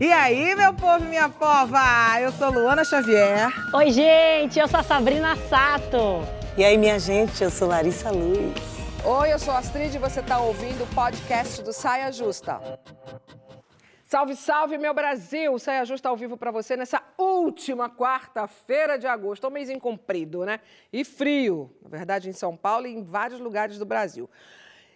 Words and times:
E 0.00 0.12
aí, 0.12 0.54
meu 0.54 0.74
povo 0.74 1.04
e 1.04 1.08
minha 1.08 1.28
pova? 1.28 1.80
Eu 2.20 2.30
sou 2.32 2.50
Luana 2.50 2.84
Xavier. 2.84 3.48
Oi, 3.74 3.90
gente, 3.90 4.58
eu 4.58 4.68
sou 4.68 4.80
a 4.80 4.82
Sabrina 4.82 5.36
Sato. 5.48 6.22
E 6.56 6.64
aí, 6.64 6.76
minha 6.76 6.98
gente, 6.98 7.42
eu 7.42 7.50
sou 7.50 7.68
Larissa 7.68 8.10
Luz. 8.10 8.54
Oi, 9.04 9.32
eu 9.32 9.38
sou 9.38 9.54
a 9.54 9.58
Astrid 9.58 9.94
e 9.94 9.98
você 9.98 10.20
está 10.20 10.38
ouvindo 10.38 10.84
o 10.84 10.86
podcast 10.94 11.62
do 11.62 11.72
Saia 11.72 12.10
Justa. 12.10 12.60
Salve, 14.04 14.36
salve, 14.36 14.78
meu 14.78 14.94
Brasil! 14.94 15.58
Saia 15.58 15.84
Justa 15.84 16.08
ao 16.08 16.16
vivo 16.16 16.36
para 16.36 16.52
você 16.52 16.76
nessa 16.76 17.02
última 17.18 17.90
quarta-feira 17.90 18.96
de 18.96 19.06
agosto. 19.06 19.44
É 19.44 19.48
um 19.48 19.52
mês 19.52 19.68
comprido, 19.80 20.44
né? 20.44 20.60
E 20.92 21.04
frio, 21.04 21.74
na 21.82 21.88
verdade, 21.88 22.28
em 22.28 22.32
São 22.32 22.56
Paulo 22.56 22.86
e 22.86 22.94
em 22.94 23.02
vários 23.02 23.40
lugares 23.40 23.78
do 23.78 23.84
Brasil. 23.84 24.30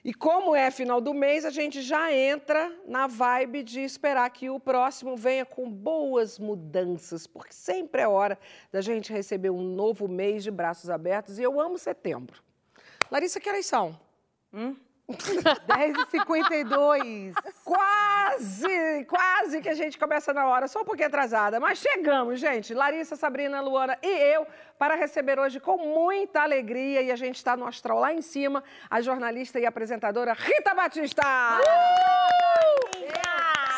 E 0.02 0.14
como 0.14 0.56
é 0.56 0.70
final 0.70 1.00
do 1.00 1.12
mês, 1.12 1.44
a 1.44 1.50
gente 1.50 1.82
já 1.82 2.12
entra 2.12 2.72
na 2.86 3.06
vibe 3.06 3.62
de 3.62 3.80
esperar 3.80 4.30
que 4.30 4.48
o 4.48 4.58
próximo 4.58 5.16
venha 5.16 5.44
com 5.44 5.70
boas 5.70 6.38
mudanças, 6.38 7.26
porque 7.26 7.52
sempre 7.52 8.00
é 8.00 8.08
hora 8.08 8.38
da 8.72 8.80
gente 8.80 9.12
receber 9.12 9.50
um 9.50 9.62
novo 9.62 10.08
mês 10.08 10.42
de 10.42 10.50
braços 10.50 10.88
abertos 10.88 11.38
e 11.38 11.42
eu 11.42 11.60
amo 11.60 11.76
setembro. 11.76 12.42
Larissa, 13.10 13.38
que 13.38 13.48
horas 13.48 13.66
são? 13.66 13.98
Hum? 14.52 14.74
10h52. 15.12 17.34
Quase, 17.64 19.04
quase 19.04 19.60
que 19.60 19.68
a 19.68 19.74
gente 19.74 19.98
começa 19.98 20.32
na 20.32 20.46
hora, 20.46 20.68
só 20.68 20.80
um 20.80 20.84
pouquinho 20.84 21.08
atrasada. 21.08 21.60
Mas 21.60 21.78
chegamos, 21.78 22.40
gente. 22.40 22.74
Larissa, 22.74 23.16
Sabrina, 23.16 23.60
Luana 23.60 23.98
e 24.02 24.08
eu 24.08 24.46
para 24.78 24.94
receber 24.94 25.38
hoje 25.38 25.60
com 25.60 25.76
muita 25.76 26.42
alegria. 26.42 27.02
E 27.02 27.10
a 27.10 27.16
gente 27.16 27.36
está 27.36 27.56
no 27.56 27.66
astral 27.66 27.98
lá 27.98 28.12
em 28.12 28.22
cima, 28.22 28.62
a 28.88 29.00
jornalista 29.00 29.58
e 29.60 29.66
apresentadora 29.66 30.32
Rita 30.32 30.74
Batista. 30.74 31.22
Uh! 31.22 32.80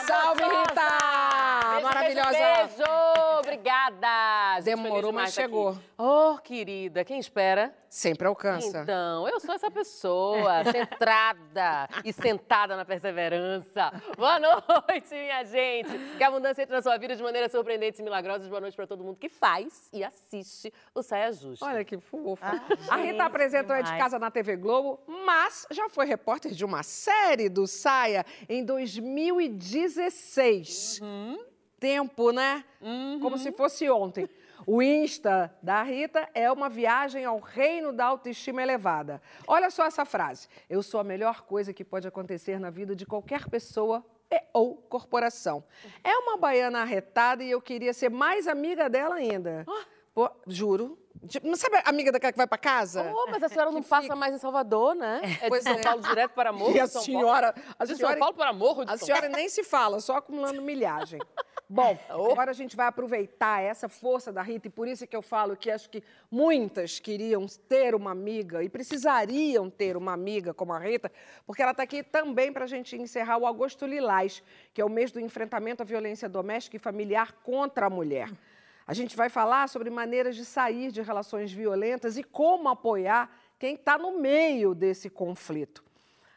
Salve, 0.06 0.42
Rita! 0.42 1.51
Beijo, 1.72 1.86
Maravilhosa! 1.86 2.30
Beijo, 2.30 2.76
beijo. 2.76 2.90
obrigada! 3.38 4.60
Demorou, 4.62 5.12
mas 5.12 5.32
chegou. 5.32 5.76
Oh, 5.98 6.36
querida, 6.38 7.04
quem 7.04 7.18
espera? 7.18 7.74
Sempre 7.88 8.26
alcança. 8.26 8.80
Então, 8.82 9.28
eu 9.28 9.38
sou 9.38 9.54
essa 9.54 9.70
pessoa, 9.70 10.64
centrada 10.72 11.88
e 12.04 12.12
sentada 12.12 12.74
na 12.74 12.84
perseverança. 12.86 13.92
Boa 14.16 14.38
noite, 14.38 15.10
minha 15.10 15.44
gente! 15.44 15.90
Que 16.16 16.24
a 16.24 16.28
abundância 16.28 16.62
entre 16.62 16.74
na 16.74 16.80
sua 16.82 16.96
vida 16.96 17.14
de 17.14 17.22
maneira 17.22 17.48
surpreendente 17.48 18.00
e 18.00 18.04
milagrosa. 18.04 18.48
Boa 18.48 18.60
noite 18.62 18.74
para 18.74 18.86
todo 18.86 19.04
mundo 19.04 19.18
que 19.18 19.28
faz 19.28 19.88
e 19.92 20.02
assiste 20.02 20.72
o 20.94 21.02
Saia 21.02 21.30
Justa. 21.32 21.66
Olha 21.66 21.84
que 21.84 21.98
fofa. 21.98 22.62
Ah, 22.88 22.94
a 22.94 22.96
Rita 22.96 23.24
apresentou 23.24 23.76
de 23.82 23.96
casa 23.98 24.18
na 24.18 24.30
TV 24.30 24.56
Globo, 24.56 24.98
mas 25.06 25.66
já 25.70 25.86
foi 25.88 26.06
repórter 26.06 26.52
de 26.52 26.64
uma 26.64 26.82
série 26.82 27.48
do 27.50 27.66
Saia 27.66 28.24
em 28.48 28.64
2016. 28.64 31.00
Uhum. 31.02 31.51
Tempo, 31.82 32.30
né? 32.30 32.64
Uhum. 32.80 33.18
Como 33.20 33.36
se 33.36 33.50
fosse 33.50 33.90
ontem. 33.90 34.30
O 34.64 34.80
Insta 34.80 35.52
da 35.60 35.82
Rita 35.82 36.28
é 36.32 36.50
uma 36.52 36.68
viagem 36.68 37.24
ao 37.24 37.40
reino 37.40 37.92
da 37.92 38.04
autoestima 38.04 38.62
elevada. 38.62 39.20
Olha 39.48 39.68
só 39.68 39.84
essa 39.84 40.04
frase. 40.04 40.46
Eu 40.70 40.80
sou 40.80 41.00
a 41.00 41.04
melhor 41.04 41.42
coisa 41.42 41.72
que 41.72 41.84
pode 41.84 42.06
acontecer 42.06 42.60
na 42.60 42.70
vida 42.70 42.94
de 42.94 43.04
qualquer 43.04 43.48
pessoa 43.48 44.06
e, 44.30 44.40
ou 44.52 44.76
corporação. 44.76 45.64
É 46.04 46.16
uma 46.18 46.36
baiana 46.36 46.82
arretada 46.82 47.42
e 47.42 47.50
eu 47.50 47.60
queria 47.60 47.92
ser 47.92 48.10
mais 48.10 48.46
amiga 48.46 48.88
dela 48.88 49.16
ainda. 49.16 49.64
Oh. 49.66 49.82
Pô, 50.14 50.30
juro. 50.46 50.96
Não 51.42 51.56
sabe 51.56 51.78
a 51.78 51.88
amiga 51.88 52.12
daquela 52.12 52.30
que 52.32 52.38
vai 52.38 52.46
para 52.46 52.58
casa? 52.58 53.12
Oh, 53.12 53.28
mas 53.28 53.42
a 53.42 53.48
senhora 53.48 53.72
não 53.72 53.82
passa 53.82 54.02
fica... 54.02 54.16
mais 54.16 54.34
em 54.34 54.38
Salvador, 54.38 54.94
né? 54.94 55.20
É 55.40 55.50
de 55.50 55.62
São 55.62 55.72
é. 55.72 55.82
Paulo 55.82 56.02
direto 56.02 56.32
para 56.32 56.52
Morro 56.52 56.76
e 56.76 56.80
a 56.80 56.86
senhora. 56.86 57.54
A 57.76 57.86
senhora, 57.86 58.12
São 58.12 58.18
Paulo 58.18 58.34
para 58.34 58.52
Morro 58.52 58.84
A 58.86 58.96
senhora 58.96 59.28
nem 59.28 59.48
se 59.48 59.64
fala, 59.64 59.98
só 60.00 60.16
acumulando 60.16 60.62
milhagem. 60.62 61.20
Bom, 61.74 61.98
agora 62.10 62.50
a 62.50 62.54
gente 62.54 62.76
vai 62.76 62.86
aproveitar 62.86 63.62
essa 63.62 63.88
força 63.88 64.30
da 64.30 64.42
Rita 64.42 64.66
e 64.66 64.70
por 64.70 64.86
isso 64.86 65.04
é 65.04 65.06
que 65.06 65.16
eu 65.16 65.22
falo 65.22 65.56
que 65.56 65.70
acho 65.70 65.88
que 65.88 66.04
muitas 66.30 67.00
queriam 67.00 67.46
ter 67.66 67.94
uma 67.94 68.10
amiga 68.10 68.62
e 68.62 68.68
precisariam 68.68 69.70
ter 69.70 69.96
uma 69.96 70.12
amiga 70.12 70.52
como 70.52 70.74
a 70.74 70.78
Rita, 70.78 71.10
porque 71.46 71.62
ela 71.62 71.70
está 71.70 71.82
aqui 71.82 72.02
também 72.02 72.52
para 72.52 72.64
a 72.64 72.68
gente 72.68 72.94
encerrar 72.94 73.38
o 73.38 73.46
Agosto 73.46 73.86
Lilás, 73.86 74.42
que 74.74 74.82
é 74.82 74.84
o 74.84 74.90
mês 74.90 75.10
do 75.10 75.18
enfrentamento 75.18 75.80
à 75.82 75.86
violência 75.86 76.28
doméstica 76.28 76.76
e 76.76 76.78
familiar 76.78 77.32
contra 77.42 77.86
a 77.86 77.90
mulher. 77.90 78.28
A 78.86 78.92
gente 78.92 79.16
vai 79.16 79.30
falar 79.30 79.66
sobre 79.66 79.88
maneiras 79.88 80.36
de 80.36 80.44
sair 80.44 80.92
de 80.92 81.00
relações 81.00 81.50
violentas 81.50 82.18
e 82.18 82.22
como 82.22 82.68
apoiar 82.68 83.34
quem 83.58 83.76
está 83.76 83.96
no 83.96 84.20
meio 84.20 84.74
desse 84.74 85.08
conflito. 85.08 85.82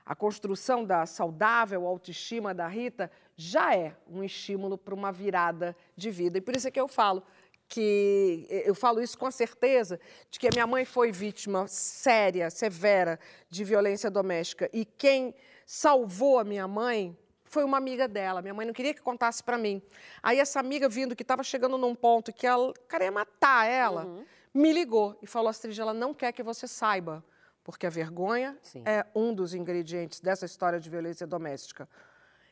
A 0.06 0.14
construção 0.14 0.86
da 0.86 1.06
saudável 1.08 1.88
autoestima 1.88 2.54
da 2.54 2.68
Rita 2.68 3.12
já 3.36 3.76
é 3.76 3.96
um 4.08 4.24
estímulo 4.24 4.78
para 4.78 4.94
uma 4.94 5.12
virada 5.12 5.76
de 5.96 6.10
vida. 6.10 6.38
E 6.38 6.42
por 6.42 6.56
isso 6.56 6.68
é 6.68 6.72
que 6.72 6.80
eu 6.80 6.88
falo 6.88 7.24
que 7.68 8.46
eu 8.50 8.76
falo 8.76 9.02
isso 9.02 9.18
com 9.18 9.26
a 9.26 9.32
certeza 9.32 10.00
de 10.30 10.40
que 10.40 10.48
a 10.48 10.52
minha 10.54 10.68
mãe 10.68 10.86
foi 10.86 11.12
vítima 11.12 11.68
séria, 11.68 12.50
severa 12.50 13.20
de 13.50 13.64
violência 13.64 14.10
doméstica 14.10 14.70
e 14.72 14.86
quem 14.86 15.34
salvou 15.66 16.38
a 16.38 16.44
minha 16.44 16.68
mãe 16.68 17.18
foi 17.44 17.64
uma 17.64 17.78
amiga 17.78 18.08
dela. 18.08 18.42
Minha 18.42 18.54
mãe 18.54 18.66
não 18.66 18.74
queria 18.74 18.94
que 18.94 19.02
contasse 19.02 19.44
para 19.44 19.58
mim. 19.58 19.82
Aí 20.22 20.40
essa 20.40 20.60
amiga 20.60 20.90
vindo 20.90 21.16
que 21.16 21.24
estava 21.24 21.44
chegando 21.44 21.78
num 21.78 21.96
ponto 21.96 22.34
que 22.34 22.46
ela 22.46 22.74
queria 22.90 23.12
matar 23.12 23.66
ela, 23.66 24.06
uhum. 24.06 24.26
me 24.54 24.74
ligou 24.74 25.18
e 25.22 25.28
falou: 25.28 25.50
Astrid, 25.50 25.80
ela 25.80 25.94
não 25.94 26.14
quer 26.14 26.32
que 26.34 26.44
você 26.44 26.68
saiba, 26.68 27.24
porque 27.64 27.88
a 27.88 27.90
vergonha 27.90 28.58
Sim. 28.62 28.84
é 28.86 29.06
um 29.16 29.34
dos 29.34 29.54
ingredientes 29.54 30.20
dessa 30.20 30.46
história 30.46 30.80
de 30.80 30.90
violência 30.90 31.26
doméstica. 31.26 31.88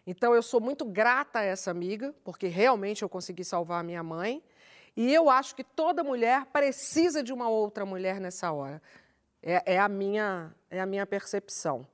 Então 0.05 0.35
eu 0.35 0.43
sou 0.43 0.59
muito 0.59 0.83
grata 0.85 1.39
a 1.39 1.43
essa 1.43 1.71
amiga, 1.71 2.13
porque 2.23 2.47
realmente 2.47 3.03
eu 3.03 3.09
consegui 3.09 3.43
salvar 3.43 3.79
a 3.79 3.83
minha 3.83 4.03
mãe. 4.03 4.43
E 4.95 5.13
eu 5.13 5.29
acho 5.29 5.55
que 5.55 5.63
toda 5.63 6.03
mulher 6.03 6.45
precisa 6.47 7.23
de 7.23 7.33
uma 7.33 7.49
outra 7.49 7.85
mulher 7.85 8.19
nessa 8.19 8.51
hora. 8.51 8.81
É, 9.41 9.73
é 9.73 9.79
a, 9.79 9.89
minha, 9.89 10.53
é 10.69 10.79
a 10.79 10.85
minha 10.85 11.05
percepção. 11.05 11.87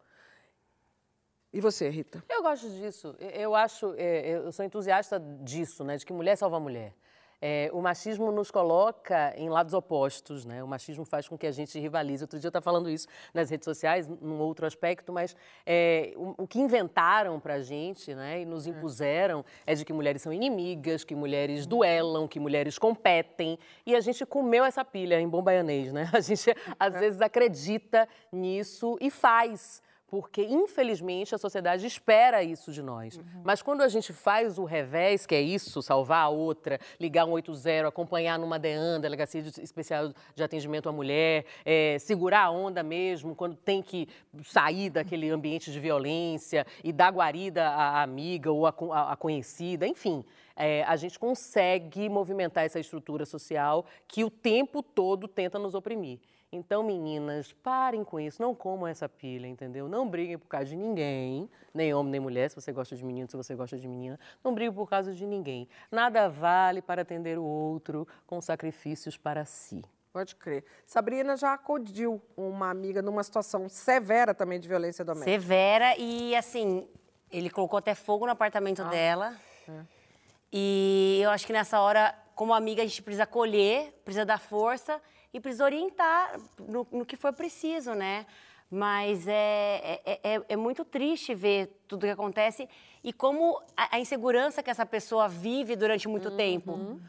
E 1.52 1.62
você, 1.62 1.90
Rita? 1.90 2.24
Eu 2.30 2.44
gosto 2.44 2.70
disso. 2.70 3.16
Eu 3.20 3.56
acho, 3.56 3.96
é, 3.98 4.30
eu 4.30 4.52
sou 4.52 4.64
entusiasta 4.64 5.20
disso, 5.42 5.84
né? 5.84 5.98
De 5.98 6.06
que 6.06 6.14
mulher 6.14 6.36
salva 6.36 6.60
mulher. 6.60 6.94
É, 7.42 7.70
o 7.74 7.82
machismo 7.82 8.32
nos 8.32 8.52
coloca 8.52 9.34
em 9.38 9.50
lados 9.50 9.74
opostos, 9.74 10.44
né? 10.46 10.62
O 10.64 10.68
machismo 10.68 11.06
faz 11.06 11.28
com 11.28 11.38
que 11.38 11.48
a 11.48 11.52
gente 11.52 11.80
rivalize. 11.80 12.24
Outro 12.24 12.38
dia 12.38 12.48
eu 12.48 12.50
estava 12.50 12.64
falando 12.64 12.90
isso 12.90 13.08
nas 13.34 13.50
redes 13.50 13.66
sociais, 13.66 14.08
num 14.08 14.40
outro 14.40 14.66
aspecto, 14.66 15.14
mas 15.14 15.36
é, 15.66 16.14
o, 16.16 16.44
o, 16.44 16.48
que 16.48 16.60
inventaram 16.60 17.40
para 17.40 17.56
a 17.56 17.62
gente, 17.62 18.14
né? 18.14 18.42
E 18.42 18.46
nos 18.46 18.68
é. 18.68 18.72
impuseram 18.72 19.46
é 19.66 19.74
de 19.74 19.86
que 19.86 19.94
mulheres 19.94 20.22
são 20.22 20.34
inimigas, 20.34 21.04
que 21.04 21.16
mulheres 21.16 21.66
duelam, 21.66 22.28
que 22.28 22.40
mulheres 22.40 22.78
competem. 22.78 23.58
E 23.86 23.96
a 23.96 24.02
gente 24.02 24.26
comeu 24.26 24.66
essa 24.66 24.84
pilha 24.84 25.20
em 25.20 25.28
bom 25.28 25.42
baianês, 25.42 25.94
né? 25.94 26.10
A 26.20 26.20
gente 26.20 26.54
às 26.78 26.94
é. 26.94 27.00
vezes 27.00 27.22
acredita 27.22 28.08
nisso 28.32 28.98
e 29.00 29.10
faz 29.10 29.82
porque 30.10 30.44
infelizmente 30.44 31.36
a 31.36 31.38
sociedade 31.38 31.86
espera 31.86 32.44
isso 32.44 32.72
de 32.72 32.82
nós. 32.82 33.18
Uhum. 33.18 33.42
Mas 33.44 33.62
quando 33.62 33.82
a 33.82 33.88
gente 33.88 34.12
faz 34.12 34.58
o 34.58 34.64
revés, 34.64 35.26
que 35.26 35.36
é 35.36 35.42
isso, 35.42 35.82
salvar 35.82 36.26
a 36.26 36.30
outra, 36.30 36.80
ligar 37.00 37.26
um 37.26 37.32
80, 37.32 37.88
acompanhar 37.88 38.40
numa 38.40 38.58
DEAN, 38.58 39.00
Delegacia 39.00 39.42
Especial 39.62 40.12
de 40.36 40.44
Atendimento 40.44 40.90
à 40.90 40.92
Mulher, 40.92 41.46
é, 41.64 41.98
segurar 42.00 42.46
a 42.46 42.52
onda 42.52 42.82
mesmo, 42.82 43.36
quando 43.36 43.56
tem 43.56 43.82
que 43.82 44.08
sair 44.44 44.90
daquele 44.90 45.30
ambiente 45.30 45.72
de 45.72 45.80
violência 45.80 46.66
e 46.84 46.92
dar 46.92 47.12
guarida 47.12 47.68
à 47.70 48.02
amiga 48.02 48.52
ou 48.52 48.66
à, 48.66 49.16
conhecida, 49.16 49.88
enfim. 49.88 50.24
É, 50.56 50.84
a 50.84 50.96
gente 50.98 51.18
consegue 51.18 52.10
movimentar 52.10 52.66
essa 52.66 52.80
estrutura 52.80 53.26
social 53.26 53.86
que 54.08 54.26
o 54.26 54.30
tempo 54.30 54.84
todo 54.84 55.28
tenta 55.28 55.58
nos 55.58 55.74
oprimir. 55.74 56.20
Então, 56.52 56.82
meninas, 56.82 57.54
parem 57.54 58.04
com 58.04 58.20
isso, 58.20 58.42
não 58.42 58.56
comam 58.56 58.88
essa 58.88 59.08
pilha, 59.08 59.46
entendeu? 59.46 59.88
Não 59.88 60.10
briguem 60.10 60.38
por 60.38 60.48
causa 60.48 60.66
de 60.66 60.76
ninguém, 60.76 61.48
nem 61.72 61.94
homem 61.94 62.12
nem 62.12 62.20
mulher, 62.20 62.50
se 62.50 62.56
você 62.56 62.72
gosta 62.72 62.96
de 62.96 63.06
menino, 63.06 63.30
se 63.30 63.38
você 63.38 63.54
gosta 63.54 63.78
de 63.78 63.88
menina. 63.88 64.20
Não 64.44 64.52
briguem 64.52 64.74
por 64.74 64.90
causa 64.90 65.14
de 65.14 65.28
ninguém. 65.28 65.70
Nada 65.92 66.28
vale 66.28 66.82
para 66.82 67.04
atender 67.04 67.38
o 67.38 67.44
outro 67.44 68.08
com 68.26 68.42
sacrifícios 68.42 69.16
para 69.16 69.46
si. 69.46 69.86
Pode 70.12 70.36
crer. 70.36 70.66
Sabrina 70.88 71.38
já 71.38 71.54
acudiu 71.54 72.20
uma 72.36 72.72
amiga 72.72 73.00
numa 73.00 73.22
situação 73.22 73.70
severa 73.70 74.34
também 74.34 74.60
de 74.60 74.68
violência 74.68 75.06
doméstica. 75.06 75.32
Severa 75.32 75.96
e, 76.00 76.36
assim, 76.36 76.90
ele 77.32 77.52
colocou 77.52 77.78
até 77.78 77.94
fogo 77.94 78.26
no 78.26 78.32
apartamento 78.32 78.82
ah, 78.82 78.90
dela. 78.90 79.36
É. 79.68 79.82
E 80.52 81.20
eu 81.22 81.30
acho 81.30 81.46
que 81.46 81.54
nessa 81.54 81.80
hora, 81.80 82.16
como 82.34 82.56
amiga, 82.56 82.82
a 82.82 82.86
gente 82.88 83.04
precisa 83.04 83.22
acolher, 83.22 83.94
precisa 84.04 84.26
dar 84.26 84.40
força 84.40 85.00
e 85.34 85.40
precisa 85.40 85.64
orientar 85.64 86.40
no, 86.58 86.88
no 86.92 87.06
que 87.06 87.16
for 87.16 87.34
preciso, 87.34 87.94
né? 87.94 88.26
Mas 88.72 89.28
é, 89.28 90.02
é, 90.06 90.20
é, 90.24 90.42
é, 90.50 90.56
muito 90.56 90.86
triste 90.86 91.34
ver 91.34 91.82
tudo 91.88 92.06
que 92.06 92.12
acontece 92.12 92.70
e 93.04 93.12
como 93.12 93.60
a, 93.76 93.96
a 93.96 94.00
insegurança 94.00 94.62
que 94.62 94.70
essa 94.70 94.86
pessoa 94.86 95.28
vive 95.28 95.76
durante 95.76 96.08
muito 96.08 96.30
uhum. 96.30 96.38
tempo. 96.38 97.00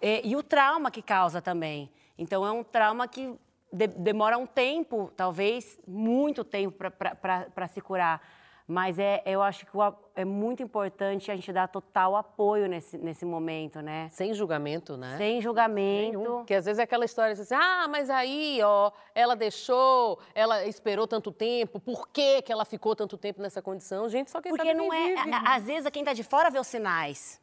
É, 0.00 0.26
e 0.26 0.34
o 0.34 0.42
trauma 0.42 0.90
que 0.90 1.00
causa 1.00 1.40
também. 1.40 1.90
Então, 2.18 2.44
é 2.44 2.50
um 2.50 2.64
trauma 2.64 3.06
que 3.08 3.32
de, 3.72 3.86
demora 3.88 4.38
um 4.38 4.46
tempo, 4.46 5.10
talvez 5.16 5.78
muito 5.86 6.44
tempo, 6.44 6.76
para 6.76 7.68
se 7.68 7.80
curar. 7.80 8.20
Mas 8.66 8.98
é, 8.98 9.22
eu 9.26 9.42
acho 9.42 9.66
que 9.66 9.72
é 10.14 10.24
muito 10.24 10.62
importante 10.62 11.30
a 11.30 11.36
gente 11.36 11.52
dar 11.52 11.68
total 11.68 12.16
apoio 12.16 12.66
nesse, 12.66 12.96
nesse 12.96 13.24
momento, 13.26 13.82
né? 13.82 14.08
Sem 14.10 14.32
julgamento, 14.32 14.96
né? 14.96 15.18
Sem 15.18 15.40
julgamento. 15.40 16.18
Nenhum. 16.18 16.36
Porque 16.38 16.54
às 16.54 16.64
vezes 16.64 16.78
é 16.78 16.84
aquela 16.84 17.04
história 17.04 17.32
assim, 17.32 17.54
ah, 17.54 17.86
mas 17.88 18.08
aí, 18.08 18.60
ó, 18.62 18.90
ela 19.14 19.36
deixou, 19.36 20.18
ela 20.34 20.64
esperou 20.64 21.06
tanto 21.06 21.30
tempo, 21.30 21.78
por 21.78 22.08
que, 22.08 22.40
que 22.40 22.50
ela 22.50 22.64
ficou 22.64 22.96
tanto 22.96 23.18
tempo 23.18 23.42
nessa 23.42 23.60
condição? 23.60 24.08
Gente, 24.08 24.30
só 24.30 24.40
quem 24.40 24.50
Porque 24.50 24.66
sabe 24.66 24.78
não 24.78 24.92
é. 24.92 25.14
vive. 25.14 25.30
Às 25.44 25.64
vezes 25.64 25.90
quem 25.90 26.02
está 26.02 26.14
de 26.14 26.22
fora 26.22 26.50
vê 26.50 26.58
os 26.58 26.66
sinais. 26.66 27.38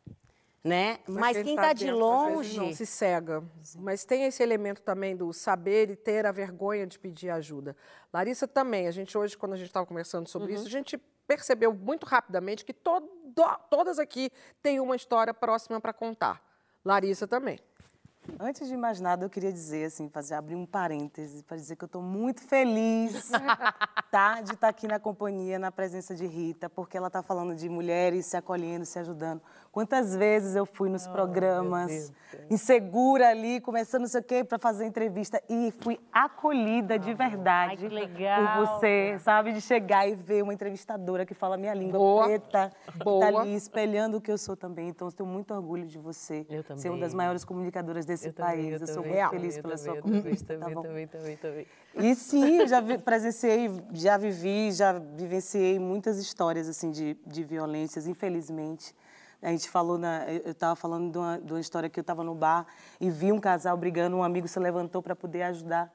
Né? 0.63 0.99
Mas, 1.07 1.35
Mas 1.35 1.37
quem 1.37 1.55
está 1.55 1.67
tá 1.69 1.73
de 1.73 1.85
dentro, 1.85 1.99
longe. 1.99 2.59
Não 2.59 2.71
se 2.73 2.85
cega. 2.85 3.43
Mas 3.77 4.05
tem 4.05 4.25
esse 4.25 4.43
elemento 4.43 4.81
também 4.81 5.15
do 5.15 5.33
saber 5.33 5.89
e 5.89 5.95
ter 5.95 6.25
a 6.25 6.31
vergonha 6.31 6.85
de 6.85 6.99
pedir 6.99 7.31
ajuda. 7.31 7.75
Larissa 8.13 8.47
também, 8.47 8.87
a 8.87 8.91
gente 8.91 9.17
hoje, 9.17 9.35
quando 9.35 9.53
a 9.53 9.57
gente 9.57 9.67
estava 9.67 9.87
conversando 9.87 10.27
sobre 10.27 10.49
uhum. 10.49 10.55
isso, 10.55 10.67
a 10.67 10.71
gente 10.71 10.97
percebeu 11.25 11.73
muito 11.73 12.05
rapidamente 12.05 12.63
que 12.63 12.73
todo, 12.73 13.09
todas 13.69 13.97
aqui 13.97 14.29
têm 14.61 14.79
uma 14.79 14.95
história 14.95 15.33
próxima 15.33 15.81
para 15.81 15.93
contar. 15.93 16.43
Larissa 16.85 17.27
também. 17.27 17.59
Antes 18.39 18.67
de 18.67 18.77
mais 18.77 19.01
nada, 19.01 19.25
eu 19.25 19.29
queria 19.29 19.51
dizer, 19.51 19.85
assim, 19.85 20.07
fazer 20.07 20.35
abrir 20.35 20.55
um 20.55 20.65
parêntese 20.65 21.41
para 21.41 21.57
dizer 21.57 21.75
que 21.75 21.83
eu 21.83 21.87
estou 21.87 22.03
muito 22.03 22.41
feliz, 22.41 23.31
tá, 24.11 24.35
de 24.41 24.53
estar 24.53 24.57
tá 24.57 24.67
aqui 24.67 24.87
na 24.87 24.99
companhia, 24.99 25.57
na 25.57 25.71
presença 25.71 26.13
de 26.13 26.27
Rita, 26.27 26.69
porque 26.69 26.95
ela 26.95 27.07
está 27.07 27.23
falando 27.23 27.55
de 27.55 27.67
mulheres 27.67 28.27
se 28.27 28.37
acolhendo, 28.37 28.85
se 28.85 28.99
ajudando. 28.99 29.41
Quantas 29.71 30.13
vezes 30.13 30.53
eu 30.53 30.65
fui 30.65 30.89
nos 30.89 31.07
oh, 31.07 31.11
programas, 31.11 32.11
insegura 32.49 33.29
ali, 33.29 33.61
começando 33.61 34.01
não 34.01 34.09
sei 34.09 34.19
o 34.19 34.23
quê, 34.23 34.43
para 34.43 34.59
fazer 34.59 34.85
entrevista 34.85 35.41
e 35.49 35.71
fui 35.79 35.97
acolhida 36.11 36.99
de 36.99 37.13
verdade 37.13 37.85
Ai, 37.85 37.89
legal. 37.89 38.57
por 38.57 38.67
você, 38.67 39.17
sabe, 39.19 39.53
de 39.53 39.61
chegar 39.61 40.05
e 40.05 40.13
ver 40.13 40.43
uma 40.43 40.53
entrevistadora 40.53 41.25
que 41.25 41.33
fala 41.33 41.55
minha 41.55 41.73
língua 41.73 41.97
Boa. 41.97 42.25
preta, 42.25 42.69
Boa. 43.01 43.25
que 43.25 43.31
tá 43.33 43.39
ali 43.39 43.55
espelhando 43.55 44.17
o 44.17 44.21
que 44.21 44.29
eu 44.29 44.37
sou 44.37 44.57
também. 44.57 44.89
Então, 44.89 45.07
eu 45.07 45.11
tenho 45.13 45.29
muito 45.29 45.53
orgulho 45.53 45.87
de 45.87 45.97
você 45.97 46.45
eu 46.49 46.65
também. 46.65 46.81
ser 46.81 46.89
uma 46.89 46.99
das 46.99 47.13
maiores 47.13 47.45
comunicadoras 47.45 48.05
desse 48.05 48.27
eu 48.27 48.33
país. 48.33 48.65
Também, 48.65 48.71
eu, 48.73 48.79
eu 48.79 48.87
sou 48.87 49.03
muito 49.03 49.13
real. 49.13 49.29
feliz 49.29 49.57
pela 49.57 49.77
também, 49.77 49.93
sua 49.93 50.01
conquista. 50.01 50.57
Também, 50.57 50.75
tá 50.75 50.81
também, 50.81 51.07
também, 51.07 51.37
também. 51.37 51.67
E 51.95 52.13
sim, 52.13 52.57
eu 52.57 52.67
já 52.67 52.81
vi, 52.81 52.97
presenciei, 52.97 53.71
já 53.93 54.17
vivi, 54.17 54.73
já 54.73 54.91
vivenciei 54.91 55.79
muitas 55.79 56.17
histórias 56.17 56.67
assim 56.67 56.91
de, 56.91 57.17
de 57.25 57.41
violências, 57.45 58.05
infelizmente. 58.05 58.93
A 59.41 59.49
gente 59.49 59.69
falou, 59.69 59.97
na, 59.97 60.25
eu 60.31 60.51
estava 60.51 60.75
falando 60.75 61.11
de 61.11 61.17
uma, 61.17 61.39
de 61.39 61.51
uma, 61.53 61.59
história 61.59 61.89
que 61.89 61.99
eu 61.99 62.01
estava 62.01 62.23
no 62.23 62.35
bar 62.35 62.67
e 62.99 63.09
vi 63.09 63.31
um 63.31 63.39
casal 63.39 63.75
brigando, 63.75 64.15
um 64.15 64.23
amigo 64.23 64.47
se 64.47 64.59
levantou 64.59 65.01
para 65.01 65.15
poder 65.15 65.41
ajudar 65.43 65.91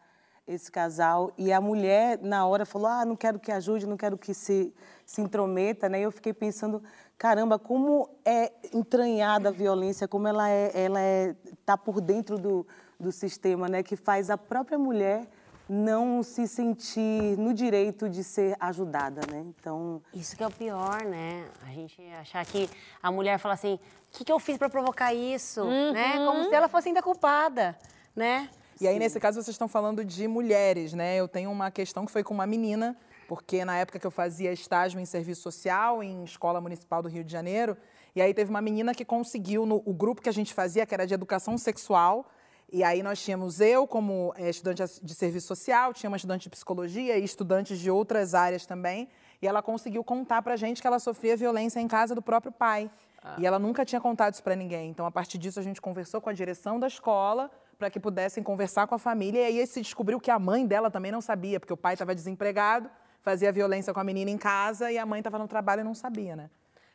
esse 0.46 0.70
casal 0.70 1.32
e 1.36 1.52
a 1.52 1.60
mulher 1.60 2.18
na 2.22 2.46
hora 2.46 2.64
falou, 2.64 2.88
ah, 2.88 3.04
não 3.04 3.16
quero 3.16 3.38
que 3.38 3.52
ajude, 3.52 3.86
não 3.86 3.96
quero 3.96 4.16
que 4.16 4.32
se, 4.32 4.74
se 5.04 5.20
intrometa, 5.20 5.88
né? 5.88 6.00
E 6.00 6.02
eu 6.02 6.12
fiquei 6.12 6.32
pensando, 6.32 6.82
caramba, 7.18 7.58
como 7.58 8.08
é 8.24 8.52
entranhada 8.72 9.48
a 9.48 9.52
violência, 9.52 10.06
como 10.06 10.26
ela 10.26 10.48
é, 10.48 10.70
ela 10.74 11.00
é, 11.00 11.34
tá 11.64 11.76
por 11.76 12.00
dentro 12.00 12.38
do, 12.38 12.66
do 12.98 13.10
sistema, 13.10 13.68
né? 13.68 13.82
Que 13.82 13.96
faz 13.96 14.30
a 14.30 14.38
própria 14.38 14.78
mulher 14.78 15.28
não 15.68 16.22
se 16.22 16.46
sentir 16.46 17.36
no 17.36 17.52
direito 17.52 18.08
de 18.08 18.22
ser 18.22 18.56
ajudada, 18.60 19.20
né? 19.30 19.44
Então 19.58 20.00
isso 20.14 20.36
que 20.36 20.42
é 20.42 20.46
o 20.46 20.50
pior, 20.50 21.02
né? 21.04 21.44
A 21.66 21.72
gente 21.72 22.00
achar 22.20 22.44
que 22.46 22.70
a 23.02 23.10
mulher 23.10 23.38
fala 23.38 23.54
assim, 23.54 23.74
o 23.74 23.80
que, 24.18 24.24
que 24.24 24.32
eu 24.32 24.38
fiz 24.38 24.56
para 24.56 24.68
provocar 24.68 25.12
isso, 25.12 25.62
uhum. 25.62 25.92
né? 25.92 26.24
Como 26.24 26.44
se 26.44 26.54
ela 26.54 26.68
fosse 26.68 26.88
ainda 26.88 27.02
culpada, 27.02 27.76
né? 28.14 28.48
E 28.80 28.86
aí 28.86 28.98
nesse 28.98 29.18
caso 29.18 29.42
vocês 29.42 29.54
estão 29.54 29.66
falando 29.66 30.04
de 30.04 30.28
mulheres, 30.28 30.92
né? 30.92 31.16
Eu 31.16 31.26
tenho 31.26 31.50
uma 31.50 31.70
questão 31.70 32.06
que 32.06 32.12
foi 32.12 32.22
com 32.22 32.32
uma 32.32 32.46
menina, 32.46 32.96
porque 33.26 33.64
na 33.64 33.76
época 33.76 33.98
que 33.98 34.06
eu 34.06 34.10
fazia 34.10 34.52
estágio 34.52 35.00
em 35.00 35.04
serviço 35.04 35.42
social 35.42 36.02
em 36.02 36.22
escola 36.22 36.60
municipal 36.60 37.02
do 37.02 37.08
Rio 37.08 37.24
de 37.24 37.32
Janeiro, 37.32 37.76
e 38.14 38.22
aí 38.22 38.32
teve 38.32 38.50
uma 38.50 38.62
menina 38.62 38.94
que 38.94 39.04
conseguiu 39.04 39.66
no 39.66 39.82
o 39.84 39.92
grupo 39.92 40.22
que 40.22 40.28
a 40.28 40.32
gente 40.32 40.54
fazia, 40.54 40.86
que 40.86 40.94
era 40.94 41.06
de 41.06 41.12
educação 41.12 41.58
sexual, 41.58 42.26
e 42.72 42.82
aí 42.82 43.02
nós 43.02 43.22
tínhamos 43.22 43.60
eu 43.60 43.86
como 43.86 44.34
é, 44.36 44.50
estudante 44.50 44.82
de 45.02 45.14
serviço 45.14 45.46
social, 45.46 45.94
tinha 45.94 46.10
uma 46.10 46.16
estudante 46.16 46.44
de 46.44 46.50
psicologia 46.50 47.16
e 47.16 47.24
estudantes 47.24 47.78
de 47.78 47.90
outras 47.90 48.34
áreas 48.34 48.66
também. 48.66 49.08
E 49.40 49.46
ela 49.46 49.62
conseguiu 49.62 50.02
contar 50.02 50.42
pra 50.42 50.56
gente 50.56 50.80
que 50.80 50.86
ela 50.86 50.98
sofria 50.98 51.36
violência 51.36 51.78
em 51.78 51.86
casa 51.86 52.14
do 52.14 52.22
próprio 52.22 52.50
pai. 52.50 52.90
Ah. 53.22 53.36
E 53.38 53.46
ela 53.46 53.58
nunca 53.58 53.84
tinha 53.84 54.00
contado 54.00 54.34
isso 54.34 54.42
para 54.42 54.56
ninguém. 54.56 54.90
Então, 54.90 55.06
a 55.06 55.10
partir 55.10 55.38
disso, 55.38 55.60
a 55.60 55.62
gente 55.62 55.80
conversou 55.80 56.20
com 56.20 56.28
a 56.28 56.32
direção 56.32 56.80
da 56.80 56.86
escola 56.86 57.50
para 57.78 57.90
que 57.90 58.00
pudessem 58.00 58.42
conversar 58.42 58.86
com 58.86 58.94
a 58.94 58.98
família. 58.98 59.48
E 59.48 59.60
aí 59.60 59.66
se 59.66 59.80
descobriu 59.80 60.18
que 60.18 60.30
a 60.30 60.38
mãe 60.38 60.66
dela 60.66 60.90
também 60.90 61.12
não 61.12 61.20
sabia, 61.20 61.60
porque 61.60 61.72
o 61.72 61.76
pai 61.76 61.94
estava 61.94 62.14
desempregado, 62.14 62.90
fazia 63.20 63.52
violência 63.52 63.92
com 63.92 64.00
a 64.00 64.04
menina 64.04 64.30
em 64.30 64.38
casa 64.38 64.90
e 64.90 64.98
a 64.98 65.06
mãe 65.06 65.20
estava 65.20 65.38
no 65.38 65.46
trabalho 65.46 65.82
e 65.82 65.84
não 65.84 65.94
sabia, 65.94 66.34
né? 66.34 66.50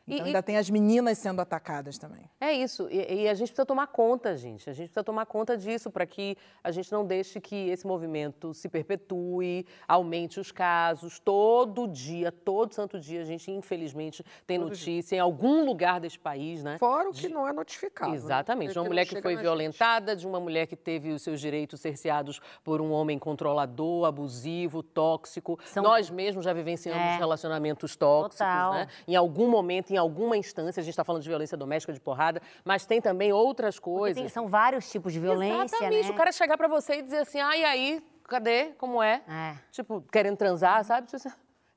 Então, 0.07 0.25
e, 0.25 0.27
ainda 0.29 0.39
e... 0.39 0.43
tem 0.43 0.57
as 0.57 0.69
meninas 0.69 1.17
sendo 1.17 1.41
atacadas 1.41 1.97
também. 1.97 2.29
É 2.39 2.51
isso. 2.51 2.87
E, 2.89 3.23
e, 3.23 3.29
a 3.29 3.33
gente 3.33 3.49
precisa 3.49 3.65
tomar 3.65 3.87
conta, 3.87 4.35
gente. 4.35 4.69
A 4.69 4.73
gente 4.73 4.87
precisa 4.87 5.03
tomar 5.03 5.25
conta 5.25 5.55
disso 5.55 5.91
para 5.91 6.05
que 6.05 6.35
a 6.63 6.71
gente 6.71 6.91
não 6.91 7.05
deixe 7.05 7.39
que 7.39 7.69
esse 7.69 7.85
movimento 7.85 8.53
se 8.53 8.67
perpetue, 8.67 9.65
aumente 9.87 10.39
os 10.39 10.51
casos. 10.51 11.19
Todo 11.19 11.87
dia, 11.87 12.31
todo 12.31 12.73
santo 12.73 12.99
dia, 12.99 13.21
a 13.21 13.25
gente, 13.25 13.51
infelizmente, 13.51 14.23
tem 14.47 14.57
todo 14.59 14.69
notícia 14.69 15.15
dia. 15.15 15.17
em 15.17 15.21
algum 15.21 15.65
lugar 15.65 15.99
desse 15.99 16.17
país, 16.17 16.63
né? 16.63 16.77
Fora 16.77 17.09
o 17.09 17.13
que 17.13 17.27
de... 17.27 17.29
não 17.29 17.47
é 17.47 17.53
notificado. 17.53 18.11
Né? 18.11 18.17
Exatamente. 18.17 18.69
Né? 18.69 18.73
De 18.73 18.79
uma 18.79 18.87
mulher 18.87 19.05
que 19.05 19.21
foi 19.21 19.35
violentada, 19.35 20.13
gente. 20.13 20.21
de 20.21 20.27
uma 20.27 20.39
mulher 20.39 20.65
que 20.65 20.75
teve 20.75 21.11
os 21.11 21.21
seus 21.21 21.39
direitos 21.39 21.79
cerceados 21.79 22.41
por 22.63 22.81
um 22.81 22.91
homem 22.91 23.19
controlador, 23.19 24.05
abusivo, 24.05 24.81
tóxico. 24.81 25.59
São... 25.65 25.83
Nós 25.83 26.09
mesmos 26.09 26.43
já 26.43 26.53
vivenciamos 26.53 27.01
é. 27.01 27.17
relacionamentos 27.17 27.95
tóxicos, 27.95 28.37
Total. 28.39 28.73
né? 28.73 28.87
Em 29.07 29.15
algum 29.15 29.47
momento, 29.47 29.90
em 29.93 29.97
alguma 29.97 30.37
instância, 30.37 30.81
a 30.81 30.83
gente 30.83 30.91
está 30.91 31.03
falando 31.03 31.21
de 31.21 31.29
violência 31.29 31.57
doméstica, 31.57 31.93
de 31.93 31.99
porrada, 31.99 32.41
mas 32.63 32.85
tem 32.85 33.01
também 33.01 33.31
outras 33.31 33.79
coisas. 33.79 34.21
Tem, 34.21 34.29
são 34.29 34.47
vários 34.47 34.89
tipos 34.89 35.13
de 35.13 35.19
violência, 35.19 35.75
Exatamente. 35.77 36.07
Né? 36.07 36.13
O 36.13 36.15
cara 36.15 36.31
chegar 36.31 36.57
para 36.57 36.67
você 36.67 36.95
e 36.95 37.01
dizer 37.01 37.19
assim, 37.19 37.39
ah, 37.39 37.55
e 37.55 37.63
aí, 37.63 38.03
cadê? 38.27 38.71
Como 38.77 39.01
é? 39.01 39.21
é. 39.27 39.57
Tipo, 39.71 40.01
querendo 40.11 40.37
transar, 40.37 40.83
sabe? 40.83 41.07
Tipo 41.07 41.17
assim, 41.17 41.29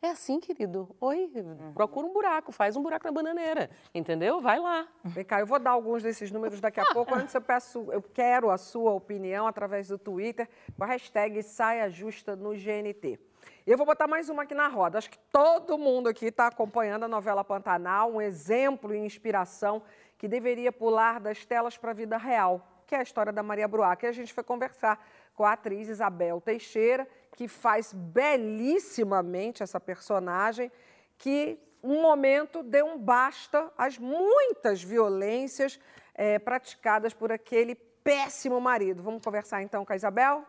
é 0.04 0.10
assim, 0.10 0.38
querido. 0.38 0.94
Oi, 1.00 1.30
procura 1.72 2.06
um 2.06 2.12
buraco, 2.12 2.52
faz 2.52 2.76
um 2.76 2.82
buraco 2.82 3.06
na 3.06 3.12
bananeira, 3.12 3.70
entendeu? 3.94 4.38
Vai 4.38 4.60
lá. 4.60 4.86
Vem 5.02 5.24
cá, 5.24 5.40
eu 5.40 5.46
vou 5.46 5.58
dar 5.58 5.70
alguns 5.70 6.02
desses 6.02 6.30
números 6.30 6.60
daqui 6.60 6.78
a 6.78 6.84
pouco. 6.92 7.14
Antes 7.14 7.34
eu 7.34 7.40
peço, 7.40 7.90
eu 7.90 8.02
quero 8.02 8.50
a 8.50 8.58
sua 8.58 8.92
opinião 8.92 9.46
através 9.46 9.88
do 9.88 9.96
Twitter 9.96 10.46
com 10.76 10.84
a 10.84 10.86
hashtag 10.88 11.42
Saia 11.42 11.88
Justa 11.88 12.36
no 12.36 12.50
GNT. 12.50 13.18
Eu 13.66 13.76
vou 13.76 13.86
botar 13.86 14.06
mais 14.06 14.28
uma 14.28 14.42
aqui 14.42 14.54
na 14.54 14.68
roda. 14.68 14.98
Acho 14.98 15.10
que 15.10 15.18
todo 15.32 15.78
mundo 15.78 16.08
aqui 16.08 16.26
está 16.26 16.46
acompanhando 16.48 17.04
a 17.04 17.08
novela 17.08 17.42
Pantanal, 17.42 18.12
um 18.12 18.20
exemplo 18.20 18.94
e 18.94 18.98
inspiração 18.98 19.82
que 20.18 20.28
deveria 20.28 20.70
pular 20.70 21.18
das 21.18 21.44
telas 21.44 21.76
para 21.76 21.90
a 21.90 21.94
vida 21.94 22.16
real, 22.16 22.66
que 22.86 22.94
é 22.94 22.98
a 22.98 23.02
história 23.02 23.32
da 23.32 23.42
Maria 23.42 23.66
Bruac. 23.66 24.04
E 24.04 24.08
a 24.08 24.12
gente 24.12 24.32
foi 24.32 24.44
conversar 24.44 25.04
com 25.34 25.44
a 25.44 25.52
atriz 25.52 25.88
Isabel 25.88 26.40
Teixeira, 26.40 27.08
que 27.36 27.48
faz 27.48 27.92
belíssimamente 27.92 29.62
essa 29.62 29.80
personagem, 29.80 30.70
que 31.18 31.58
um 31.82 32.00
momento 32.00 32.62
deu 32.62 32.86
um 32.86 32.98
basta 32.98 33.70
às 33.76 33.98
muitas 33.98 34.82
violências 34.82 35.78
é, 36.14 36.38
praticadas 36.38 37.12
por 37.12 37.32
aquele 37.32 37.74
péssimo 37.74 38.60
marido. 38.60 39.02
Vamos 39.02 39.22
conversar 39.22 39.62
então 39.62 39.84
com 39.84 39.92
a 39.92 39.96
Isabel? 39.96 40.46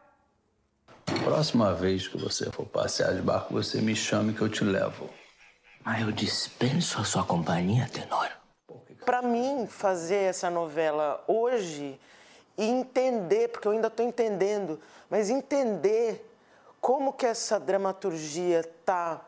Próxima 1.26 1.74
vez 1.74 2.08
que 2.08 2.18
você 2.18 2.52
for 2.52 2.66
passear 2.68 3.14
de 3.16 3.22
barco, 3.22 3.54
você 3.54 3.82
me 3.82 3.96
chame 3.96 4.34
que 4.34 4.42
eu 4.42 4.48
te 4.48 4.64
levo. 4.64 5.10
Mas 5.84 6.02
eu 6.02 6.12
dispenso 6.12 7.02
a 7.02 7.04
sua 7.04 7.24
companhia, 7.24 7.90
Tenor. 7.92 8.30
Para 9.04 9.22
mim, 9.22 9.68
fazer 9.68 10.30
essa 10.30 10.50
novela 10.50 11.24
hoje 11.28 12.00
e 12.58 12.66
entender, 12.66 13.50
porque 13.50 13.68
eu 13.68 13.72
ainda 13.72 13.88
estou 13.88 14.06
entendendo, 14.06 14.80
mas 15.10 15.30
entender 15.30 16.32
como 16.80 17.12
que 17.12 17.26
essa 17.26 17.60
dramaturgia 17.60 18.60
está 18.60 19.22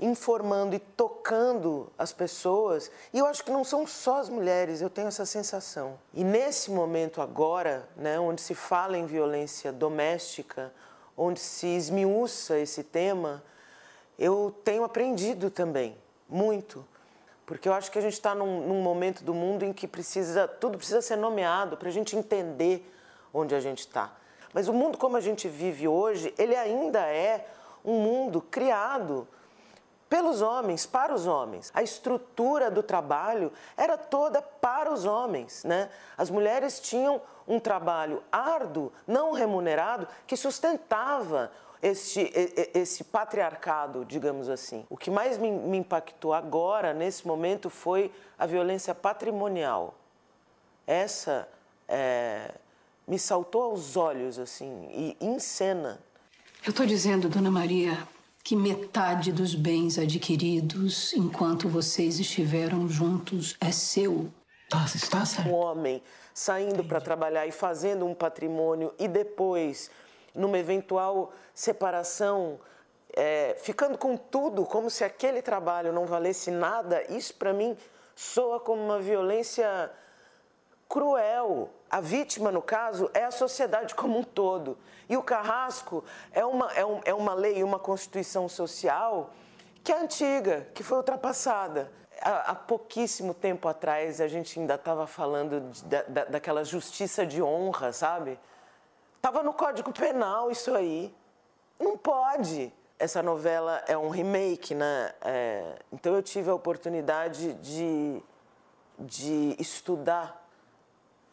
informando 0.00 0.74
e 0.74 0.78
tocando 0.78 1.90
as 1.96 2.12
pessoas. 2.12 2.90
E 3.12 3.18
eu 3.18 3.26
acho 3.26 3.44
que 3.44 3.50
não 3.50 3.62
são 3.62 3.86
só 3.86 4.18
as 4.18 4.28
mulheres, 4.28 4.80
eu 4.80 4.90
tenho 4.90 5.08
essa 5.08 5.24
sensação. 5.24 5.98
E 6.12 6.24
nesse 6.24 6.70
momento 6.70 7.22
agora, 7.22 7.88
né, 7.96 8.18
onde 8.18 8.40
se 8.40 8.54
fala 8.54 8.98
em 8.98 9.06
violência 9.06 9.72
doméstica, 9.72 10.72
onde 11.16 11.40
se 11.40 11.66
esmiuça 11.66 12.58
esse 12.58 12.82
tema, 12.82 13.42
eu 14.18 14.54
tenho 14.64 14.84
aprendido 14.84 15.50
também, 15.50 15.96
muito. 16.28 16.84
Porque 17.46 17.68
eu 17.68 17.74
acho 17.74 17.90
que 17.90 17.98
a 17.98 18.02
gente 18.02 18.14
está 18.14 18.34
num, 18.34 18.66
num, 18.66 18.80
momento 18.82 19.22
do 19.22 19.34
mundo 19.34 19.64
em 19.64 19.72
que 19.72 19.86
precisa, 19.86 20.48
tudo 20.48 20.78
precisa 20.78 21.02
ser 21.02 21.16
nomeado 21.16 21.76
para 21.76 21.88
a 21.88 21.92
gente 21.92 22.16
entender 22.16 22.90
onde 23.32 23.54
a 23.54 23.60
gente 23.60 23.80
está. 23.80 24.12
Mas 24.52 24.68
o 24.68 24.72
mundo 24.72 24.96
como 24.96 25.16
a 25.16 25.20
gente 25.20 25.48
vive 25.48 25.86
hoje, 25.86 26.32
ele 26.38 26.56
ainda 26.56 27.00
é 27.00 27.46
um 27.84 28.00
mundo 28.00 28.40
criado 28.40 29.28
pelos 30.08 30.42
homens, 30.42 30.86
para 30.86 31.14
os 31.14 31.26
homens. 31.26 31.70
A 31.74 31.82
estrutura 31.82 32.70
do 32.70 32.82
trabalho 32.82 33.52
era 33.76 33.96
toda 33.96 34.40
para 34.40 34.92
os 34.92 35.04
homens, 35.04 35.64
né? 35.64 35.90
As 36.16 36.30
mulheres 36.30 36.80
tinham 36.80 37.20
um 37.46 37.58
trabalho 37.58 38.22
árduo, 38.30 38.92
não 39.06 39.32
remunerado, 39.32 40.06
que 40.26 40.36
sustentava 40.36 41.50
esse, 41.82 42.32
esse 42.72 43.04
patriarcado, 43.04 44.04
digamos 44.04 44.48
assim. 44.48 44.86
O 44.88 44.96
que 44.96 45.10
mais 45.10 45.36
me, 45.36 45.50
me 45.50 45.76
impactou 45.76 46.32
agora, 46.32 46.94
nesse 46.94 47.26
momento, 47.26 47.68
foi 47.68 48.10
a 48.38 48.46
violência 48.46 48.94
patrimonial. 48.94 49.94
Essa 50.86 51.46
é, 51.86 52.54
me 53.06 53.18
saltou 53.18 53.62
aos 53.64 53.96
olhos, 53.96 54.38
assim, 54.38 54.88
e 54.90 55.16
em 55.20 55.38
cena. 55.38 56.00
Eu 56.64 56.70
estou 56.70 56.86
dizendo, 56.86 57.28
Dona 57.28 57.50
Maria, 57.50 57.98
que 58.44 58.54
metade 58.54 59.32
dos 59.32 59.54
bens 59.54 59.98
adquiridos 59.98 61.14
enquanto 61.14 61.66
vocês 61.66 62.20
estiveram 62.20 62.86
juntos 62.86 63.56
é 63.58 63.72
seu. 63.72 64.30
Tá, 64.68 64.84
está 64.84 65.24
certo. 65.24 65.48
Um 65.48 65.54
homem 65.54 66.02
saindo 66.34 66.84
para 66.84 67.00
trabalhar 67.00 67.46
e 67.46 67.50
fazendo 67.52 68.04
um 68.04 68.14
patrimônio 68.14 68.92
e 68.98 69.08
depois, 69.08 69.90
numa 70.34 70.58
eventual 70.58 71.32
separação, 71.54 72.60
é, 73.16 73.56
ficando 73.58 73.96
com 73.96 74.14
tudo, 74.14 74.66
como 74.66 74.90
se 74.90 75.04
aquele 75.04 75.40
trabalho 75.40 75.90
não 75.90 76.04
valesse 76.04 76.50
nada, 76.50 77.02
isso 77.10 77.32
para 77.34 77.54
mim 77.54 77.74
soa 78.14 78.60
como 78.60 78.82
uma 78.82 79.00
violência 79.00 79.90
cruel. 80.86 81.70
A 81.94 82.00
vítima, 82.00 82.50
no 82.50 82.60
caso, 82.60 83.08
é 83.14 83.24
a 83.24 83.30
sociedade 83.30 83.94
como 83.94 84.18
um 84.18 84.24
todo. 84.24 84.76
E 85.08 85.16
o 85.16 85.22
carrasco 85.22 86.02
é 86.32 86.44
uma, 86.44 86.72
é, 86.72 86.84
um, 86.84 87.00
é 87.04 87.14
uma 87.14 87.34
lei, 87.34 87.62
uma 87.62 87.78
constituição 87.78 88.48
social 88.48 89.30
que 89.84 89.92
é 89.92 90.00
antiga, 90.00 90.66
que 90.74 90.82
foi 90.82 90.96
ultrapassada 90.96 91.92
há, 92.20 92.52
pouquíssimo 92.52 93.32
tempo 93.32 93.68
atrás 93.68 94.20
a 94.20 94.26
gente 94.26 94.58
ainda 94.58 94.74
estava 94.74 95.06
falando 95.06 95.60
de, 95.70 95.84
da, 95.84 96.24
daquela 96.24 96.64
justiça 96.64 97.24
de 97.24 97.40
honra, 97.40 97.92
sabe? 97.92 98.40
Tava 99.22 99.44
no 99.44 99.52
Código 99.52 99.92
Penal 99.92 100.50
isso 100.50 100.74
aí. 100.74 101.14
Não 101.78 101.96
pode. 101.96 102.72
Essa 102.98 103.22
novela 103.22 103.84
é 103.86 103.96
um 103.96 104.08
remake, 104.08 104.74
né? 104.74 105.12
É, 105.20 105.76
então 105.92 106.12
eu 106.16 106.22
tive 106.24 106.50
a 106.50 106.54
oportunidade 106.54 107.52
de, 107.52 108.20
de 108.98 109.54
estudar 109.60 110.43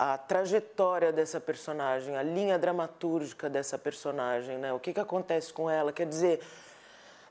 a 0.03 0.17
trajetória 0.17 1.11
dessa 1.11 1.39
personagem, 1.39 2.17
a 2.17 2.23
linha 2.23 2.57
dramatúrgica 2.57 3.47
dessa 3.47 3.77
personagem, 3.77 4.57
né? 4.57 4.73
O 4.73 4.79
que, 4.79 4.93
que 4.93 4.99
acontece 4.99 5.53
com 5.53 5.69
ela? 5.69 5.93
Quer 5.93 6.07
dizer, 6.07 6.41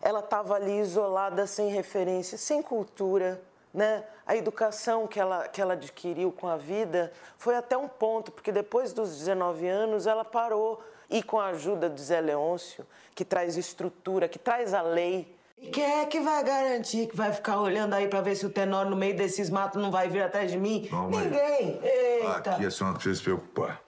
ela 0.00 0.20
estava 0.20 0.54
ali 0.54 0.78
isolada, 0.78 1.48
sem 1.48 1.68
referência, 1.70 2.38
sem 2.38 2.62
cultura, 2.62 3.42
né? 3.74 4.04
A 4.24 4.36
educação 4.36 5.08
que 5.08 5.18
ela, 5.18 5.48
que 5.48 5.60
ela 5.60 5.72
adquiriu 5.72 6.30
com 6.30 6.46
a 6.46 6.56
vida 6.56 7.12
foi 7.36 7.56
até 7.56 7.76
um 7.76 7.88
ponto, 7.88 8.30
porque 8.30 8.52
depois 8.52 8.92
dos 8.92 9.18
19 9.18 9.66
anos 9.66 10.06
ela 10.06 10.24
parou 10.24 10.80
e 11.10 11.24
com 11.24 11.40
a 11.40 11.46
ajuda 11.46 11.90
do 11.90 12.00
Zé 12.00 12.20
Leôncio, 12.20 12.86
que 13.16 13.24
traz 13.24 13.56
estrutura, 13.56 14.28
que 14.28 14.38
traz 14.38 14.74
a 14.74 14.80
lei. 14.80 15.36
E 15.60 15.68
quem 15.68 15.84
é 15.84 16.06
que 16.06 16.20
vai 16.20 16.42
garantir 16.42 17.06
que 17.06 17.16
vai 17.16 17.32
ficar 17.32 17.60
olhando 17.60 17.94
aí 17.94 18.08
para 18.08 18.20
ver 18.20 18.34
se 18.34 18.46
o 18.46 18.50
Tenório 18.50 18.90
no 18.90 18.96
meio 18.96 19.16
desses 19.16 19.50
matos 19.50 19.80
não 19.80 19.90
vai 19.90 20.08
vir 20.08 20.22
atrás 20.22 20.50
de 20.50 20.58
mim? 20.58 20.88
Não, 20.90 21.10
Ninguém. 21.10 21.80
Eita. 21.82 22.52
Aqui 22.52 22.66
a 22.66 22.70
senhora 22.70 22.92
não 22.92 22.94
precisa 22.94 23.16
se 23.16 23.22
preocupar. 23.22 23.82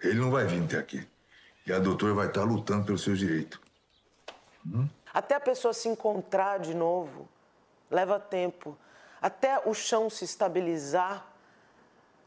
Ele 0.00 0.18
não 0.20 0.30
vai 0.30 0.46
vir 0.46 0.62
até 0.62 0.78
aqui. 0.78 1.06
E 1.66 1.72
a 1.72 1.78
doutora 1.78 2.14
vai 2.14 2.26
estar 2.28 2.42
lutando 2.42 2.86
pelos 2.86 3.02
seus 3.02 3.18
direitos. 3.18 3.60
Hum? 4.66 4.88
Até 5.12 5.34
a 5.34 5.40
pessoa 5.40 5.74
se 5.74 5.88
encontrar 5.88 6.58
de 6.58 6.74
novo 6.74 7.28
leva 7.90 8.20
tempo. 8.20 8.78
Até 9.20 9.60
o 9.66 9.74
chão 9.74 10.08
se 10.08 10.24
estabilizar 10.24 11.26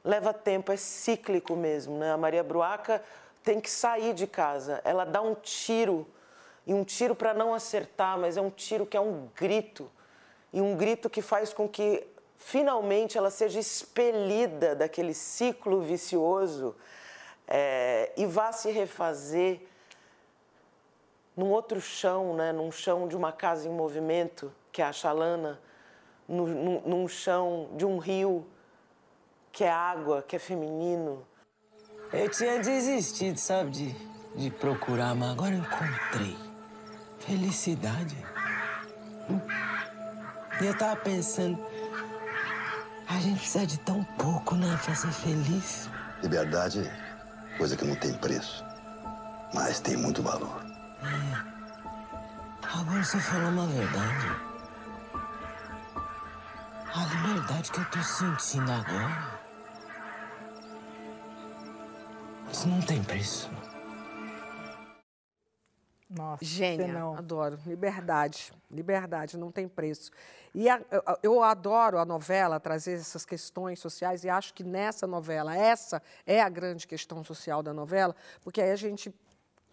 leva 0.04 0.34
tempo, 0.34 0.72
é 0.72 0.78
cíclico 0.78 1.56
mesmo. 1.56 1.98
Né? 1.98 2.12
A 2.12 2.18
Maria 2.18 2.44
Bruaca 2.44 3.02
tem 3.44 3.62
que 3.62 3.70
sair 3.70 4.14
de 4.14 4.28
casa. 4.28 4.82
Ela 4.84 5.06
dá 5.06 5.22
um 5.22 5.34
tiro, 5.34 6.06
e 6.66 6.74
um 6.74 6.84
tiro 6.84 7.16
para 7.16 7.34
não 7.34 7.54
acertar, 7.54 8.18
mas 8.18 8.38
é 8.38 8.42
um 8.42 8.50
tiro 8.50 8.86
que 8.86 8.96
é 8.96 9.02
um 9.02 9.30
grito. 9.36 9.90
E 10.52 10.62
um 10.62 10.76
grito 10.76 11.10
que 11.10 11.22
faz 11.22 11.54
com 11.54 11.68
que 11.68 12.06
finalmente 12.38 13.18
ela 13.18 13.30
seja 13.30 13.60
expelida 13.60 14.76
daquele 14.76 15.14
ciclo 15.14 15.82
vicioso 15.82 16.76
é, 17.48 18.12
e 18.16 18.26
vá 18.26 18.52
se 18.52 18.72
refazer 18.72 19.62
num 21.36 21.50
outro 21.50 21.82
chão, 21.82 22.36
né? 22.36 22.52
num 22.52 22.72
chão 22.72 23.08
de 23.08 23.16
uma 23.16 23.32
casa 23.32 23.68
em 23.68 23.72
movimento, 23.72 24.54
que 24.72 24.82
é 24.82 24.86
a 24.86 24.92
Chalana 24.92 25.60
no, 26.28 26.48
no, 26.48 26.82
num 26.82 27.08
chão 27.08 27.70
de 27.76 27.86
um 27.86 27.98
rio 27.98 28.46
que 29.52 29.64
é 29.64 29.72
água, 29.72 30.24
que 30.28 30.36
é 30.36 30.40
feminino. 30.40 31.26
Eu 32.12 32.30
tinha 32.30 32.60
desistido, 32.60 33.38
sabe, 33.38 33.72
de, 33.72 33.96
de 34.36 34.52
procurar, 34.52 35.16
mas 35.16 35.32
agora 35.32 35.54
eu 35.54 35.60
encontrei. 35.60 36.43
Felicidade. 37.26 38.18
E 40.62 40.66
eu 40.66 40.78
tava 40.78 40.96
pensando, 40.98 41.58
a 43.08 43.14
gente 43.20 43.40
precisa 43.40 43.66
de 43.66 43.80
tão 43.80 44.04
pouco, 44.18 44.56
né, 44.56 44.80
pra 44.84 44.94
ser 44.94 45.12
feliz. 45.12 45.90
Liberdade 46.22 46.82
é 46.82 47.58
coisa 47.58 47.76
que 47.78 47.86
não 47.86 47.96
tem 47.96 48.14
preço, 48.14 48.64
mas 49.54 49.80
tem 49.80 49.96
muito 49.98 50.22
valor. 50.22 50.64
É. 51.02 51.54
Agora 52.78 53.04
você 53.04 53.20
falou 53.20 53.50
uma 53.50 53.68
verdade. 53.68 54.36
A 56.94 57.06
liberdade 57.06 57.72
que 57.72 57.80
eu 57.80 57.86
tô 57.86 58.04
sentindo 58.04 58.72
agora. 58.72 59.42
Isso 62.52 62.68
não 62.68 62.82
tem 62.82 63.04
preço. 63.04 63.50
Nossa, 66.16 66.46
Gênia, 66.46 66.88
não. 66.88 67.16
adoro. 67.16 67.60
Liberdade. 67.66 68.54
Liberdade, 68.70 69.38
não 69.38 69.52
tem 69.52 69.68
preço. 69.68 70.12
E 70.54 70.70
a, 70.70 70.80
eu, 70.92 71.04
eu 71.24 71.44
adoro 71.44 71.98
a 71.98 72.06
novela 72.06 72.60
trazer 72.60 72.94
essas 72.94 73.26
questões 73.26 73.80
sociais 73.80 74.24
e 74.24 74.30
acho 74.30 74.54
que 74.54 74.64
nessa 74.64 75.08
novela, 75.08 75.56
essa 75.56 76.02
é 76.26 76.42
a 76.42 76.50
grande 76.50 76.86
questão 76.88 77.24
social 77.24 77.64
da 77.64 77.74
novela, 77.74 78.16
porque 78.44 78.62
aí 78.62 78.72
a 78.72 78.76
gente 78.76 79.14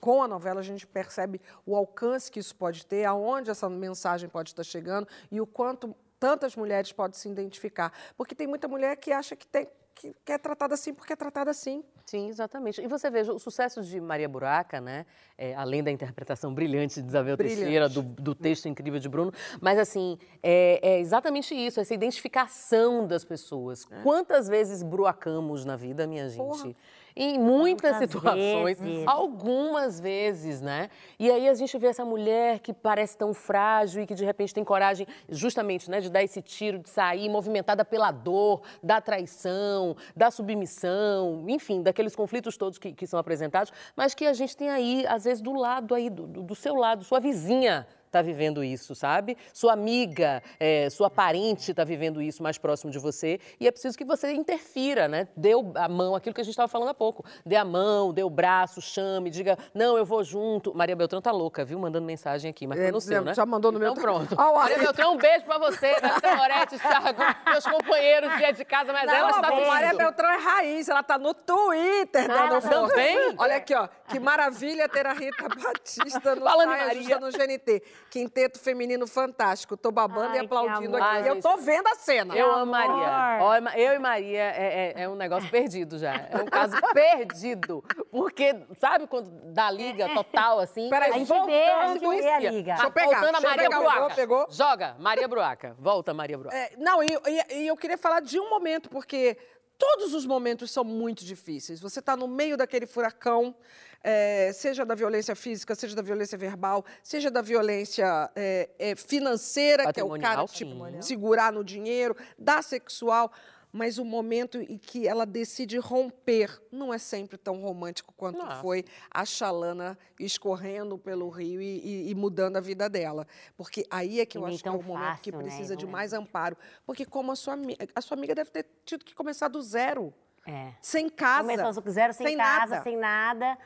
com 0.00 0.23
a 0.23 0.28
novela 0.28 0.61
a 0.61 0.62
gente 0.62 0.87
percebe 0.87 1.40
o 1.66 1.76
alcance 1.76 2.30
que 2.30 2.40
isso 2.40 2.56
pode 2.56 2.87
ter, 2.87 3.04
aonde 3.04 3.50
essa 3.50 3.68
mensagem 3.68 4.30
pode 4.30 4.50
estar 4.50 4.64
chegando 4.64 5.06
e 5.30 5.42
o 5.42 5.47
quanto 5.47 5.94
tantas 6.18 6.56
mulheres 6.56 6.90
podem 6.90 7.18
se 7.18 7.28
identificar. 7.28 7.92
Porque 8.16 8.35
tem 8.35 8.47
muita 8.47 8.66
mulher 8.66 8.97
que 8.97 9.12
acha 9.12 9.37
que, 9.37 9.47
tem, 9.47 9.68
que, 10.00 10.16
que 10.25 10.33
é 10.33 10.38
tratada 10.38 10.73
assim 10.73 10.95
porque 10.95 11.12
é 11.12 11.16
tratada 11.16 11.50
assim. 11.50 11.85
Sim, 12.07 12.28
exatamente. 12.28 12.80
E 12.80 12.87
você 12.87 13.11
veja, 13.11 13.33
o 13.33 13.38
sucesso 13.38 13.83
de 13.83 14.00
Maria 14.00 14.28
Buraca, 14.28 14.80
né? 14.80 15.04
É, 15.37 15.54
além 15.54 15.83
da 15.83 15.90
interpretação 15.90 16.54
brilhante 16.54 17.02
de 17.02 17.09
Isabel 17.09 17.37
brilhante. 17.37 17.61
Teixeira, 17.61 17.88
do, 17.88 18.02
do, 18.02 18.35
texto 18.35 18.66
incrível 18.66 18.99
de 18.99 19.09
Bruno, 19.09 19.33
mas 19.61 19.78
assim, 19.78 20.19
é, 20.42 20.80
é 20.83 21.00
exatamente 21.00 21.54
isso, 21.54 21.80
essa 21.80 21.92
identificação 21.92 23.07
das 23.07 23.25
pessoas. 23.25 23.87
É. 23.90 24.02
Quantas 24.02 24.49
vezes 24.49 24.83
bruacamos 24.83 25.64
na 25.64 25.76
vida, 25.76 26.07
minha 26.07 26.28
gente? 26.28 26.38
Porra 26.38 26.75
em 27.16 27.38
muitas 27.38 27.97
Muitas 27.97 28.11
situações, 28.11 28.80
vezes. 28.80 29.07
algumas 29.07 30.00
vezes, 30.00 30.61
né? 30.61 30.90
E 31.19 31.30
aí 31.30 31.49
a 31.49 31.54
gente 31.54 31.76
vê 31.78 31.88
essa 31.88 32.04
mulher 32.04 32.61
que 32.61 32.73
parece 32.73 33.16
tão 33.16 33.35
frágil 33.35 34.02
e 34.02 34.07
que 34.07 34.14
de 34.14 34.25
repente 34.25 34.54
tem 34.54 34.64
coragem, 34.64 35.07
justamente, 35.28 35.90
né, 35.90 36.00
de 36.00 36.11
dar 36.11 36.23
esse 36.23 36.40
tiro, 36.40 36.78
de 36.78 36.88
sair 36.88 37.28
movimentada 37.28 37.85
pela 37.85 38.11
dor, 38.11 38.62
da 38.83 39.00
traição, 39.00 39.89
da 40.16 40.30
submissão, 40.30 41.44
enfim, 41.49 41.82
daqueles 41.82 42.14
conflitos 42.16 42.56
todos 42.56 42.78
que, 42.78 42.92
que 42.92 43.06
são 43.06 43.18
apresentados, 43.18 43.73
mas 43.97 44.14
que 44.14 44.26
a 44.26 44.32
gente 44.32 44.56
tem 44.56 44.70
aí, 44.70 45.06
às 45.06 45.25
vezes, 45.25 45.40
do 45.40 45.52
lado 45.52 45.94
aí, 45.94 46.11
do, 46.11 46.26
do 46.26 46.54
seu 46.54 46.75
lado, 46.75 47.04
sua 47.04 47.20
vizinha 47.20 47.87
está 48.10 48.20
vivendo 48.20 48.62
isso, 48.62 48.94
sabe? 48.94 49.36
Sua 49.54 49.72
amiga, 49.72 50.42
é, 50.58 50.90
sua 50.90 51.08
parente 51.08 51.70
está 51.70 51.84
vivendo 51.84 52.20
isso 52.20 52.42
mais 52.42 52.58
próximo 52.58 52.90
de 52.90 52.98
você 52.98 53.38
e 53.58 53.66
é 53.66 53.70
preciso 53.70 53.96
que 53.96 54.04
você 54.04 54.32
interfira, 54.32 55.08
né? 55.08 55.28
Dê 55.36 55.52
a 55.76 55.88
mão, 55.88 56.14
aquilo 56.14 56.34
que 56.34 56.40
a 56.40 56.44
gente 56.44 56.52
estava 56.52 56.68
falando 56.68 56.88
há 56.88 56.94
pouco. 56.94 57.24
Dê 57.46 57.56
a 57.56 57.64
mão, 57.64 58.12
dê 58.12 58.22
o 58.22 58.30
braço, 58.30 58.82
chame, 58.82 59.30
diga, 59.30 59.56
não, 59.72 59.96
eu 59.96 60.04
vou 60.04 60.22
junto. 60.24 60.74
Maria 60.74 60.96
Beltrão 60.96 61.22
tá 61.22 61.30
louca, 61.30 61.64
viu? 61.64 61.78
Mandando 61.78 62.04
mensagem 62.04 62.50
aqui, 62.50 62.66
mas 62.66 62.80
é, 62.80 62.90
no 62.90 63.00
seu, 63.00 63.24
né? 63.24 63.32
Já 63.32 63.46
mandou 63.46 63.70
no 63.70 63.78
então, 63.78 63.94
meu. 63.94 64.02
pronto. 64.02 64.36
Oh, 64.36 64.54
Maria 64.54 64.78
Beltrão, 64.78 65.14
um 65.14 65.16
beijo 65.16 65.44
pra 65.44 65.58
você, 65.58 65.92
Nath 66.00 66.36
Moretti, 66.36 66.78
Thiago, 66.78 67.22
meus 67.46 67.64
companheiros 67.64 68.36
dia 68.36 68.52
de 68.52 68.64
casa, 68.64 68.92
mas 68.92 69.06
não, 69.06 69.14
ela 69.14 69.30
está 69.30 69.50
tudo. 69.50 69.66
Maria 69.66 69.94
Beltrão 69.94 70.30
é 70.30 70.36
raiz, 70.36 70.88
ela 70.88 71.02
tá 71.02 71.16
no 71.16 71.32
Twitter 71.32 72.28
ah, 72.30 72.46
dando 72.46 72.60
força. 72.60 72.88
Também? 72.88 73.34
Olha 73.38 73.56
aqui, 73.56 73.74
ó, 73.74 73.88
que 74.08 74.18
maravilha 74.18 74.88
ter 74.88 75.06
a 75.06 75.12
Rita 75.12 75.48
Batista 75.48 76.34
no 76.34 76.42
Falando 76.42 76.68
Maria. 76.68 77.18
no 77.18 77.30
GNT. 77.30 77.82
Quinteto 78.11 78.59
Feminino 78.59 79.07
Fantástico. 79.07 79.76
Tô 79.76 79.90
babando 79.90 80.30
Ai, 80.30 80.37
e 80.37 80.38
aplaudindo 80.40 80.97
aqui. 80.97 81.07
Ai, 81.07 81.28
eu 81.28 81.40
tô 81.40 81.57
vendo 81.57 81.87
a 81.88 81.95
cena. 81.95 82.35
Eu 82.37 82.50
amo 82.52 82.73
Maria. 82.73 83.76
Eu 83.76 83.95
e 83.95 83.99
Maria 83.99 84.42
é, 84.42 84.95
é, 84.97 85.02
é, 85.02 85.09
um 85.09 85.14
negócio 85.14 85.49
perdido 85.50 85.99
já. 85.99 86.14
É 86.14 86.37
um 86.42 86.47
caso 86.47 86.76
perdido. 86.92 87.85
Porque, 88.11 88.66
sabe 88.78 89.07
quando 89.07 89.30
dá 89.52 89.71
liga 89.71 90.09
total, 90.09 90.61
assim? 90.61 90.88
Peraí, 90.88 91.11
a 91.11 91.19
gente 91.19 91.28
vê 91.28 92.07
onde 92.07 92.25
é 92.25 92.35
a 92.35 92.40
liga. 92.40 92.73
Deixa 92.73 92.87
eu 92.87 92.90
pegar. 92.90 93.21
Voltando 93.21 93.37
a 93.37 93.40
Maria 93.40 93.69
pegar, 93.69 93.78
Bruaca. 93.78 94.14
Pegou, 94.14 94.47
Joga, 94.50 94.97
Maria 94.99 95.28
Bruaca. 95.28 95.76
Volta, 95.78 96.14
Maria 96.14 96.38
Bruaca. 96.38 96.57
É, 96.57 96.73
não, 96.76 97.02
e, 97.02 97.09
e, 97.26 97.62
e 97.62 97.66
eu 97.66 97.76
queria 97.76 97.99
falar 97.99 98.21
de 98.21 98.38
um 98.38 98.49
momento, 98.50 98.88
porque 98.88 99.37
todos 99.80 100.12
os 100.12 100.26
momentos 100.26 100.71
são 100.71 100.85
muito 100.85 101.25
difíceis. 101.25 101.80
Você 101.80 102.00
está 102.00 102.14
no 102.14 102.28
meio 102.28 102.57
daquele 102.57 102.87
furacão, 102.87 103.54
é, 104.02 104.52
seja 104.52 104.85
da 104.85 104.95
violência 104.95 105.35
física, 105.37 105.75
seja 105.75 105.95
da 105.95 106.02
violência 106.02 106.37
verbal, 106.38 106.85
seja 107.02 107.30
da 107.30 107.42
violência 107.42 108.30
é, 108.35 108.69
é, 108.78 108.97
financeira, 108.97 109.92
que 109.92 110.00
é 110.00 110.04
o 110.04 110.19
cara 110.19 110.47
sim. 110.47 110.73
segurar 111.00 111.52
no 111.52 111.62
dinheiro, 111.64 112.16
da 112.38 112.62
sexual. 112.62 113.30
Mas 113.73 113.99
o 113.99 114.04
momento 114.04 114.61
em 114.61 114.76
que 114.76 115.07
ela 115.07 115.25
decide 115.25 115.78
romper 115.78 116.61
não 116.73 116.92
é 116.92 116.99
sempre 116.99 117.38
tão 117.38 117.61
romântico 117.61 118.12
quanto 118.16 118.38
Nossa. 118.38 118.61
foi 118.61 118.85
a 119.09 119.25
Xalana 119.25 119.97
escorrendo 120.19 120.99
pelo 120.99 121.28
rio 121.28 121.62
e, 121.62 121.78
e- 121.78 122.11
e 122.11 122.14
mudando 122.16 122.57
a 122.57 122.61
vida 122.61 122.90
dela. 122.90 123.28
Porque 123.57 123.87
aí 123.88 124.19
é 124.19 124.26
que 124.26 124.37
eu 124.37 124.45
acho 124.45 124.61
que 124.61 124.69
é 124.69 124.73
o 124.73 124.83
momento 124.83 125.21
que 125.21 125.30
né? 125.30 125.38
precisa 125.38 125.76
de 125.76 125.85
Não 125.85 125.90
é. 125.90 125.92
mais 125.92 126.12
amparo. 126.12 126.57
Porque 126.85 127.04
como 127.07 127.30
a 127.30 127.37
sua, 127.37 127.57
a 127.95 128.00
sua 128.00 128.16
amiga 128.16 128.35
deve 128.35 128.50
ter 128.50 128.66
tido 128.85 129.04
que 129.04 129.14
começar 129.14 129.47
do 129.47 129.62
zero. 129.62 130.12
É. 130.45 130.73
Sem 130.83 131.09
casa. 131.09 131.49
Começou 131.57 131.80
com 131.80 131.90
zero, 131.92 132.12
sem, 132.12 132.26
sem 132.26 132.37
casa, 132.37 132.71
nada. 132.73 132.83
sem 132.83 132.97
nada. 132.97 133.59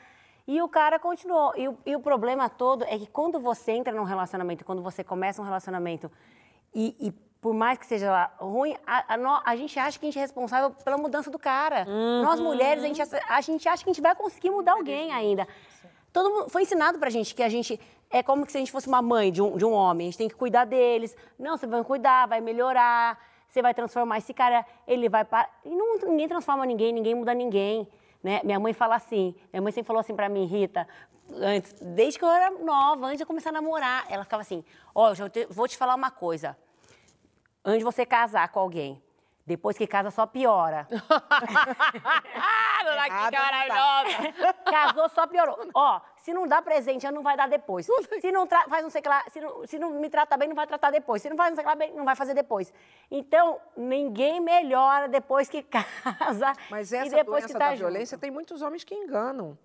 E 0.47 0.61
o 0.61 0.69
cara 0.69 0.99
continuou. 0.99 1.53
E 1.55 1.67
o, 1.67 1.77
e 1.85 1.95
o 1.95 1.99
problema 1.99 2.49
todo 2.49 2.83
é 2.85 2.97
que 2.97 3.07
quando 3.07 3.39
você 3.39 3.71
entra 3.71 3.93
num 3.93 4.03
relacionamento, 4.03 4.63
quando 4.63 4.81
você 4.81 5.03
começa 5.03 5.41
um 5.41 5.45
relacionamento, 5.45 6.11
e, 6.73 6.95
e 6.99 7.11
por 7.41 7.53
mais 7.53 7.77
que 7.77 7.85
seja 7.85 8.11
lá 8.11 8.31
ruim, 8.39 8.75
a, 8.85 9.15
a 9.15 9.41
a 9.45 9.55
gente 9.55 9.77
acha 9.79 9.99
que 9.99 10.05
a 10.05 10.07
gente 10.07 10.17
é 10.17 10.21
responsável 10.21 10.71
pela 10.83 10.97
mudança 10.97 11.29
do 11.29 11.39
cara. 11.39 11.85
Nós 12.23 12.39
mulheres, 12.39 12.83
a 12.83 12.87
gente, 12.87 13.01
a 13.01 13.41
gente 13.41 13.69
acha 13.69 13.83
que 13.83 13.89
a 13.89 13.93
gente 13.93 14.01
vai 14.01 14.15
conseguir 14.15 14.49
mudar 14.49 14.73
alguém 14.73 15.11
ainda. 15.11 15.47
Todo 16.11 16.29
mundo, 16.29 16.49
foi 16.49 16.61
ensinado 16.61 16.97
pra 16.97 17.09
gente 17.09 17.35
que 17.35 17.43
a 17.43 17.49
gente 17.49 17.79
é 18.09 18.23
como 18.23 18.49
se 18.49 18.57
a 18.57 18.59
gente 18.59 18.71
fosse 18.71 18.87
uma 18.87 19.01
mãe 19.01 19.31
de 19.31 19.41
um, 19.41 19.57
de 19.57 19.65
um 19.65 19.73
homem, 19.73 20.07
a 20.07 20.09
gente 20.09 20.17
tem 20.17 20.27
que 20.27 20.35
cuidar 20.35 20.65
deles. 20.65 21.15
Não, 21.37 21.57
você 21.57 21.67
vai 21.67 21.83
cuidar, 21.83 22.27
vai 22.27 22.39
melhorar, 22.39 23.19
você 23.47 23.61
vai 23.61 23.73
transformar 23.73 24.17
esse 24.17 24.33
cara, 24.33 24.65
ele 24.87 25.09
vai 25.09 25.25
para. 25.25 25.49
E 25.63 25.69
não, 25.69 25.97
ninguém 25.97 26.27
transforma 26.27 26.65
ninguém, 26.65 26.93
ninguém 26.93 27.15
muda 27.15 27.33
ninguém. 27.33 27.87
Né? 28.25 28.41
Minha 28.43 28.59
mãe 28.59 28.73
fala 28.73 28.95
assim, 28.95 29.35
minha 29.53 29.61
mãe 29.61 29.71
sempre 29.71 29.85
falou 29.85 29.99
assim 29.99 30.15
pra 30.15 30.27
mim, 30.27 30.45
Rita, 30.45 30.87
antes, 31.31 31.75
desde 31.79 32.17
que 32.17 32.25
eu 32.25 32.29
era 32.29 32.49
nova, 32.49 33.05
antes 33.05 33.17
de 33.17 33.23
eu 33.23 33.27
começar 33.27 33.49
a 33.49 33.53
namorar, 33.53 34.03
ela 34.09 34.23
ficava 34.23 34.41
assim, 34.41 34.63
ó, 34.95 35.09
eu 35.11 35.15
já 35.15 35.29
te- 35.29 35.45
vou 35.45 35.67
te 35.67 35.77
falar 35.77 35.93
uma 35.93 36.09
coisa. 36.09 36.57
Antes 37.63 37.77
de 37.81 37.83
você 37.85 38.03
casar 38.03 38.49
com 38.49 38.59
alguém, 38.59 38.99
depois 39.45 39.77
que 39.77 39.85
casa 39.87 40.09
só 40.11 40.25
piora. 40.25 40.87
Ah, 42.37 42.83
dona 42.83 43.03
Kika 43.03 43.31
tá. 43.31 43.41
maravilhosa! 43.41 44.33
Casou, 44.65 45.09
só 45.09 45.25
piorou. 45.27 45.57
Ó, 45.73 46.01
se 46.17 46.33
não 46.33 46.45
dá 46.47 46.61
presente, 46.61 47.09
não 47.11 47.23
vai 47.23 47.35
dar 47.37 47.47
depois. 47.47 47.85
Se 48.19 48.31
não 48.31 48.45
faz 48.47 48.83
não 48.83 48.89
sei 48.89 48.99
o 48.99 49.03
que 49.03 49.09
lá, 49.09 49.23
se 49.29 49.39
não, 49.41 49.65
se 49.67 49.79
não 49.79 49.89
me 49.99 50.09
trata 50.09 50.35
bem, 50.37 50.47
não 50.49 50.55
vai 50.55 50.67
tratar 50.67 50.91
depois. 50.91 51.21
Se 51.21 51.29
não 51.29 51.37
faz 51.37 51.49
não 51.51 51.55
sei 51.55 51.63
o 51.63 51.67
que 51.67 51.69
lá 51.69 51.75
bem, 51.75 51.93
não 51.95 52.05
vai 52.05 52.15
fazer 52.15 52.33
depois. 52.33 52.73
Então, 53.09 53.59
ninguém 53.75 54.39
melhora 54.39 55.07
depois 55.07 55.47
que 55.49 55.63
casa 55.63 56.53
Mas 56.69 56.91
e 56.91 56.97
essa 56.97 57.09
depois 57.15 57.43
doença 57.43 57.47
que 57.47 57.53
da 57.53 57.59
tá 57.59 57.71
junto. 57.71 57.79
violência 57.79 58.17
tem 58.17 58.29
muitos 58.31 58.61
homens 58.61 58.83
que 58.83 58.93
enganam. 58.93 59.57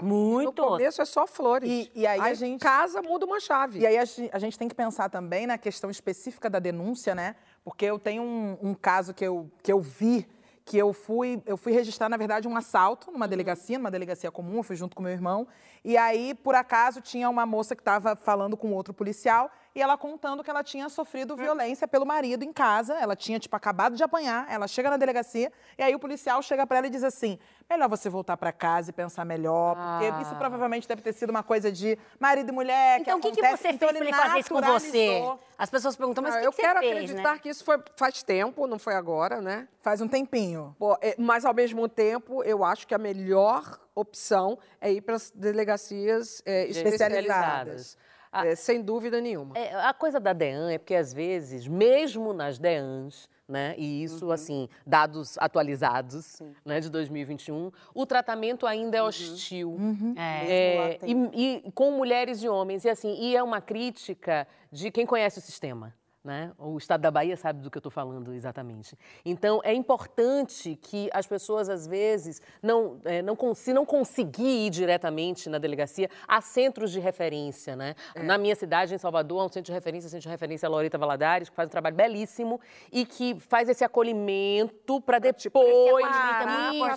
Muito. 0.00 0.62
No 0.62 0.68
começo 0.68 1.02
é 1.02 1.04
só 1.04 1.26
flores. 1.26 1.68
E- 1.68 1.90
e 1.94 2.06
aí 2.06 2.20
a 2.20 2.32
gente- 2.34 2.62
casa, 2.62 3.02
muda 3.02 3.26
uma 3.26 3.40
chave. 3.40 3.80
E 3.80 3.86
aí 3.86 3.98
a 3.98 4.02
a 4.32 4.38
gente 4.38 4.56
tem 4.56 4.68
que 4.68 4.74
pensar 4.74 5.08
também 5.08 5.44
na 5.46 5.58
questão 5.58 5.90
específica 5.90 6.48
da 6.48 6.60
denúncia, 6.60 7.14
né? 7.16 7.34
Porque 7.64 7.84
eu 7.84 7.98
tenho 7.98 8.22
um, 8.22 8.58
um 8.62 8.74
caso 8.74 9.12
que 9.12 9.24
eu, 9.24 9.50
que 9.62 9.72
eu 9.72 9.80
vi, 9.80 10.26
que 10.64 10.76
eu 10.76 10.92
fui, 10.92 11.42
eu 11.46 11.56
fui 11.56 11.72
registrar, 11.72 12.10
na 12.10 12.16
verdade, 12.16 12.46
um 12.46 12.54
assalto 12.56 13.10
numa 13.10 13.26
delegacia, 13.26 13.78
numa 13.78 13.90
delegacia 13.90 14.30
comum, 14.30 14.58
eu 14.58 14.62
fui 14.62 14.76
junto 14.76 14.94
com 14.94 15.02
meu 15.02 15.12
irmão. 15.12 15.48
E 15.82 15.96
aí, 15.96 16.34
por 16.34 16.54
acaso, 16.54 17.00
tinha 17.00 17.28
uma 17.30 17.46
moça 17.46 17.74
que 17.74 17.80
estava 17.80 18.14
falando 18.14 18.56
com 18.56 18.72
outro 18.72 18.92
policial 18.92 19.50
e 19.74 19.82
ela 19.82 19.96
contando 19.96 20.42
que 20.42 20.50
ela 20.50 20.62
tinha 20.62 20.88
sofrido 20.88 21.36
violência 21.36 21.86
pelo 21.86 22.04
marido 22.06 22.42
em 22.42 22.52
casa. 22.52 22.94
Ela 22.94 23.14
tinha, 23.14 23.38
tipo, 23.38 23.54
acabado 23.54 23.96
de 23.96 24.02
apanhar. 24.02 24.46
Ela 24.50 24.66
chega 24.66 24.90
na 24.90 24.96
delegacia 24.96 25.52
e 25.76 25.82
aí 25.82 25.94
o 25.94 25.98
policial 25.98 26.42
chega 26.42 26.66
para 26.66 26.78
ela 26.78 26.86
e 26.86 26.90
diz 26.90 27.04
assim: 27.04 27.38
melhor 27.68 27.88
você 27.88 28.08
voltar 28.08 28.36
para 28.36 28.52
casa 28.52 28.90
e 28.90 28.92
pensar 28.92 29.24
melhor, 29.24 29.76
porque 29.76 30.22
isso 30.22 30.34
provavelmente 30.36 30.88
deve 30.88 31.02
ter 31.02 31.12
sido 31.12 31.30
uma 31.30 31.42
coisa 31.42 31.70
de 31.70 31.98
marido 32.18 32.48
e 32.48 32.52
mulher. 32.52 33.00
Então, 33.00 33.18
o 33.18 33.20
que, 33.20 33.30
que 33.32 33.40
acontece. 33.44 33.62
você 33.62 33.68
Então, 33.68 33.88
fez 33.88 33.98
pra 33.98 34.06
ele 34.08 34.16
fazer 34.16 34.38
isso 34.38 34.48
com 34.48 34.60
você? 34.60 35.22
As 35.56 35.68
pessoas 35.68 35.96
perguntam, 35.96 36.22
mas 36.22 36.34
Ah, 36.34 36.38
o 36.38 36.40
que, 36.40 36.46
eu 36.46 36.50
que 36.52 36.56
você 36.56 36.62
quero 36.62 36.78
fez, 36.78 36.92
acreditar 36.92 37.32
né? 37.34 37.38
que 37.40 37.48
isso 37.48 37.64
foi, 37.64 37.82
faz 37.96 38.22
tempo, 38.22 38.66
não 38.66 38.78
foi 38.78 38.94
agora, 38.94 39.40
né? 39.40 39.66
Faz 39.80 40.00
um 40.00 40.06
tempinho. 40.06 40.74
Pô, 40.78 40.96
é, 41.00 41.16
mas, 41.18 41.44
ao 41.44 41.52
mesmo 41.52 41.88
tempo, 41.88 42.44
eu 42.44 42.64
acho 42.64 42.86
que 42.86 42.94
a 42.94 42.98
melhor 42.98 43.78
opção 43.94 44.56
é 44.80 44.92
ir 44.92 45.00
para 45.00 45.16
as 45.16 45.32
delegacias 45.32 46.40
é, 46.46 46.66
especializadas. 46.68 47.96
É, 48.32 48.54
sem 48.54 48.82
dúvida 48.82 49.20
nenhuma. 49.20 49.56
É, 49.56 49.74
a 49.74 49.94
coisa 49.94 50.20
da 50.20 50.32
DEAN 50.32 50.70
é 50.70 50.78
porque, 50.78 50.94
às 50.94 51.12
vezes, 51.12 51.66
mesmo 51.66 52.32
nas 52.32 52.58
DEANs, 52.58 53.28
né, 53.48 53.74
e 53.78 54.02
isso, 54.04 54.30
assim, 54.30 54.68
dados 54.86 55.38
atualizados, 55.38 56.42
né, 56.64 56.80
de 56.80 56.90
2021, 56.90 57.72
o 57.94 58.04
tratamento 58.04 58.66
ainda 58.66 58.98
é 58.98 59.02
hostil. 59.02 59.76
É, 60.16 60.98
e, 61.02 61.64
e 61.66 61.72
com 61.72 61.92
mulheres 61.92 62.42
e 62.42 62.48
homens. 62.48 62.84
E, 62.84 62.90
assim, 62.90 63.14
e 63.18 63.34
é 63.34 63.42
uma 63.42 63.60
crítica 63.60 64.46
de 64.70 64.90
quem 64.90 65.06
conhece 65.06 65.38
o 65.38 65.42
sistema. 65.42 65.94
Né? 66.24 66.52
O 66.58 66.76
Estado 66.76 67.00
da 67.00 67.10
Bahia 67.10 67.36
sabe 67.36 67.62
do 67.62 67.70
que 67.70 67.78
eu 67.78 67.80
estou 67.80 67.92
falando 67.92 68.34
exatamente. 68.34 68.98
Então, 69.24 69.60
é 69.62 69.72
importante 69.72 70.76
que 70.82 71.08
as 71.12 71.26
pessoas, 71.26 71.68
às 71.68 71.86
vezes, 71.86 72.42
não, 72.60 73.00
é, 73.04 73.22
não, 73.22 73.36
se 73.54 73.72
não 73.72 73.86
conseguir 73.86 74.66
ir 74.66 74.70
diretamente 74.70 75.48
na 75.48 75.58
delegacia, 75.58 76.10
há 76.26 76.40
centros 76.40 76.90
de 76.90 76.98
referência. 76.98 77.76
Né? 77.76 77.94
Na 78.16 78.36
minha 78.36 78.56
cidade, 78.56 78.94
em 78.94 78.98
Salvador, 78.98 79.40
há 79.40 79.44
um 79.44 79.48
centro 79.48 79.66
de 79.66 79.72
referência, 79.72 80.10
centro 80.10 80.24
de 80.24 80.28
referência 80.28 80.68
Loreta 80.68 80.98
Valadares, 80.98 81.48
que 81.48 81.54
faz 81.54 81.68
um 81.68 81.70
trabalho 81.70 81.94
belíssimo 81.94 82.60
e 82.92 83.06
que 83.06 83.38
faz 83.38 83.68
esse 83.68 83.84
acolhimento 83.84 85.00
para 85.00 85.18
depois. 85.20 86.04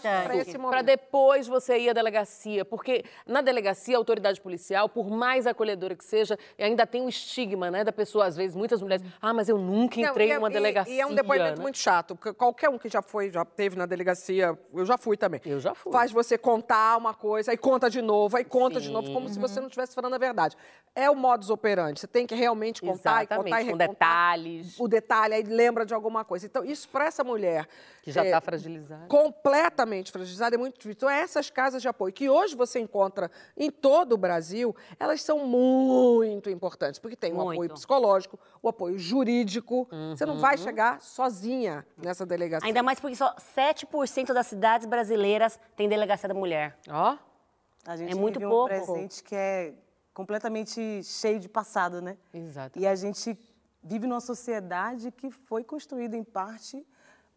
é. 0.03 0.23
Pra 0.23 0.36
esse 0.36 0.57
Para 0.57 0.81
depois 0.81 1.47
você 1.47 1.77
ir 1.77 1.89
à 1.89 1.93
delegacia. 1.93 2.65
Porque 2.65 3.05
na 3.25 3.41
delegacia, 3.41 3.95
a 3.95 3.99
autoridade 3.99 4.41
policial, 4.41 4.89
por 4.89 5.10
mais 5.10 5.45
acolhedora 5.45 5.95
que 5.95 6.03
seja, 6.03 6.38
ainda 6.57 6.88
tem 6.88 7.05
o 7.05 7.10
estigma, 7.10 7.69
né? 7.69 7.84
Da 7.84 7.91
pessoa, 7.91 8.25
às 8.25 8.36
vezes, 8.36 8.55
muitas 8.55 8.81
mulheres, 8.81 9.05
ah, 9.21 9.34
mas 9.34 9.50
eu 9.50 9.58
nunca 9.58 10.00
Não, 10.00 10.10
entrei 10.10 10.28
e 10.28 10.32
é- 10.32 10.36
numa 10.36 10.50
e- 10.50 10.54
delegacia. 10.54 10.93
E 10.93 11.00
é 11.02 11.06
um 11.06 11.15
depoimento 11.15 11.58
né? 11.58 11.62
muito 11.62 11.78
chato, 11.80 12.15
porque 12.15 12.34
qualquer 12.34 12.69
um 12.69 12.78
que 12.78 12.88
já 12.89 13.02
foi, 13.02 13.32
já 13.32 13.43
teve 13.43 13.76
na 13.76 13.86
delegacia, 13.86 14.58
eu 14.74 14.86
já 14.86 14.97
fui 14.97 15.17
também. 15.17 15.41
Eu 15.45 15.60
já 15.60 15.74
fui. 15.74 15.91
Faz 15.91 16.12
você 16.12 16.38
contar 16.38 16.97
uma 16.97 17.13
coisa, 17.13 17.52
aí 17.52 17.58
conta 17.58 17.89
de 17.89 18.02
novo, 18.02 18.38
aí 18.38 18.43
conta 18.45 18.80
de 18.80 18.89
novo, 18.89 19.12
como 19.12 19.28
se 19.30 19.39
você 19.39 19.56
Uhum. 19.56 19.62
não 19.62 19.67
estivesse 19.67 19.95
falando 19.95 20.13
a 20.13 20.17
verdade. 20.17 20.56
É 20.93 21.10
o 21.10 21.15
modus 21.15 21.50
operandi. 21.50 22.00
Você 22.00 22.08
tem 22.08 22.28
que 22.28 22.36
realmente 22.36 22.82
contar 22.82 23.21
e 23.21 23.26
Exatamente, 23.26 23.43
contar 23.45 23.62
e 23.62 23.65
com 23.65 23.71
recontar 23.78 23.89
detalhes. 23.89 24.80
O 24.80 24.88
detalhe, 24.88 25.34
aí 25.36 25.43
lembra 25.43 25.86
de 25.86 25.93
alguma 25.93 26.26
coisa. 26.26 26.45
Então, 26.45 26.63
isso 26.65 26.88
para 26.89 27.06
essa 27.06 27.24
mulher. 27.24 27.67
Que 28.04 28.12
já 28.12 28.24
é, 28.24 28.26
está 28.28 28.41
fragilizada. 28.41 29.06
completamente 29.08 30.12
fragilizada, 30.12 30.56
é 30.56 30.58
muito 30.58 30.74
difícil. 30.76 30.91
Então, 30.97 31.10
essas 31.10 31.50
casas 31.50 31.82
de 31.82 31.88
apoio, 31.88 32.12
que 32.13 32.30
hoje 32.30 32.56
você 32.56 32.80
encontra 32.80 33.30
em 33.56 33.69
todo 33.69 34.13
o 34.13 34.17
Brasil, 34.17 34.76
elas 35.00 35.21
são 35.21 35.39
muito 35.45 36.50
importantes, 36.50 37.00
porque 37.00 37.15
tem 37.15 37.32
o 37.32 37.36
Muito. 37.36 37.52
apoio 37.54 37.69
psicológico, 37.74 38.39
o 38.62 38.67
apoio 38.69 38.97
jurídico. 39.02 39.88
Você 40.16 40.26
não 40.26 40.36
Uhum. 40.36 40.40
vai 40.40 40.58
chegar 40.58 41.02
sozinha 41.02 41.86
nessa 41.98 42.26
delegacia. 42.26 42.66
Ainda 42.68 42.82
mais 42.84 43.00
porque 43.00 43.16
só 43.16 43.36
7% 43.56 44.34
das 44.34 44.48
cidades 44.48 44.86
brasileiras 44.88 45.60
têm 45.76 45.90
delegacia 45.90 46.30
da 46.30 46.36
mulher. 46.36 46.78
Ó, 46.90 47.18
A 47.86 47.98
gente 47.98 48.12
É 48.12 48.16
muito 48.16 48.38
vive 48.40 48.50
pouco. 48.50 48.66
um 48.66 48.78
presente 48.78 49.24
que 49.24 49.36
é 49.36 49.74
completamente 50.14 51.04
cheio 51.04 51.40
de 51.40 51.50
passado, 51.50 52.00
né? 52.02 52.16
exato. 52.32 52.78
E 52.78 52.86
a 52.86 52.94
gente 52.96 53.36
vive 53.84 54.06
numa 54.06 54.20
sociedade 54.22 55.12
que 55.12 55.32
foi 55.32 55.64
construída 55.64 56.16
em 56.16 56.24
parte 56.24 56.86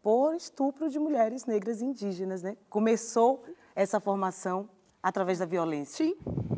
por 0.03 0.35
estupro 0.35 0.87
de 0.87 0.99
mulheres 0.99 1.45
negras 1.45 1.81
e 1.81 1.85
indígenas, 1.85 2.43
né? 2.43 2.55
Começou 2.69 3.43
essa 3.75 3.99
formação 3.99 4.69
através 5.01 5.39
da 5.39 5.45
violência. 5.47 6.05
Sim. 6.05 6.15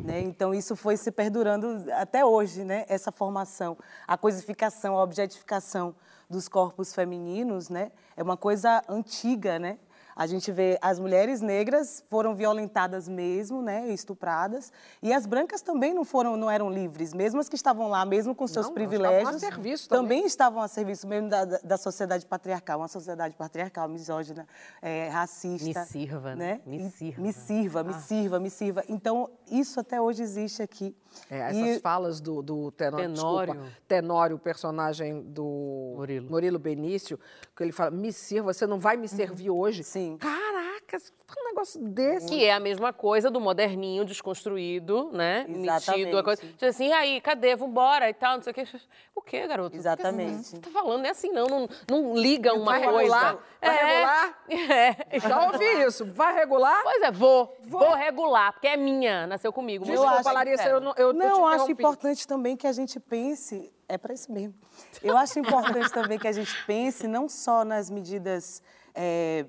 Né? 0.08 0.22
Então 0.22 0.54
isso 0.54 0.74
foi 0.74 0.96
se 0.96 1.12
perdurando 1.12 1.84
até 1.92 2.24
hoje, 2.24 2.64
né? 2.64 2.86
Essa 2.88 3.12
formação, 3.12 3.76
a 4.06 4.16
coisificação, 4.16 4.96
a 4.96 5.02
objetificação 5.02 5.94
dos 6.30 6.48
corpos 6.48 6.94
femininos, 6.94 7.68
né? 7.68 7.92
É 8.16 8.22
uma 8.22 8.36
coisa 8.36 8.82
antiga, 8.88 9.58
né? 9.58 9.78
A 10.18 10.26
gente 10.26 10.50
vê 10.50 10.76
as 10.82 10.98
mulheres 10.98 11.40
negras 11.40 12.04
foram 12.10 12.34
violentadas 12.34 13.06
mesmo, 13.06 13.62
né, 13.62 13.86
estupradas, 13.90 14.72
e 15.00 15.12
as 15.12 15.24
brancas 15.26 15.62
também 15.62 15.94
não 15.94 16.04
foram, 16.04 16.36
não 16.36 16.50
eram 16.50 16.68
livres, 16.68 17.14
mesmo 17.14 17.38
as 17.38 17.48
que 17.48 17.54
estavam 17.54 17.86
lá, 17.86 18.04
mesmo 18.04 18.34
com 18.34 18.44
seus 18.48 18.66
Não, 18.66 18.74
privilégios, 18.74 19.18
estavam 19.36 19.36
a 19.36 19.38
serviço 19.54 19.88
também. 19.88 20.02
também. 20.08 20.26
estavam 20.26 20.60
a 20.62 20.66
serviço 20.66 21.06
mesmo 21.06 21.28
da, 21.28 21.44
da- 21.44 21.60
da 21.62 21.76
sociedade 21.76 22.26
patriarcal, 22.26 22.80
uma 22.80 22.88
sociedade 22.88 23.36
patriarcal, 23.36 23.88
misógina, 23.88 24.44
eh, 24.82 25.08
racista. 25.08 25.80
Me 25.82 25.86
sirva, 25.86 26.34
né? 26.34 26.60
Me 26.66 26.90
sirva. 26.90 27.22
Me 27.22 27.32
sirva, 27.32 27.84
me 27.84 27.94
Ah. 27.94 28.00
sirva, 28.00 28.40
me 28.40 28.50
sirva. 28.50 28.82
Então, 28.88 29.30
isso 29.48 29.78
até 29.78 30.00
hoje 30.00 30.24
existe 30.24 30.60
aqui. 30.60 30.96
É, 31.30 31.38
essas 31.38 31.76
E- 31.76 31.80
falas 31.80 32.20
do, 32.20 32.42
do 32.42 32.70
Tenório, 32.72 33.14
Tenório. 33.14 33.52
desculpa, 33.54 33.76
Tenório, 33.86 34.36
o 34.36 34.38
personagem 34.38 35.22
do 35.22 35.94
Murilo. 36.28 36.58
Benício, 36.58 37.18
que 37.56 37.62
ele 37.62 37.72
fala, 37.72 37.90
me 37.92 38.12
sirva, 38.12 38.52
você 38.52 38.66
não 38.66 38.78
vai 38.80 38.96
me 38.96 39.06
servir 39.08 39.50
hoje? 39.50 39.84
Sim. 39.84 40.07
Caraca! 40.16 40.68
Caraca, 40.88 40.98
um 41.38 41.44
negócio 41.44 41.80
desse. 41.80 42.28
Que 42.28 42.44
é 42.44 42.54
a 42.54 42.60
mesma 42.60 42.92
coisa 42.94 43.30
do 43.30 43.38
moderninho 43.38 44.06
desconstruído, 44.06 45.10
né? 45.12 45.44
Exatamente. 45.46 45.90
Metido, 46.04 46.18
a 46.18 46.24
coisa. 46.24 46.42
Tipo 46.42 46.64
assim, 46.64 46.88
e 46.88 46.92
aí, 46.92 47.20
cadê? 47.20 47.54
Vambora 47.54 48.08
e 48.08 48.14
tal, 48.14 48.36
não 48.36 48.42
sei 48.42 48.52
o 48.52 48.54
quê. 48.54 48.64
O 49.14 49.20
quê, 49.20 49.46
garoto? 49.46 49.76
Exatamente. 49.76 50.32
O 50.32 50.38
que 50.38 50.44
você 50.44 50.58
tá 50.58 50.70
falando? 50.70 51.00
Não 51.00 51.06
é 51.06 51.10
assim, 51.10 51.30
não. 51.30 51.46
Não, 51.46 51.68
não 51.90 52.16
liga 52.16 52.54
uma 52.54 52.72
Vai 52.72 52.84
coisa. 52.84 52.98
regular? 52.98 53.38
Vai 53.60 53.76
é, 53.76 53.84
regular? 53.84 54.38
É. 55.10 55.20
Já 55.20 55.46
ouvi 55.46 55.86
isso. 55.86 56.06
Vai 56.06 56.34
regular? 56.34 56.82
Pois 56.82 57.02
é, 57.02 57.10
vou. 57.10 57.56
Vou, 57.64 57.94
regular, 57.94 58.52
porque 58.52 58.68
é 58.68 58.76
minha, 58.76 59.26
nasceu 59.26 59.52
comigo. 59.52 59.84
Desculpa, 59.84 60.10
eu 60.12 60.18
acho- 60.18 60.32
Larissa, 60.32 60.62
é. 60.62 60.72
eu 60.72 60.80
não, 60.80 60.94
eu, 60.96 61.12
Não, 61.12 61.46
acho 61.46 61.70
importante 61.70 62.26
também 62.26 62.56
que 62.56 62.66
a 62.66 62.72
gente 62.72 62.98
pense. 62.98 63.72
É 63.86 63.96
para 63.96 64.12
isso 64.12 64.30
mesmo. 64.30 64.54
Eu 65.02 65.16
acho 65.16 65.38
importante 65.38 65.90
também 65.90 66.18
que 66.18 66.28
a 66.28 66.32
gente 66.32 66.54
pense 66.66 67.06
não 67.08 67.26
só 67.28 67.64
nas 67.64 67.88
medidas 67.88 68.62
é, 68.94 69.46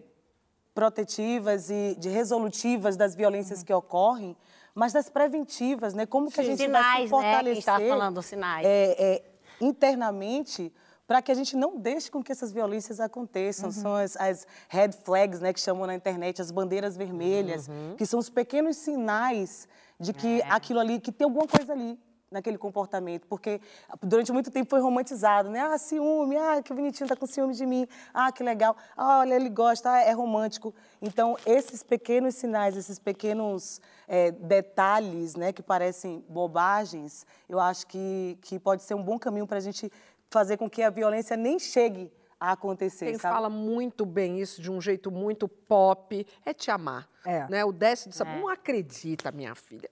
protetivas 0.74 1.70
e 1.70 1.96
de 1.98 2.10
resolutivas 2.10 2.96
das 2.96 3.16
violências 3.16 3.64
que 3.64 3.74
ocorrem, 3.74 4.36
mas 4.74 4.94
das 4.94 5.10
preventivas, 5.10 5.94
né? 5.94 6.06
Como 6.06 6.32
que 6.32 6.40
a 6.40 6.44
Sim. 6.44 6.56
gente 6.56 6.68
vai 6.70 6.82
se 6.82 7.08
Sinais, 7.08 7.12
né, 7.12 7.18
a 7.18 7.22
fortalecer 7.22 7.64
tava 7.64 7.88
falando, 7.88 8.22
sinais. 8.22 8.66
é, 8.66 9.14
é, 9.16 9.24
internamente 9.60 10.74
para 11.06 11.24
que 11.24 11.32
a 11.32 11.36
gente 11.36 11.56
não 11.58 11.76
deixe 11.76 12.12
com 12.12 12.24
que 12.24 12.32
essas 12.32 12.52
violências 12.52 13.00
aconteçam. 13.00 13.72
São 13.72 13.96
as, 13.96 14.16
as 14.16 14.46
red 14.68 14.92
flags, 14.92 15.40
né, 15.40 15.52
que 15.52 15.60
chamam 15.60 15.88
na 15.88 15.96
internet, 15.96 16.40
as 16.40 16.52
bandeiras 16.52 16.96
vermelhas, 16.96 17.68
que 17.98 18.06
são 18.06 18.20
os 18.20 18.30
pequenos 18.30 18.78
sinais 18.78 19.68
de 20.00 20.14
que 20.14 20.40
aquilo 20.44 20.80
ali, 20.80 21.00
que 21.00 21.12
tem 21.12 21.26
alguma 21.26 21.48
coisa 21.48 21.74
ali 21.74 21.98
naquele 22.32 22.58
comportamento, 22.58 23.26
porque 23.28 23.60
durante 24.04 24.32
muito 24.32 24.52
tempo 24.52 24.70
foi 24.70 24.82
romantizado, 24.82 25.50
né? 25.50 25.60
Ah, 25.62 25.78
ciúme, 25.78 26.38
ah, 26.38 26.62
que 26.62 26.74
bonitinho, 26.74 27.10
tá 27.10 27.16
com 27.16 27.26
ciúme 27.26 27.54
de 27.54 27.66
mim, 27.66 27.88
ah, 28.14 28.32
que 28.32 28.44
legal, 28.44 28.76
ah, 28.96 29.20
olha, 29.20 29.34
ele 29.34 29.50
gosta, 29.50 29.92
ah, 29.92 30.02
é 30.02 30.12
romântico. 30.12 30.74
Então, 31.02 31.38
esses 31.46 31.82
pequenos 31.82 32.36
sinais, 32.36 32.78
esses 32.78 33.00
pequenos 33.00 33.82
eh, 34.08 34.32
detalhes, 34.32 35.36
né, 35.36 35.52
que 35.52 35.64
parecem 35.64 36.24
bobagens, 36.30 37.26
eu 37.48 37.60
acho 37.60 37.88
que, 37.88 38.38
que 38.42 38.60
pode 38.60 38.84
ser 38.84 38.94
um 38.94 39.04
bom 39.04 39.18
caminho 39.18 39.48
para 39.48 39.58
a 39.58 39.62
gente 39.62 39.92
fazer 40.30 40.58
com 40.58 40.70
que 40.70 40.84
a 40.84 40.90
violência 40.90 41.36
nem 41.36 41.58
chegue 41.58 42.12
a 42.40 42.54
acontecer, 42.54 43.08
Quem 43.08 43.18
sabe? 43.18 43.34
fala 43.34 43.50
muito 43.50 44.06
bem 44.06 44.40
isso 44.40 44.62
de 44.62 44.72
um 44.72 44.80
jeito 44.80 45.12
muito 45.12 45.48
pop 45.48 46.26
é 46.46 46.54
te 46.54 46.72
amar. 46.72 47.10
É. 47.26 47.46
Né? 47.50 47.66
O 47.66 47.72
Décio 47.72 48.10
disse, 48.10 48.24
não 48.24 48.48
acredita, 48.48 49.30
minha 49.32 49.54
filha. 49.56 49.90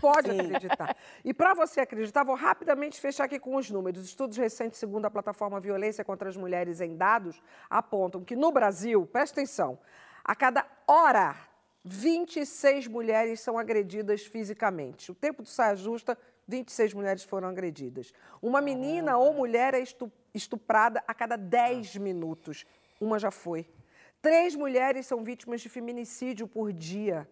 Pode 0.00 0.30
acreditar. 0.30 0.96
E 1.24 1.32
para 1.32 1.54
você 1.54 1.80
acreditar, 1.80 2.24
vou 2.24 2.34
rapidamente 2.34 3.00
fechar 3.00 3.24
aqui 3.24 3.38
com 3.38 3.56
os 3.56 3.70
números. 3.70 4.04
Estudos 4.04 4.36
recentes, 4.36 4.78
segundo 4.78 5.06
a 5.06 5.10
plataforma 5.10 5.60
Violência 5.60 6.04
contra 6.04 6.28
as 6.28 6.36
Mulheres 6.36 6.80
em 6.80 6.96
Dados, 6.96 7.40
apontam 7.68 8.22
que 8.22 8.36
no 8.36 8.52
Brasil, 8.52 9.06
presta 9.06 9.40
atenção, 9.40 9.78
a 10.24 10.34
cada 10.34 10.66
hora, 10.86 11.34
26 11.84 12.86
mulheres 12.88 13.40
são 13.40 13.58
agredidas 13.58 14.26
fisicamente. 14.26 15.10
O 15.10 15.14
tempo 15.14 15.42
do 15.42 15.48
saia 15.48 15.74
justa, 15.74 16.16
26 16.46 16.92
mulheres 16.94 17.22
foram 17.22 17.48
agredidas. 17.48 18.12
Uma 18.42 18.60
menina 18.60 19.16
ou 19.16 19.32
mulher 19.32 19.72
é 19.72 19.80
estu- 19.80 20.12
estuprada 20.34 21.02
a 21.06 21.14
cada 21.14 21.36
10 21.36 21.96
minutos. 21.96 22.66
Uma 23.00 23.18
já 23.18 23.30
foi. 23.30 23.66
Três 24.20 24.54
mulheres 24.54 25.06
são 25.06 25.24
vítimas 25.24 25.62
de 25.62 25.68
feminicídio 25.70 26.46
por 26.46 26.72
dia. 26.72 27.26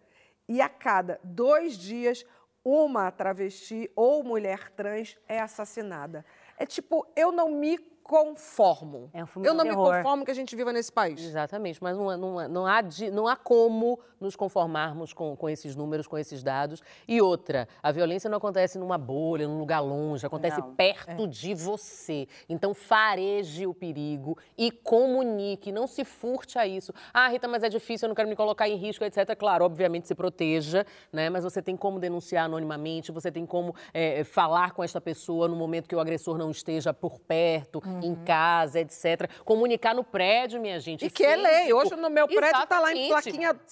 E 0.49 0.63
a 0.63 0.69
cada 0.69 1.21
dois 1.23 1.77
dias, 1.77 2.25
uma 2.69 3.11
travesti 3.11 3.91
ou 3.97 4.23
mulher 4.23 4.71
trans 4.73 5.17
é 5.27 5.41
assassinada. 5.41 6.25
É 6.59 6.67
tipo, 6.67 7.07
eu 7.17 7.33
não 7.33 7.51
me 7.51 7.79
conformo. 8.09 9.11
É 9.13 9.23
um 9.23 9.27
filme 9.27 9.47
eu 9.47 9.53
de 9.53 9.59
não 9.59 9.65
me 9.67 9.71
terror. 9.71 9.97
conformo 9.97 10.25
que 10.25 10.31
a 10.31 10.35
gente 10.35 10.57
viva 10.57 10.73
nesse 10.73 10.91
país. 10.91 11.23
Exatamente, 11.23 11.81
mas 11.83 11.95
não, 11.95 12.17
não, 12.17 12.49
não, 12.49 12.67
há, 12.67 12.81
não 13.13 13.29
há 13.29 13.37
como 13.37 14.01
nos 14.19 14.35
conformarmos 14.35 15.13
com, 15.13 15.37
com 15.37 15.47
esses 15.47 15.77
números, 15.77 16.07
com 16.07 16.17
esses 16.17 16.43
dados. 16.43 16.83
E 17.07 17.21
outra, 17.21 17.69
a 17.83 17.93
violência 17.93 18.31
não 18.31 18.39
acontece 18.39 18.79
numa 18.79 18.97
bolha, 18.97 19.47
num 19.47 19.59
lugar 19.59 19.81
longe, 19.81 20.25
acontece 20.25 20.59
Não. 20.59 20.75
perto 20.75 21.29
de 21.29 21.55
você. 21.55 22.27
Então 22.49 22.73
fareje 22.73 23.67
o 23.67 23.75
perigo 23.75 24.39
e 24.57 24.71
comunique, 24.71 25.71
não 25.71 25.87
se 25.87 26.03
furte 26.03 26.59
a 26.59 26.67
isso. 26.67 26.95
Ah, 27.13 27.29
Rita, 27.29 27.47
mas 27.47 27.63
é 27.63 27.69
difícil, 27.69 28.07
eu 28.07 28.09
não 28.09 28.17
quero 28.17 28.29
me 28.29 28.35
colocar 28.35 28.67
em 28.67 28.77
risco, 28.77 29.05
etc. 29.05 29.37
Claro, 29.37 29.67
obviamente 29.67 30.09
se 30.09 30.15
proteja, 30.15 30.87
né? 31.13 31.29
mas 31.29 31.45
você 31.45 31.61
tem 31.61 31.77
como 31.77 32.01
denunciar 32.01 32.47
anonimamente, 32.47 33.13
você 33.13 33.31
tem 33.31 33.45
como 33.45 33.75
eh, 33.93 34.25
falar 34.25 34.73
com 34.73 34.83
esta 34.83 34.99
pessoa 34.99 35.47
no 35.47 35.55
momento 35.55 35.87
que 35.87 35.95
o 35.95 36.01
agressor 36.01 36.39
não 36.39 36.51
esteja 36.51 36.95
por 36.95 37.21
perto, 37.21 37.83
em 38.03 38.15
casa, 38.25 38.81
etc. 38.81 39.29
Comunicar 39.45 39.95
no 39.95 40.03
prédio, 40.05 40.61
minha 40.61 40.79
gente. 40.81 41.05
E 41.07 41.11
que 41.11 41.25
é 41.25 41.37
lei. 41.37 41.55
Síndico. 41.63 41.79
Hoje 41.79 41.97
no 41.97 42.11
meu 42.11 42.27
prédio 42.27 42.63
está 42.63 42.81
lá 42.81 42.93
em 42.93 43.07
Exatamente. 43.07 43.09
plaquinha, 43.09 43.51
em 43.51 43.55
pra- 43.55 43.63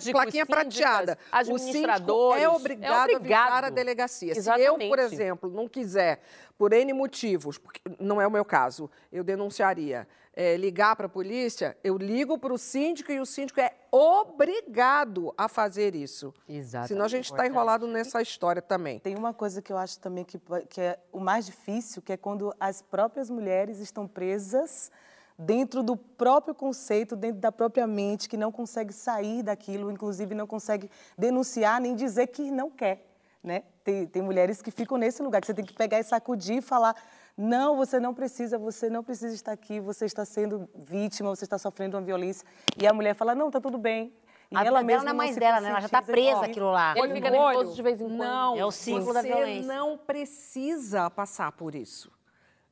Síndicos, 0.00 0.10
plaquinha 0.12 0.46
prateada. 0.46 1.12
O 1.12 1.16
síndico 1.16 1.36
administradores. 1.38 2.42
é 2.42 2.48
obrigado, 2.48 2.92
a 2.92 3.02
avisar 3.02 3.12
a 3.12 3.16
obrigado. 3.16 3.74
delegacia. 3.74 4.34
Se 4.34 4.40
eu, 4.40 4.74
por 4.74 4.80
Exatamente. 4.98 5.14
exemplo, 5.14 5.50
não 5.50 5.68
quiser, 5.68 6.20
por 6.58 6.72
N 6.72 6.92
motivos, 6.92 7.58
porque 7.58 7.80
não 8.00 8.20
é 8.20 8.26
o 8.26 8.30
meu 8.30 8.44
caso, 8.44 8.90
eu 9.12 9.22
denunciaria, 9.22 10.06
é, 10.36 10.54
ligar 10.54 10.94
para 10.94 11.06
a 11.06 11.08
polícia, 11.08 11.74
eu 11.82 11.96
ligo 11.96 12.38
para 12.38 12.52
o 12.52 12.58
síndico 12.58 13.10
e 13.10 13.18
o 13.18 13.24
síndico 13.24 13.58
é 13.58 13.72
obrigado 13.90 15.32
a 15.36 15.48
fazer 15.48 15.94
isso. 15.94 16.34
Exatamente. 16.46 16.88
Senão 16.88 17.04
a 17.06 17.08
gente 17.08 17.24
está 17.24 17.46
enrolado 17.46 17.86
nessa 17.86 18.20
história 18.20 18.60
também. 18.60 18.98
Tem 18.98 19.16
uma 19.16 19.32
coisa 19.32 19.62
que 19.62 19.72
eu 19.72 19.78
acho 19.78 19.98
também 19.98 20.24
que, 20.24 20.38
que 20.68 20.80
é 20.82 20.98
o 21.10 21.18
mais 21.18 21.46
difícil, 21.46 22.02
que 22.02 22.12
é 22.12 22.16
quando 22.18 22.54
as 22.60 22.82
próprias 22.82 23.30
mulheres 23.30 23.78
estão 23.78 24.06
presas 24.06 24.92
dentro 25.38 25.82
do 25.82 25.96
próprio 25.96 26.54
conceito, 26.54 27.16
dentro 27.16 27.40
da 27.40 27.50
própria 27.50 27.86
mente, 27.86 28.28
que 28.28 28.36
não 28.36 28.52
consegue 28.52 28.92
sair 28.92 29.42
daquilo, 29.42 29.90
inclusive 29.90 30.34
não 30.34 30.46
consegue 30.46 30.90
denunciar 31.16 31.80
nem 31.80 31.94
dizer 31.94 32.26
que 32.26 32.50
não 32.50 32.70
quer. 32.70 33.06
Né? 33.42 33.62
Tem, 33.84 34.06
tem 34.06 34.20
mulheres 34.20 34.60
que 34.60 34.70
ficam 34.70 34.98
nesse 34.98 35.22
lugar, 35.22 35.40
que 35.40 35.46
você 35.46 35.54
tem 35.54 35.64
que 35.64 35.74
pegar 35.74 36.00
e 36.00 36.02
sacudir 36.02 36.58
e 36.58 36.60
falar: 36.60 36.96
não, 37.36 37.76
você 37.76 38.00
não 38.00 38.14
precisa, 38.14 38.58
você 38.58 38.88
não 38.88 39.04
precisa 39.04 39.34
estar 39.34 39.52
aqui, 39.52 39.78
você 39.78 40.06
está 40.06 40.24
sendo 40.24 40.68
vítima, 40.74 41.28
você 41.28 41.44
está 41.44 41.58
sofrendo 41.58 41.96
uma 41.96 42.02
violência. 42.02 42.46
E 42.80 42.86
a 42.86 42.92
mulher 42.94 43.14
fala: 43.14 43.34
não, 43.34 43.48
está 43.48 43.60
tudo 43.60 43.76
bem. 43.76 44.12
E 44.50 44.56
A 44.56 44.62
dela 44.62 44.82
mesma 44.82 45.04
não 45.04 45.10
é 45.10 45.14
mais 45.14 45.36
dela, 45.36 45.60
né? 45.60 45.70
Ela 45.70 45.80
já 45.80 45.88
tá 45.88 46.00
conscientiza 46.00 46.30
presa 46.30 46.46
aquilo 46.46 46.70
lá. 46.70 46.94
Ele 46.96 47.14
fica 47.14 47.30
nervoso 47.30 47.58
olho. 47.58 47.74
de 47.74 47.82
vez 47.82 48.00
em 48.00 48.04
quando. 48.06 48.18
Não, 48.18 48.56
É 48.56 48.64
o 48.64 48.70
símbolo 48.70 49.12
da 49.12 49.20
você 49.20 49.28
violência. 49.28 49.74
não 49.74 49.98
precisa 49.98 51.10
passar 51.10 51.52
por 51.52 51.74
isso. 51.74 52.10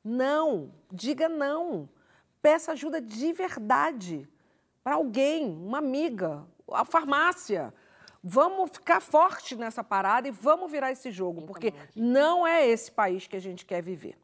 Não, 0.03 0.71
diga 0.91 1.27
não. 1.27 1.89
Peça 2.41 2.71
ajuda 2.71 3.01
de 3.01 3.33
verdade 3.33 4.27
para 4.83 4.95
alguém, 4.95 5.45
uma 5.45 5.79
amiga, 5.79 6.43
a 6.71 6.85
farmácia. 6.85 7.73
Vamos 8.23 8.71
ficar 8.71 9.01
forte 9.01 9.55
nessa 9.55 9.83
parada 9.83 10.27
e 10.27 10.31
vamos 10.31 10.71
virar 10.71 10.91
esse 10.91 11.11
jogo, 11.11 11.43
porque 11.43 11.73
não 11.95 12.47
é 12.47 12.65
esse 12.65 12.91
país 12.91 13.27
que 13.27 13.35
a 13.35 13.39
gente 13.39 13.65
quer 13.65 13.83
viver. 13.83 14.17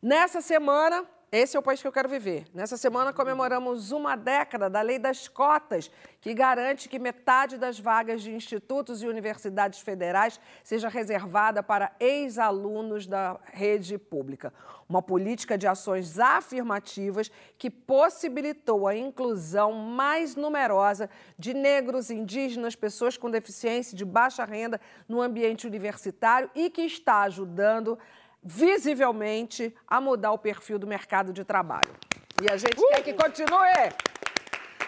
Nessa 0.00 0.40
semana, 0.40 1.04
esse 1.32 1.56
é 1.56 1.60
o 1.60 1.62
país 1.62 1.82
que 1.82 1.88
eu 1.88 1.92
quero 1.92 2.08
viver. 2.08 2.46
Nessa 2.54 2.76
semana 2.76 3.12
comemoramos 3.12 3.90
uma 3.90 4.14
década 4.14 4.70
da 4.70 4.80
lei 4.80 4.96
das 4.96 5.26
cotas, 5.26 5.90
que 6.20 6.32
garante 6.32 6.88
que 6.88 7.00
metade 7.00 7.58
das 7.58 7.80
vagas 7.80 8.22
de 8.22 8.32
institutos 8.32 9.02
e 9.02 9.08
universidades 9.08 9.80
federais 9.80 10.38
seja 10.62 10.88
reservada 10.88 11.64
para 11.64 11.90
ex-alunos 11.98 13.08
da 13.08 13.40
rede 13.52 13.98
pública. 13.98 14.54
Uma 14.88 15.02
política 15.02 15.58
de 15.58 15.66
ações 15.66 16.16
afirmativas 16.20 17.28
que 17.58 17.68
possibilitou 17.68 18.86
a 18.86 18.96
inclusão 18.96 19.72
mais 19.72 20.36
numerosa 20.36 21.10
de 21.36 21.52
negros, 21.52 22.08
indígenas, 22.08 22.76
pessoas 22.76 23.16
com 23.16 23.28
deficiência 23.28 23.96
de 23.96 24.04
baixa 24.04 24.44
renda 24.44 24.80
no 25.08 25.20
ambiente 25.20 25.66
universitário 25.66 26.48
e 26.54 26.70
que 26.70 26.82
está 26.82 27.22
ajudando 27.22 27.98
visivelmente 28.48 29.76
a 29.86 30.00
mudar 30.00 30.32
o 30.32 30.38
perfil 30.38 30.78
do 30.78 30.86
mercado 30.86 31.34
de 31.34 31.44
trabalho. 31.44 31.90
E 32.42 32.48
a 32.48 32.56
gente 32.56 32.76
quer 32.76 33.02
que 33.02 33.12
continue. 33.12 33.92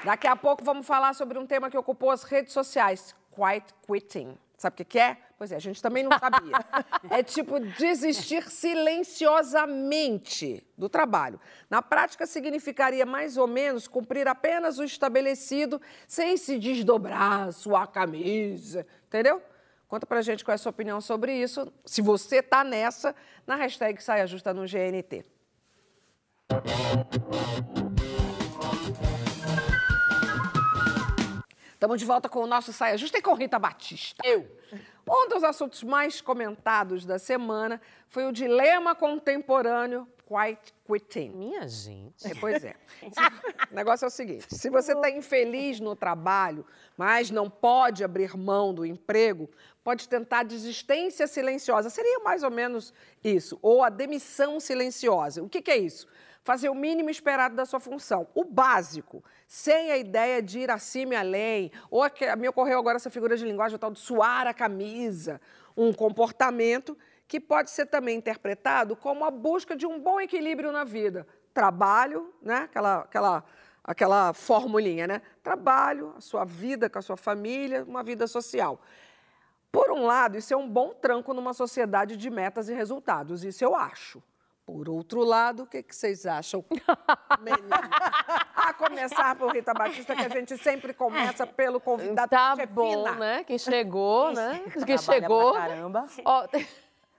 Daqui 0.02 0.26
a 0.26 0.34
pouco 0.34 0.64
vamos 0.64 0.86
falar 0.86 1.14
sobre 1.14 1.38
um 1.38 1.46
tema 1.46 1.68
que 1.68 1.76
ocupou 1.76 2.10
as 2.10 2.22
redes 2.22 2.54
sociais, 2.54 3.14
quiet 3.30 3.66
quitting. 3.86 4.34
Sabe 4.56 4.72
o 4.72 4.76
que 4.78 4.84
que 4.84 4.98
é? 4.98 5.18
Pois 5.36 5.52
é, 5.52 5.56
a 5.56 5.58
gente 5.58 5.82
também 5.82 6.02
não 6.02 6.18
sabia. 6.18 6.56
É 7.10 7.22
tipo 7.22 7.60
desistir 7.60 8.50
silenciosamente 8.50 10.66
do 10.76 10.88
trabalho. 10.88 11.38
Na 11.68 11.82
prática, 11.82 12.26
significaria 12.26 13.04
mais 13.04 13.36
ou 13.36 13.46
menos 13.46 13.86
cumprir 13.88 14.26
apenas 14.28 14.78
o 14.78 14.84
estabelecido 14.84 15.80
sem 16.06 16.36
se 16.36 16.58
desdobrar 16.58 17.52
sua 17.52 17.86
camisa. 17.86 18.86
Entendeu? 19.06 19.42
Conta 19.90 20.06
pra 20.06 20.22
gente 20.22 20.44
qual 20.44 20.52
é 20.52 20.54
a 20.54 20.58
sua 20.58 20.70
opinião 20.70 21.00
sobre 21.00 21.34
isso. 21.34 21.66
Se 21.84 22.00
você 22.00 22.40
tá 22.40 22.62
nessa, 22.62 23.12
na 23.44 23.56
hashtag 23.56 24.00
Saia 24.00 24.24
Justa 24.24 24.54
no 24.54 24.62
GNT. 24.62 25.26
Estamos 31.72 31.98
de 31.98 32.04
volta 32.04 32.28
com 32.28 32.38
o 32.38 32.46
nosso 32.46 32.72
Saia 32.72 32.96
Justa 32.96 33.18
e 33.18 33.22
com 33.22 33.34
Rita 33.34 33.58
Batista. 33.58 34.22
Eu. 34.24 34.48
Um 35.08 35.28
dos 35.28 35.42
assuntos 35.42 35.82
mais 35.82 36.20
comentados 36.20 37.04
da 37.04 37.18
semana 37.18 37.80
foi 38.08 38.24
o 38.26 38.32
dilema 38.32 38.94
contemporâneo 38.94 40.06
quiet 40.30 40.72
quitting. 40.86 41.30
Minha 41.30 41.66
gente. 41.66 42.24
É, 42.24 42.34
pois 42.36 42.64
é. 42.64 42.76
o 43.70 43.74
negócio 43.74 44.04
é 44.04 44.08
o 44.08 44.10
seguinte: 44.10 44.46
se 44.48 44.70
você 44.70 44.92
está 44.92 45.10
infeliz 45.10 45.80
no 45.80 45.96
trabalho, 45.96 46.64
mas 46.96 47.30
não 47.30 47.50
pode 47.50 48.04
abrir 48.04 48.36
mão 48.36 48.72
do 48.72 48.86
emprego, 48.86 49.50
pode 49.82 50.08
tentar 50.08 50.42
desistência 50.42 51.26
silenciosa. 51.26 51.90
Seria 51.90 52.20
mais 52.20 52.42
ou 52.42 52.50
menos 52.50 52.92
isso. 53.22 53.58
Ou 53.62 53.82
a 53.82 53.88
demissão 53.88 54.60
silenciosa. 54.60 55.42
O 55.42 55.48
que, 55.48 55.62
que 55.62 55.70
é 55.70 55.76
isso? 55.78 56.06
Fazer 56.42 56.68
o 56.68 56.74
mínimo 56.74 57.10
esperado 57.10 57.54
da 57.54 57.64
sua 57.66 57.80
função. 57.80 58.28
O 58.34 58.44
básico, 58.44 59.22
sem 59.46 59.90
a 59.90 59.96
ideia 59.98 60.42
de 60.42 60.60
ir 60.60 60.70
acima 60.70 61.14
e 61.14 61.16
além. 61.16 61.72
Ou 61.90 62.02
a 62.02 62.10
que- 62.10 62.34
me 62.36 62.48
ocorreu 62.48 62.78
agora 62.78 62.96
essa 62.96 63.10
figura 63.10 63.36
de 63.36 63.44
linguagem, 63.44 63.78
tal 63.78 63.90
de 63.90 63.98
suar 63.98 64.46
a 64.46 64.54
camisa. 64.54 65.40
Um 65.76 65.92
comportamento 65.92 66.96
que 67.26 67.38
pode 67.38 67.70
ser 67.70 67.86
também 67.86 68.16
interpretado 68.16 68.96
como 68.96 69.24
a 69.24 69.30
busca 69.30 69.76
de 69.76 69.86
um 69.86 70.00
bom 70.00 70.20
equilíbrio 70.20 70.72
na 70.72 70.84
vida. 70.84 71.26
Trabalho, 71.54 72.34
né? 72.42 72.62
aquela, 72.62 72.98
aquela, 73.00 73.44
aquela 73.84 74.32
formulinha, 74.32 75.06
né? 75.06 75.22
Trabalho, 75.42 76.14
a 76.16 76.20
sua 76.20 76.44
vida 76.44 76.90
com 76.90 76.98
a 76.98 77.02
sua 77.02 77.16
família, 77.16 77.84
uma 77.84 78.02
vida 78.02 78.26
social. 78.26 78.80
Por 79.72 79.90
um 79.90 80.04
lado, 80.04 80.36
isso 80.36 80.52
é 80.52 80.56
um 80.56 80.68
bom 80.68 80.90
tranco 80.92 81.32
numa 81.32 81.52
sociedade 81.54 82.16
de 82.16 82.28
metas 82.30 82.68
e 82.68 82.74
resultados, 82.74 83.44
isso 83.44 83.64
eu 83.64 83.74
acho. 83.74 84.22
Por 84.66 84.88
outro 84.88 85.24
lado, 85.24 85.64
o 85.64 85.66
que, 85.66 85.82
que 85.82 85.94
vocês 85.94 86.26
acham? 86.26 86.64
A 88.54 88.72
começar 88.74 89.34
por 89.36 89.52
Rita 89.52 89.72
Batista, 89.74 90.14
que 90.14 90.22
a 90.22 90.28
gente 90.28 90.56
sempre 90.58 90.92
começa 90.94 91.46
pelo 91.46 91.80
convidado 91.80 92.30
Tá 92.30 92.54
que 92.54 92.62
é 92.62 92.66
bom, 92.66 93.04
fina. 93.04 93.14
né? 93.16 93.44
Quem 93.44 93.58
chegou, 93.58 94.30
né? 94.34 94.60
Quem 94.64 94.96
Trabalha 94.96 94.98
chegou. 94.98 95.52
pra 95.52 95.60
caramba. 95.62 96.06
Ó, 96.24 96.46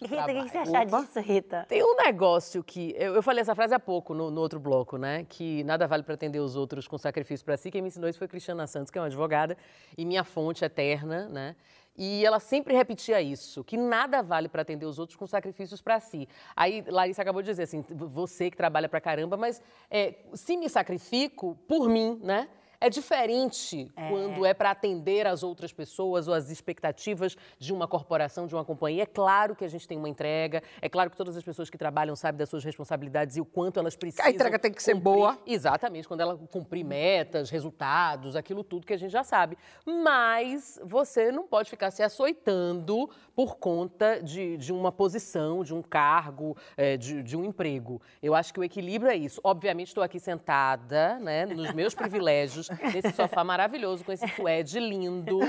Rita, 0.02 0.24
o 0.24 0.26
que 0.26 0.44
que 0.44 0.50
você 0.50 0.58
acha 0.58 0.86
disso, 0.86 1.20
Rita? 1.20 1.66
Tem 1.70 1.84
um 1.84 1.96
negócio 1.96 2.64
que. 2.64 2.96
Eu, 2.98 3.14
eu 3.16 3.22
falei 3.22 3.42
essa 3.42 3.54
frase 3.54 3.74
há 3.76 3.80
pouco 3.80 4.16
no, 4.16 4.32
no 4.32 4.42
outro 4.42 4.60
bloco, 4.60 4.98
né? 4.98 5.26
Que 5.30 5.64
nada 5.64 5.86
vale 5.88 6.02
para 6.02 6.16
atender 6.16 6.40
os 6.40 6.56
outros 6.56 6.88
com 6.88 6.98
sacrifício 6.98 7.46
para 7.46 7.56
si. 7.56 7.70
Quem 7.70 7.82
me 7.84 7.90
ensinou 7.90 8.10
isso 8.10 8.18
foi 8.18 8.28
Cristiana 8.28 8.66
Santos, 8.66 8.90
que 8.90 8.98
é 8.98 9.02
uma 9.02 9.08
advogada 9.08 9.56
e 9.96 10.04
minha 10.04 10.24
fonte 10.24 10.66
eterna, 10.66 11.28
né? 11.30 11.56
E 11.98 12.26
ela 12.26 12.40
sempre 12.40 12.74
repetia 12.74 13.22
isso, 13.22 13.64
que 13.64 13.76
nada 13.76 14.22
vale 14.22 14.48
para 14.48 14.62
atender 14.62 14.86
os 14.86 14.98
outros 14.98 15.18
com 15.18 15.28
sacrifícios 15.28 15.82
para 15.82 16.00
si. 16.00 16.28
Aí 16.56 16.84
Larissa 16.88 17.22
acabou 17.22 17.42
de 17.42 17.50
dizer 17.50 17.64
assim, 17.64 17.84
você 17.90 18.50
que 18.50 18.58
trabalha 18.58 18.88
para 18.88 19.02
caramba, 19.02 19.36
mas 19.36 19.62
é, 19.90 20.16
se 20.34 20.56
me 20.56 20.70
sacrifico 20.70 21.58
por 21.68 21.90
mim, 21.90 22.20
né? 22.24 22.48
É 22.82 22.90
diferente 22.90 23.92
quando 24.10 24.44
é 24.44 24.56
para 24.56 24.72
atender 24.72 25.28
as 25.28 25.44
outras 25.44 25.72
pessoas 25.72 26.28
ou 26.28 26.34
as 26.34 26.50
expectativas 26.50 27.38
de 27.60 27.72
uma 27.72 27.88
corporação, 27.88 28.48
de 28.48 28.56
uma 28.56 28.66
companhia. 28.66 29.04
É 29.04 29.06
claro 29.06 29.56
que 29.56 29.64
a 29.64 29.68
gente 29.68 29.88
tem 29.88 30.00
uma 30.00 30.10
entrega, 30.10 30.64
é 30.82 30.90
claro 30.90 31.12
que 31.12 31.16
todas 31.16 31.38
as 31.38 31.44
pessoas 31.44 31.70
que 31.70 31.78
trabalham 31.78 32.16
sabem 32.16 32.40
das 32.40 32.50
suas 32.50 32.64
responsabilidades 32.64 33.38
e 33.38 33.42
o 33.42 33.46
quanto 33.46 33.80
elas 33.80 33.96
precisam. 33.96 34.26
A 34.26 34.32
entrega 34.32 34.58
tem 34.58 34.74
que 34.74 34.82
ser 34.82 34.96
cumprir. 34.96 35.04
boa. 35.14 35.38
Exatamente, 35.46 36.08
quando 36.08 36.22
ela 36.22 36.36
cumprir 36.50 36.84
metas, 36.84 37.52
resultados, 37.52 38.36
aquilo 38.36 38.64
tudo 38.64 38.88
que 38.88 38.94
a 38.94 38.98
gente 38.98 39.12
já 39.12 39.24
sabe. 39.24 39.60
Mas 39.86 40.80
você 40.84 41.32
não 41.32 41.46
pode 41.46 41.70
ficar 41.70 41.92
se 41.92 42.02
açoitando 42.02 43.08
por 43.36 43.58
conta 43.58 44.24
de, 44.24 44.58
de 44.58 44.74
uma 44.74 44.92
posição, 44.92 45.64
de 45.64 45.74
um 45.74 45.84
cargo, 45.84 46.58
eh, 46.76 46.98
de, 46.98 47.22
de 47.22 47.38
um 47.38 47.46
emprego. 47.46 48.02
Eu 48.24 48.34
acho 48.34 48.52
que 48.52 48.60
o 48.60 48.64
equilíbrio 48.64 49.12
é 49.12 49.16
isso. 49.16 49.40
Obviamente, 49.44 49.90
estou 49.90 50.04
aqui 50.04 50.20
sentada, 50.20 51.20
né, 51.20 51.46
nos 51.46 51.72
meus 51.74 51.94
privilégios, 51.96 52.71
nesse 52.94 53.12
sofá 53.14 53.44
maravilhoso, 53.44 54.04
com 54.04 54.12
esse 54.12 54.28
suede 54.30 54.80
lindo. 54.80 55.40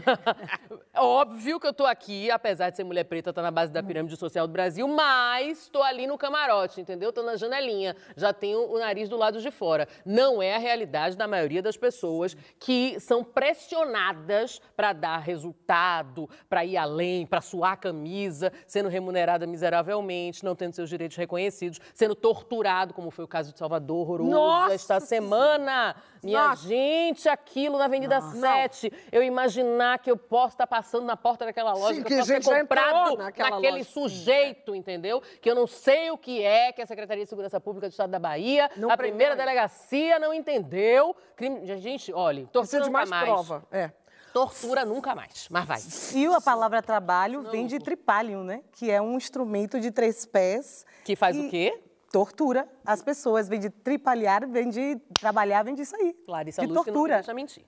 Óbvio 0.96 1.60
que 1.60 1.66
eu 1.66 1.72
tô 1.72 1.86
aqui, 1.86 2.30
apesar 2.30 2.70
de 2.70 2.76
ser 2.76 2.84
mulher 2.84 3.04
preta, 3.04 3.32
tá 3.32 3.42
na 3.42 3.50
base 3.50 3.72
da 3.72 3.82
pirâmide 3.82 4.16
social 4.16 4.46
do 4.46 4.52
Brasil, 4.52 4.86
mas 4.88 5.68
tô 5.68 5.82
ali 5.82 6.06
no 6.06 6.18
camarote, 6.18 6.80
entendeu? 6.80 7.12
Tô 7.12 7.22
na 7.22 7.36
janelinha, 7.36 7.96
já 8.16 8.32
tenho 8.32 8.70
o 8.70 8.78
nariz 8.78 9.08
do 9.08 9.16
lado 9.16 9.40
de 9.40 9.50
fora. 9.50 9.88
Não 10.04 10.42
é 10.42 10.56
a 10.56 10.58
realidade 10.58 11.16
da 11.16 11.26
maioria 11.26 11.62
das 11.62 11.76
pessoas 11.76 12.36
que 12.58 12.98
são 13.00 13.22
pressionadas 13.24 14.60
para 14.76 14.92
dar 14.92 15.18
resultado, 15.18 16.28
para 16.48 16.64
ir 16.64 16.76
além, 16.76 17.26
para 17.26 17.40
suar 17.40 17.72
a 17.72 17.76
camisa, 17.76 18.52
sendo 18.66 18.88
remunerada 18.88 19.46
miseravelmente, 19.46 20.44
não 20.44 20.54
tendo 20.54 20.74
seus 20.74 20.88
direitos 20.88 21.16
reconhecidos, 21.16 21.80
sendo 21.94 22.14
torturado, 22.14 22.92
como 22.92 23.10
foi 23.10 23.24
o 23.24 23.28
caso 23.28 23.52
de 23.52 23.58
Salvador, 23.58 24.00
horroroso 24.00 24.30
Nossa 24.30 24.74
esta 24.74 25.00
semana. 25.00 25.96
Minha 26.30 26.48
Nossa. 26.50 26.68
gente, 26.68 27.28
aquilo 27.28 27.76
na 27.76 27.86
Avenida 27.86 28.20
7, 28.20 28.92
eu 29.10 29.20
imaginar 29.22 29.98
que 29.98 30.08
eu 30.08 30.16
posso 30.16 30.54
estar 30.54 30.66
passando 30.66 31.04
na 31.04 31.16
porta 31.16 31.44
daquela 31.44 31.72
loja, 31.72 31.94
Sim, 31.94 32.02
que 32.02 32.08
que 32.08 32.14
eu 32.14 32.18
posso 32.18 32.32
entrou 32.32 32.56
comprado 32.56 33.16
naquele 33.16 33.70
loja. 33.78 33.84
sujeito, 33.84 34.74
entendeu? 34.74 35.20
Que 35.40 35.50
eu 35.50 35.56
não 35.56 35.66
sei 35.66 36.10
o 36.12 36.16
que 36.16 36.40
é, 36.42 36.70
que 36.70 36.80
a 36.80 36.86
Secretaria 36.86 37.24
de 37.24 37.28
Segurança 37.28 37.60
Pública 37.60 37.88
do 37.88 37.90
Estado 37.90 38.10
da 38.10 38.18
Bahia, 38.20 38.70
Não 38.76 38.90
a 38.90 38.96
primeira 38.96 39.34
delegacia 39.34 40.18
não 40.20 40.32
entendeu. 40.32 41.16
Crime... 41.34 41.66
Gente, 41.78 42.12
olha, 42.12 42.46
tortura 42.46 42.80
nunca 42.80 42.92
mais 42.92 43.10
mais. 43.10 43.24
prova. 43.24 43.66
É. 43.72 43.90
Tortura 44.32 44.84
nunca 44.84 45.14
mais, 45.14 45.48
mas 45.50 45.66
vai. 45.66 45.80
E 46.14 46.26
a 46.26 46.40
palavra 46.40 46.80
trabalho 46.80 47.42
vem 47.50 47.66
de 47.66 47.80
tripalium, 47.80 48.44
né? 48.44 48.62
Que 48.70 48.88
é 48.88 49.02
um 49.02 49.16
instrumento 49.16 49.80
de 49.80 49.90
três 49.90 50.24
pés. 50.24 50.86
Que 51.04 51.16
faz 51.16 51.36
e 51.36 51.40
o 51.40 51.50
quê? 51.50 51.82
Tortura 52.10 52.68
as 52.84 53.02
pessoas. 53.02 53.48
Vem 53.48 53.60
de 53.60 53.70
tripalhar, 53.70 54.48
vem 54.48 54.68
de 54.68 54.96
trabalhar, 55.18 55.62
vem 55.62 55.74
disso 55.74 55.94
aí. 55.96 56.16
Larissa 56.26 56.62
de 56.62 56.66
Luz 56.66 56.80
que 56.84 56.90
não 56.90 56.94
tortura. 56.94 57.14
deixa 57.16 57.34
mentir. 57.34 57.64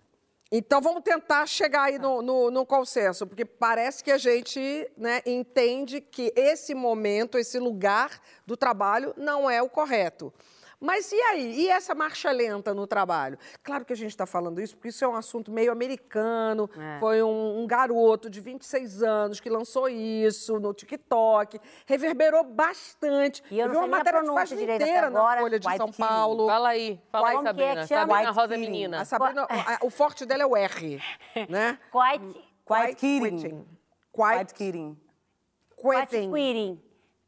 Então 0.54 0.82
vamos 0.82 1.02
tentar 1.02 1.46
chegar 1.46 1.84
aí 1.84 1.98
no, 1.98 2.20
no, 2.20 2.50
no 2.50 2.66
consenso, 2.66 3.26
porque 3.26 3.42
parece 3.42 4.04
que 4.04 4.10
a 4.10 4.18
gente 4.18 4.86
né, 4.98 5.22
entende 5.24 5.98
que 5.98 6.30
esse 6.36 6.74
momento, 6.74 7.38
esse 7.38 7.58
lugar 7.58 8.20
do 8.46 8.54
trabalho 8.54 9.14
não 9.16 9.48
é 9.50 9.62
o 9.62 9.70
correto. 9.70 10.30
Mas 10.84 11.12
e 11.12 11.14
aí? 11.14 11.60
E 11.60 11.68
essa 11.68 11.94
marcha 11.94 12.30
lenta 12.32 12.74
no 12.74 12.88
trabalho? 12.88 13.38
Claro 13.62 13.84
que 13.84 13.92
a 13.92 13.96
gente 13.96 14.10
está 14.10 14.26
falando 14.26 14.60
isso 14.60 14.74
porque 14.76 14.88
isso 14.88 15.04
é 15.04 15.08
um 15.08 15.14
assunto 15.14 15.52
meio 15.52 15.70
americano. 15.70 16.68
É. 16.76 16.98
Foi 16.98 17.22
um, 17.22 17.60
um 17.62 17.66
garoto 17.68 18.28
de 18.28 18.40
26 18.40 19.00
anos 19.02 19.38
que 19.38 19.48
lançou 19.48 19.88
isso 19.88 20.58
no 20.58 20.74
TikTok, 20.74 21.60
reverberou 21.86 22.42
bastante. 22.42 23.42
E 23.48 23.60
eu 23.60 23.66
não 23.68 23.72
vi 23.74 23.78
uma 23.78 23.86
matéria 23.98 24.20
de 24.22 24.26
página 24.34 24.60
inteira 24.60 25.08
na 25.08 25.20
agora. 25.20 25.40
Folha 25.40 25.60
de 25.60 25.66
White 25.68 25.76
São 25.78 25.86
Kitty. 25.86 25.98
Paulo. 25.98 26.46
Fala 26.48 26.68
aí, 26.70 27.00
fala 27.12 27.28
aí, 27.28 27.34
que 27.34 27.40
é 27.40 27.44
Sabrina. 27.44 27.86
Sabrina 27.86 28.18
White 28.20 28.32
Rosa 28.32 28.48
Kitty. 28.48 28.60
Menina. 28.60 29.00
A 29.00 29.04
Sabrina, 29.04 29.46
o- 29.82 29.86
o 29.86 29.90
forte 29.90 30.26
dela 30.26 30.42
é 30.42 30.46
o 30.46 30.56
R, 30.56 31.00
né? 31.48 31.78
Quiet, 31.92 32.44
Quiet 32.66 32.96
quitting. 32.96 33.38
Quiet 34.12 34.52
Quiet 34.52 34.54
quitting. 34.54 34.96
quiet 35.80 36.06
quitting. 36.10 36.32
quitting. 36.32 36.82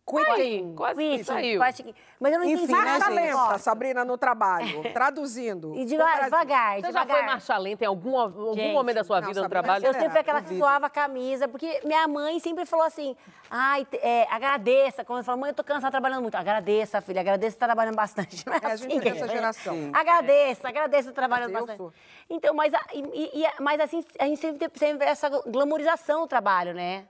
Quitting. 0.07 0.75
Quase 0.75 1.01
que 1.01 1.09
Quitting, 1.11 1.25
saiu. 1.25 1.61
quiet 1.61 1.77
quitting. 1.83 1.95
Mas 2.21 2.33
eu 2.33 2.39
não 2.39 2.47
Enfim, 2.47 2.63
entendi. 2.65 2.73
né, 2.73 2.85
Marcha 2.99 3.11
gente? 3.11 3.15
lenta, 3.35 3.59
Sabrina, 3.59 4.05
no 4.05 4.19
trabalho. 4.19 4.83
Traduzindo. 4.93 5.75
E 5.77 5.85
devagar, 5.87 6.25
devagar, 6.25 6.75
Você 6.77 6.81
já 6.83 6.87
devagar. 6.89 7.17
foi 7.17 7.27
marcha 7.27 7.57
lenta 7.59 7.85
em 7.85 7.87
algum, 7.87 8.19
algum 8.19 8.55
Gente, 8.55 8.73
momento 8.75 8.97
da 8.97 9.05
sua 9.05 9.21
não, 9.21 9.29
vida 9.29 9.41
no 9.41 9.45
Sabrina, 9.45 9.63
trabalho? 9.63 9.87
Eu 9.87 9.93
sempre 9.95 10.11
fui 10.11 10.21
aquela 10.21 10.43
que 10.43 10.57
suava 10.59 10.87
a 10.87 10.91
camisa, 10.91 11.49
porque 11.49 11.81
minha 11.85 12.07
mãe 12.07 12.39
sempre 12.39 12.67
falou 12.67 12.85
assim, 12.85 13.17
ai, 13.51 13.87
é, 13.95 14.27
agradeça. 14.31 15.05
Quando 15.05 15.21
eu 15.21 15.25
falo, 15.25 15.39
mãe, 15.41 15.51
eu 15.51 15.55
tô 15.55 15.65
cansada 15.65 15.91
trabalhando 15.91 16.21
muito. 16.23 16.35
Agradeça, 16.35 17.01
filha, 17.01 17.21
agradeça 17.23 17.57
tá 17.59 17.67
trabalhando 17.67 17.97
bastante. 17.97 18.45
Não 18.47 18.53
é 18.53 18.59
É, 18.63 18.67
a 18.67 18.73
assim 18.73 18.91
gente 18.91 19.01
que 19.03 19.09
é 19.09 19.13
dessa 19.13 19.29
geração. 19.29 19.91
Agradeça, 19.93 20.69
agradeça 20.69 21.13
trabalhando 21.13 21.53
Mas 21.53 21.61
eu 21.63 21.67
bastante. 21.67 21.79
sou. 21.79 21.93
Então, 22.29 22.55
mas, 22.55 22.73
a- 22.75 22.85
e- 22.93 23.43
e- 23.43 23.63
mas 23.63 23.81
assim, 23.81 24.05
a 24.19 24.25
gente 24.27 24.41
sempre 24.41 24.69
teve 24.69 25.05
essa 25.05 25.29
glamorização 25.47 26.23
do 26.23 26.27
trabalho, 26.29 26.75
né? 26.75 27.07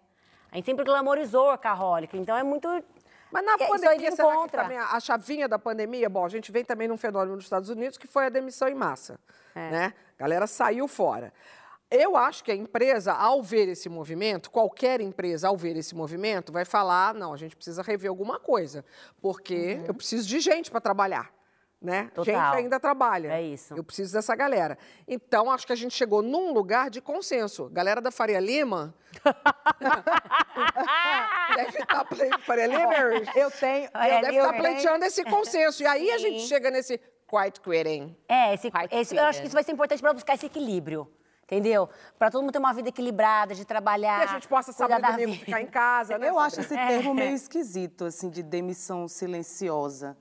A 0.54 0.56
gente 0.56 0.66
sempre 0.66 0.84
glamorizou 0.84 1.50
a 1.50 1.58
carrólica, 1.58 2.16
então 2.16 2.36
é 2.36 2.44
muito... 2.44 2.68
Mas 3.32 3.44
na 3.44 3.54
É, 3.54 3.66
pandemia, 3.66 4.12
será 4.12 4.42
que 4.44 4.50
também 4.52 4.78
a 4.78 4.92
a 4.92 5.00
chavinha 5.00 5.48
da 5.48 5.58
pandemia, 5.58 6.08
bom, 6.08 6.24
a 6.24 6.28
gente 6.28 6.52
vem 6.52 6.64
também 6.64 6.86
num 6.86 6.96
fenômeno 6.96 7.34
nos 7.34 7.42
Estados 7.44 7.68
Unidos 7.68 7.98
que 7.98 8.06
foi 8.06 8.26
a 8.26 8.28
demissão 8.28 8.68
em 8.68 8.74
massa, 8.74 9.18
É. 9.52 9.70
né? 9.70 9.94
A 10.16 10.22
galera 10.22 10.46
saiu 10.46 10.86
fora. 10.86 11.32
Eu 11.90 12.16
acho 12.16 12.44
que 12.44 12.52
a 12.52 12.54
empresa, 12.54 13.12
ao 13.12 13.42
ver 13.42 13.68
esse 13.68 13.88
movimento, 13.88 14.48
qualquer 14.48 15.00
empresa, 15.00 15.48
ao 15.48 15.56
ver 15.56 15.76
esse 15.76 15.92
movimento, 15.96 16.52
vai 16.52 16.64
falar, 16.64 17.12
não, 17.14 17.32
a 17.32 17.36
gente 17.36 17.56
precisa 17.56 17.82
rever 17.82 18.08
alguma 18.08 18.38
coisa, 18.38 18.84
porque 19.20 19.80
eu 19.88 19.92
preciso 19.94 20.28
de 20.28 20.38
gente 20.38 20.70
para 20.70 20.80
trabalhar, 20.80 21.32
né? 21.84 22.10
Total. 22.14 22.24
Gente 22.24 22.56
ainda 22.56 22.80
trabalha. 22.80 23.34
É 23.34 23.42
isso. 23.42 23.74
Eu 23.76 23.84
preciso 23.84 24.14
dessa 24.14 24.34
galera. 24.34 24.78
Então, 25.06 25.50
acho 25.50 25.66
que 25.66 25.72
a 25.72 25.76
gente 25.76 25.94
chegou 25.94 26.22
num 26.22 26.50
lugar 26.52 26.88
de 26.88 27.02
consenso. 27.02 27.68
Galera 27.68 28.00
da 28.00 28.10
Faria 28.10 28.40
Lima... 28.40 28.94
deve 31.54 31.78
estar 31.78 32.04
pleiteando... 32.06 32.42
Faria 32.42 32.66
Limers? 32.66 33.28
Eu 33.36 33.50
tenho. 33.50 33.90
Faria 33.90 34.14
eu 34.16 34.20
deve 34.22 34.36
estar 34.38 34.52
pleiteando 34.54 35.04
esse 35.04 35.22
consenso. 35.24 35.82
E 35.82 35.86
aí 35.86 36.10
a 36.10 36.18
gente 36.18 36.40
Sim. 36.40 36.48
chega 36.48 36.70
nesse 36.70 36.98
quiet 37.28 37.60
quitting. 37.60 38.16
É, 38.28 38.54
esse, 38.54 38.70
Quiet 38.70 38.88
esse- 38.92 39.14
eu 39.14 39.24
acho 39.24 39.40
que 39.40 39.46
isso 39.46 39.54
vai 39.54 39.62
ser 39.62 39.72
importante 39.72 40.00
para 40.00 40.14
buscar 40.14 40.34
esse 40.34 40.46
equilíbrio. 40.46 41.06
Entendeu? 41.44 41.88
Para 42.18 42.30
todo 42.30 42.40
mundo 42.40 42.52
ter 42.52 42.58
uma 42.58 42.72
vida 42.72 42.88
equilibrada, 42.88 43.54
de 43.54 43.66
trabalhar. 43.66 44.20
Que 44.20 44.24
a 44.24 44.34
gente 44.34 44.48
possa 44.48 44.72
cuidar 44.72 44.94
sábado 44.94 44.98
e 44.98 45.02
da 45.02 45.10
domingo 45.10 45.32
vida. 45.32 45.44
ficar 45.44 45.60
em 45.60 45.66
casa, 45.66 46.16
né? 46.16 46.30
Eu 46.30 46.38
acho 46.38 46.60
esse 46.60 46.74
termo 46.74 47.14
meio 47.14 47.34
esquisito, 47.34 48.06
assim, 48.06 48.30
de 48.30 48.42
demissão 48.42 49.06
silenciosa. 49.06 50.16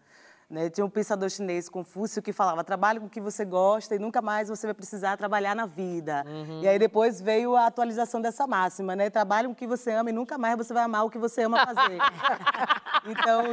Né? 0.53 0.69
Tinha 0.69 0.85
um 0.85 0.89
pensador 0.89 1.27
chinês, 1.31 1.67
Confúcio, 1.67 2.21
que 2.21 2.31
falava: 2.31 2.63
trabalhe 2.63 2.99
com 2.99 3.07
o 3.07 3.09
que 3.09 3.19
você 3.19 3.43
gosta 3.43 3.95
e 3.95 3.99
nunca 3.99 4.21
mais 4.21 4.49
você 4.49 4.67
vai 4.67 4.73
precisar 4.75 5.17
trabalhar 5.17 5.55
na 5.55 5.65
vida. 5.65 6.23
E 6.61 6.67
aí 6.67 6.77
depois 6.77 7.19
veio 7.19 7.55
a 7.55 7.65
atualização 7.65 8.21
dessa 8.21 8.45
máxima, 8.45 8.95
né? 8.95 9.09
Trabalhe 9.09 9.47
com 9.47 9.53
o 9.53 9.55
que 9.55 9.65
você 9.65 9.91
ama 9.91 10.11
e 10.11 10.13
nunca 10.13 10.37
mais 10.37 10.55
você 10.55 10.71
vai 10.71 10.83
amar 10.83 11.05
o 11.05 11.09
que 11.09 11.17
você 11.17 11.41
ama 11.41 11.65
fazer. 11.65 11.97
Então, 13.05 13.43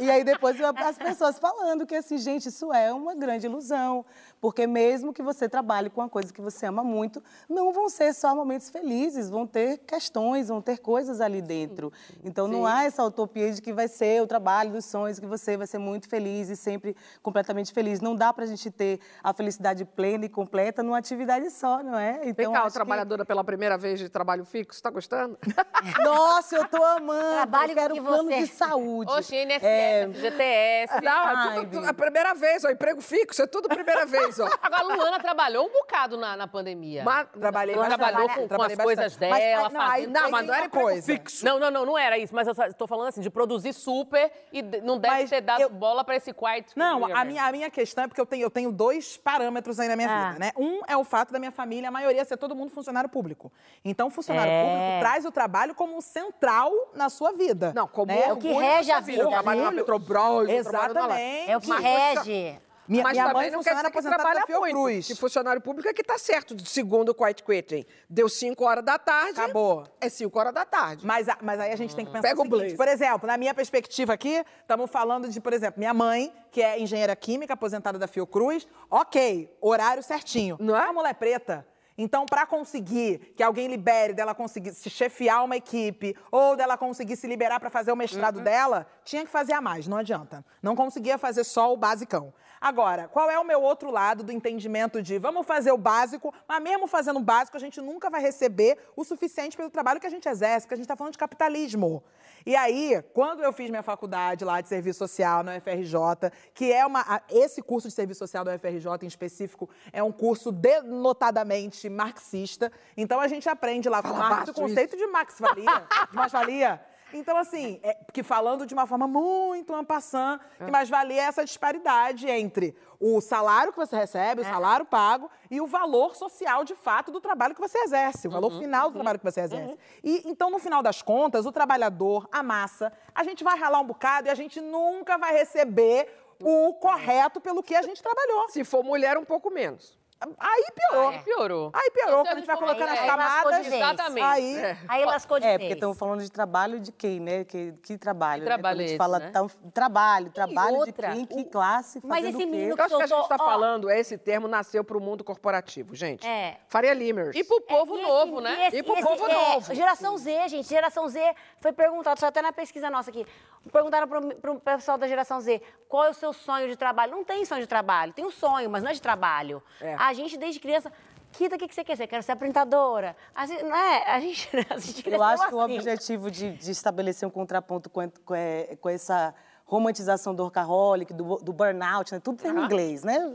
e 0.00 0.10
aí 0.10 0.24
depois 0.24 0.58
as 0.58 0.96
pessoas 0.96 1.38
falando 1.38 1.84
que 1.84 1.94
assim, 1.94 2.16
gente, 2.16 2.48
isso 2.48 2.72
é 2.72 2.90
uma 2.94 3.14
grande 3.14 3.44
ilusão, 3.44 4.06
porque 4.40 4.66
mesmo 4.66 5.12
que 5.12 5.22
você 5.22 5.48
trabalhe 5.48 5.88
com 5.90 6.00
uma 6.00 6.08
coisa 6.08 6.32
que 6.32 6.40
você 6.40 6.66
ama 6.66 6.84
muito, 6.84 7.22
não 7.48 7.72
vão 7.72 7.88
ser 7.88 8.12
só 8.14 8.34
momentos 8.34 8.70
felizes, 8.70 9.28
vão 9.30 9.46
ter 9.46 9.78
questões, 9.78 10.48
vão 10.48 10.60
ter 10.62 10.78
coisas 10.78 11.20
ali 11.20 11.40
dentro. 11.42 11.92
Então 12.24 12.46
não 12.46 12.66
há 12.66 12.84
essa 12.84 13.02
utopia 13.04 13.52
de 13.52 13.60
que 13.62 13.72
vai 13.72 13.88
ser 13.88 14.22
o 14.22 14.26
trabalho 14.26 14.70
dos 14.72 14.84
sonhos, 14.84 15.18
que 15.18 15.26
você 15.26 15.56
vai 15.56 15.66
ser 15.66 15.78
muito 15.78 16.08
feliz 16.08 16.48
e 16.48 16.56
sempre 16.56 16.96
completamente 17.22 17.72
feliz. 17.72 18.00
Não 18.00 18.14
dá 18.14 18.32
pra 18.32 18.46
gente 18.46 18.70
ter 18.70 19.00
a 19.22 19.32
felicidade 19.32 19.84
plena 19.84 20.26
e 20.26 20.28
completa 20.28 20.82
numa 20.82 20.98
atividade 20.98 21.50
só, 21.50 21.82
não 21.82 21.98
é? 21.98 22.18
Vem 22.20 22.30
Então 22.30 22.52
cá, 22.52 22.58
acho 22.60 22.68
que- 22.68 22.74
trabalhadora 22.74 23.24
pela 23.24 23.42
primeira 23.42 23.76
vez 23.78 23.98
de 23.98 24.08
trabalho 24.08 24.44
fixo, 24.44 24.82
tá 24.82 24.90
gostando? 24.90 25.38
Nossa, 26.04 26.56
eu 26.56 26.68
tô 26.68 26.82
amando. 26.84 27.30
Trabalho 27.34 27.70
eu 27.72 27.76
quero 27.76 27.94
que 27.94 28.00
plano 28.00 28.24
você- 28.30 28.40
de 28.40 28.46
saúde. 28.48 29.10
Oxe, 29.12 29.34
INSS, 29.36 29.64
É, 29.64 30.08
FGTS. 30.08 30.94
Não, 31.02 31.28
é 31.28 31.32
Ai, 31.36 31.58
tudo, 31.60 31.70
tudo- 31.70 31.88
a 31.88 31.94
primeira 31.94 32.34
vez, 32.34 32.64
ó, 32.64 32.70
emprego 32.70 33.00
fixo, 33.00 33.42
é 33.42 33.46
tudo 33.46 33.68
primeira 33.68 34.04
vez, 34.06 34.25
ó. 34.38 34.48
Agora, 34.62 34.82
a 34.92 34.96
Luana 34.96 35.18
trabalhei 35.20 35.58
um 35.60 35.68
bocado 35.70 36.16
na, 36.16 36.36
na 36.36 36.46
pandemia. 36.46 37.02
Mas- 37.04 37.28
Trabalhei 37.38 37.74
Ela 37.74 37.84
bastante. 37.88 37.98
trabalhou 38.10 38.28
com, 38.30 38.48
com 38.48 38.62
as 38.62 38.74
coisas 38.76 39.04
bastante. 39.12 39.30
Mas, 39.30 39.38
dela, 39.40 39.66
aí- 39.66 39.72
não, 39.72 39.80
aí- 39.80 39.88
fazendo... 39.90 40.16
aí 40.16 40.22
Não, 40.22 40.30
mas 40.30 40.46
não 40.46 40.54
era 40.54 40.68
coisa. 40.68 41.02
fixo. 41.12 41.44
Não, 41.44 41.58
não, 41.58 41.70
não, 41.70 41.86
não 41.86 41.98
era 41.98 42.18
isso, 42.18 42.34
mas 42.34 42.46
eu 42.48 42.54
só- 42.54 42.70
tô 42.72 42.86
falando 42.86 43.08
assim, 43.08 43.20
de 43.20 43.30
produzir 43.30 43.72
super 43.72 44.30
e 44.52 44.62
não 44.62 44.98
deve 44.98 45.14
Mas 45.22 45.30
ter 45.30 45.40
dado 45.40 45.60
eu- 45.60 45.70
bola 45.70 46.04
pra 46.04 46.16
esse 46.16 46.32
quarto. 46.32 46.72
Não, 46.76 47.04
a 47.14 47.24
minha, 47.24 47.44
a 47.44 47.52
minha 47.52 47.70
questão 47.70 48.04
é 48.04 48.08
porque 48.08 48.20
eu 48.20 48.26
tenho, 48.26 48.42
eu 48.44 48.50
tenho 48.50 48.72
dois 48.72 49.16
parâmetros 49.16 49.78
aí 49.80 49.88
na 49.88 49.96
minha 49.96 50.08
Ah. 50.10 50.26
vida, 50.28 50.38
né? 50.38 50.52
Um 50.56 50.80
é 50.86 50.96
o 50.96 51.04
fato 51.04 51.32
da 51.32 51.38
minha 51.38 51.52
família, 51.52 51.88
a 51.88 51.92
maioria 51.92 52.24
ser 52.24 52.36
todo 52.36 52.54
mundo 52.54 52.70
funcionário 52.70 53.08
público. 53.10 53.52
Então, 53.84 54.10
funcionário 54.10 54.50
É. 54.52 54.62
público 54.64 55.00
traz 55.00 55.24
o 55.24 55.30
trabalho 55.32 55.74
como 55.74 56.00
central 56.02 56.72
na 56.94 57.08
sua 57.08 57.32
vida. 57.32 57.72
Não, 57.74 57.86
como 57.86 58.12
né? 58.12 58.22
É 58.26 58.32
o 58.32 58.36
que 58.36 58.50
rege 58.52 58.90
a 58.92 59.00
vida, 59.00 59.26
trabalho 59.28 59.62
na? 59.62 59.72
Petrobras. 59.72 60.48
Exatamente. 60.48 61.50
É 61.50 61.56
o 61.56 61.60
que 61.60 61.68
Mas- 61.68 61.82
rege. 61.82 62.60
Minha, 62.88 63.02
Mas 63.02 63.12
minha 63.12 63.24
também 63.26 63.42
mãe 63.42 63.50
não 63.50 63.62
quer 63.62 63.70
dizer 63.70 63.80
que 63.82 63.86
aposentada 63.88 64.22
trabalha 64.22 64.40
da 64.46 64.58
muito. 64.58 64.74
Fiocruz. 64.76 65.06
Que 65.06 65.14
funcionário 65.16 65.60
público 65.60 65.88
é 65.88 65.92
que 65.92 66.02
tá 66.04 66.18
certo, 66.18 66.54
de 66.54 66.68
segundo 66.68 67.08
o 67.10 67.14
quiet 67.14 67.42
quitting. 67.42 67.84
Deu 68.08 68.28
5 68.28 68.64
horas 68.64 68.84
da 68.84 68.98
tarde. 68.98 69.40
Acabou. 69.40 69.84
É 70.00 70.08
5 70.08 70.38
horas 70.38 70.54
da 70.54 70.64
tarde. 70.64 71.04
Mas, 71.06 71.28
a- 71.28 71.38
mas 71.42 71.58
aí 71.60 71.72
a 71.72 71.76
gente 71.76 71.94
tem 71.96 72.04
que 72.04 72.12
pensar 72.12 72.28
Pega 72.28 72.40
o 72.40 72.44
seguinte, 72.44 72.76
por 72.76 72.88
exemplo, 72.88 73.26
na 73.26 73.36
minha 73.36 73.52
perspectiva 73.54 74.12
aqui, 74.12 74.44
estamos 74.60 74.90
falando 74.90 75.28
de, 75.28 75.40
por 75.40 75.52
exemplo, 75.52 75.78
minha 75.78 75.94
mãe, 75.94 76.32
que 76.50 76.62
é 76.62 76.78
engenheira 76.80 77.14
química, 77.16 77.54
aposentada 77.54 77.98
da 77.98 78.06
Fiocruz, 78.06 78.66
ok, 78.90 79.56
horário 79.60 80.02
certinho. 80.02 80.56
Não 80.60 80.76
é? 80.76 80.80
A 80.88 80.92
mulher 80.92 81.14
preta. 81.14 81.66
Então, 81.98 82.26
para 82.26 82.44
conseguir 82.44 83.32
que 83.34 83.42
alguém 83.42 83.68
libere, 83.68 84.12
dela 84.12 84.34
conseguir 84.34 84.74
se 84.74 84.90
chefiar 84.90 85.42
uma 85.42 85.56
equipe, 85.56 86.14
ou 86.30 86.54
dela 86.54 86.76
conseguir 86.76 87.16
se 87.16 87.26
liberar 87.26 87.58
para 87.58 87.70
fazer 87.70 87.90
o 87.90 87.94
Uhum. 87.94 87.98
mestrado 87.98 88.40
dela, 88.42 88.86
tinha 89.02 89.24
que 89.24 89.30
fazer 89.30 89.54
a 89.54 89.62
mais, 89.62 89.88
não 89.88 89.96
adianta. 89.96 90.44
Não 90.62 90.76
conseguia 90.76 91.16
fazer 91.16 91.42
só 91.42 91.72
o 91.72 91.76
basicão. 91.76 92.34
Agora, 92.60 93.08
qual 93.08 93.30
é 93.30 93.38
o 93.38 93.44
meu 93.44 93.62
outro 93.62 93.90
lado 93.90 94.22
do 94.22 94.32
entendimento 94.32 95.02
de 95.02 95.18
vamos 95.18 95.46
fazer 95.46 95.72
o 95.72 95.78
básico, 95.78 96.32
mas 96.48 96.62
mesmo 96.62 96.86
fazendo 96.86 97.18
o 97.18 97.22
básico, 97.22 97.56
a 97.56 97.60
gente 97.60 97.80
nunca 97.80 98.08
vai 98.08 98.20
receber 98.20 98.78
o 98.96 99.04
suficiente 99.04 99.56
pelo 99.56 99.70
trabalho 99.70 100.00
que 100.00 100.06
a 100.06 100.10
gente 100.10 100.28
exerce, 100.28 100.66
porque 100.66 100.74
a 100.74 100.76
gente 100.76 100.84
está 100.84 100.96
falando 100.96 101.12
de 101.12 101.18
capitalismo. 101.18 102.02
E 102.44 102.54
aí, 102.54 103.02
quando 103.12 103.42
eu 103.42 103.52
fiz 103.52 103.68
minha 103.70 103.82
faculdade 103.82 104.44
lá 104.44 104.60
de 104.60 104.68
serviço 104.68 105.00
social 105.00 105.42
na 105.42 105.56
UFRJ, 105.56 106.30
que 106.54 106.72
é 106.72 106.86
uma. 106.86 107.22
Esse 107.28 107.60
curso 107.60 107.88
de 107.88 107.94
serviço 107.94 108.18
social 108.18 108.44
da 108.44 108.54
UFRJ 108.54 108.86
em 109.02 109.06
específico 109.06 109.68
é 109.92 110.02
um 110.02 110.12
curso 110.12 110.52
denotadamente 110.52 111.88
marxista. 111.88 112.70
Então 112.96 113.20
a 113.20 113.28
gente 113.28 113.48
aprende 113.48 113.88
lá 113.88 114.00
com 114.00 114.10
Fala 114.10 114.30
Marx 114.30 114.48
o 114.48 114.54
conceito 114.54 114.96
de 114.96 115.06
Max-valia, 115.06 115.86
de 116.10 116.16
mais-valia. 116.16 116.80
Então, 117.12 117.36
assim, 117.36 117.80
é, 117.82 117.96
que 118.12 118.22
falando 118.22 118.66
de 118.66 118.74
uma 118.74 118.86
forma 118.86 119.06
muito 119.06 119.74
ampassã, 119.74 120.40
que 120.58 120.70
mais 120.70 120.88
valia 120.88 121.22
é 121.22 121.24
essa 121.26 121.44
disparidade 121.44 122.28
entre 122.28 122.76
o 122.98 123.20
salário 123.20 123.72
que 123.72 123.78
você 123.78 123.96
recebe, 123.96 124.40
o 124.40 124.44
salário 124.44 124.84
pago, 124.84 125.30
e 125.50 125.60
o 125.60 125.66
valor 125.66 126.16
social, 126.16 126.64
de 126.64 126.74
fato, 126.74 127.12
do 127.12 127.20
trabalho 127.20 127.54
que 127.54 127.60
você 127.60 127.78
exerce, 127.78 128.26
o 128.26 128.30
valor 128.30 128.58
final 128.58 128.90
do 128.90 128.94
trabalho 128.94 129.18
que 129.18 129.24
você 129.24 129.40
exerce. 129.40 129.78
E, 130.02 130.22
então, 130.26 130.50
no 130.50 130.58
final 130.58 130.82
das 130.82 131.02
contas, 131.02 131.46
o 131.46 131.52
trabalhador, 131.52 132.28
a 132.32 132.42
massa, 132.42 132.92
a 133.14 133.22
gente 133.22 133.44
vai 133.44 133.58
ralar 133.58 133.80
um 133.80 133.86
bocado 133.86 134.28
e 134.28 134.30
a 134.30 134.34
gente 134.34 134.60
nunca 134.60 135.16
vai 135.16 135.32
receber 135.32 136.08
o 136.42 136.74
correto 136.74 137.40
pelo 137.40 137.62
que 137.62 137.74
a 137.74 137.82
gente 137.82 138.02
trabalhou. 138.02 138.48
Se 138.48 138.64
for 138.64 138.82
mulher, 138.82 139.16
um 139.16 139.24
pouco 139.24 139.50
menos. 139.50 139.96
Aí 140.38 140.64
piorou. 140.74 141.08
Aí 141.10 141.18
piorou. 141.20 141.70
Aí 141.74 141.90
piorou, 141.90 142.20
Então, 142.20 142.24
quando 142.24 142.32
a 142.32 142.34
gente 142.36 142.46
vai 142.46 142.56
for 142.56 142.64
colocando 142.64 142.88
as 142.88 142.98
mulher, 143.00 143.06
camadas. 143.06 143.66
Exatamente. 143.66 144.24
Aí, 144.24 144.76
Aí 144.88 145.04
lascou 145.04 145.38
de 145.38 145.44
É, 145.46 145.48
vez. 145.50 145.60
porque 145.60 145.74
estamos 145.74 145.98
falando 145.98 146.22
de 146.22 146.30
trabalho 146.32 146.80
de 146.80 146.90
quem, 146.90 147.20
né? 147.20 147.44
Que, 147.44 147.72
que 147.82 147.98
trabalho? 147.98 148.42
Que 148.42 148.48
né? 148.48 148.54
trabalho 148.54 148.80
a 148.80 148.82
é 148.82 148.86
gente 148.86 148.90
esse, 148.92 148.98
fala 148.98 149.18
né? 149.18 149.30
tão- 149.30 149.46
trabalho, 149.74 150.30
trabalho 150.30 150.76
outra, 150.78 151.10
de 151.10 151.26
quem, 151.26 151.26
que 151.26 151.42
o- 151.48 151.50
classe, 151.50 152.00
Mas 152.02 152.20
fazendo 152.20 152.28
esse 152.28 152.36
o 152.36 152.38
quê? 152.38 152.46
menino 152.46 152.74
Eu 152.78 152.84
acho 152.84 152.96
que 152.96 153.02
a 153.02 153.06
gente 153.06 153.20
está 153.22 153.36
falando, 153.38 153.90
esse 153.90 154.16
termo 154.16 154.48
nasceu 154.48 154.82
para 154.82 154.96
o 154.96 155.00
mundo 155.02 155.22
corporativo, 155.22 155.94
gente. 155.94 156.26
É. 156.26 156.56
Faria 156.66 156.94
Limers. 156.94 157.36
E 157.36 157.44
pro 157.44 157.60
povo 157.60 157.94
E 157.96 157.98
esse- 158.00 158.08
novo, 158.08 158.40
né? 158.40 158.68
E 158.72 158.82
pro 158.82 158.94
esse- 158.94 159.02
povo 159.06 159.26
é, 159.26 159.32
novo. 159.34 159.74
Geração 159.74 160.16
Z, 160.16 160.48
gente. 160.48 160.66
Geração 160.66 161.06
Z 161.08 161.34
foi 161.60 161.72
perguntado, 161.72 162.18
só 162.18 162.26
até 162.28 162.40
na 162.40 162.52
pesquisa 162.52 162.88
nossa 162.88 163.10
aqui. 163.10 163.26
Perguntaram 163.72 164.06
pro, 164.06 164.34
pro 164.36 164.60
pessoal 164.60 164.98
da 164.98 165.08
geração 165.08 165.40
Z 165.40 165.60
qual 165.88 166.04
é 166.04 166.10
o 166.10 166.14
seu 166.14 166.32
sonho 166.32 166.68
de 166.68 166.76
trabalho. 166.76 167.12
Não 167.12 167.24
tem 167.24 167.44
sonho 167.44 167.60
de 167.60 167.66
trabalho, 167.66 168.12
tem 168.12 168.24
um 168.24 168.30
sonho, 168.30 168.70
mas 168.70 168.82
não 168.82 168.90
é 168.90 168.94
de 168.94 169.02
trabalho. 169.02 169.62
É. 169.80 169.94
A 169.94 170.12
gente, 170.12 170.36
desde 170.36 170.60
criança. 170.60 170.92
Kita, 171.32 171.56
o 171.56 171.58
que 171.58 171.68
que 171.68 171.74
você 171.74 171.84
quer 171.84 171.96
ser? 171.96 172.06
Quero 172.06 172.22
ser 172.22 172.32
apresentadora. 172.32 173.14
A 173.34 173.44
gente, 173.46 173.62
não 173.62 173.76
é? 173.76 174.10
A 174.10 174.20
gente, 174.20 174.48
a 174.70 174.78
gente 174.78 175.10
Eu 175.10 175.22
acho 175.22 175.48
que 175.48 175.54
o 175.54 175.60
assim. 175.60 175.74
objetivo 175.74 176.30
de, 176.30 176.52
de 176.52 176.70
estabelecer 176.70 177.28
um 177.28 177.30
contraponto 177.30 177.90
com, 177.90 178.08
com, 178.24 178.34
é, 178.34 178.76
com 178.80 178.88
essa 178.88 179.34
romantização 179.66 180.32
do 180.32 180.44
workaholic, 180.44 181.12
do, 181.12 181.36
do 181.38 181.52
burnout, 181.52 182.14
né? 182.14 182.20
tudo 182.20 182.40
tem 182.40 182.52
em 182.52 182.64
inglês, 182.64 183.02
né? 183.02 183.34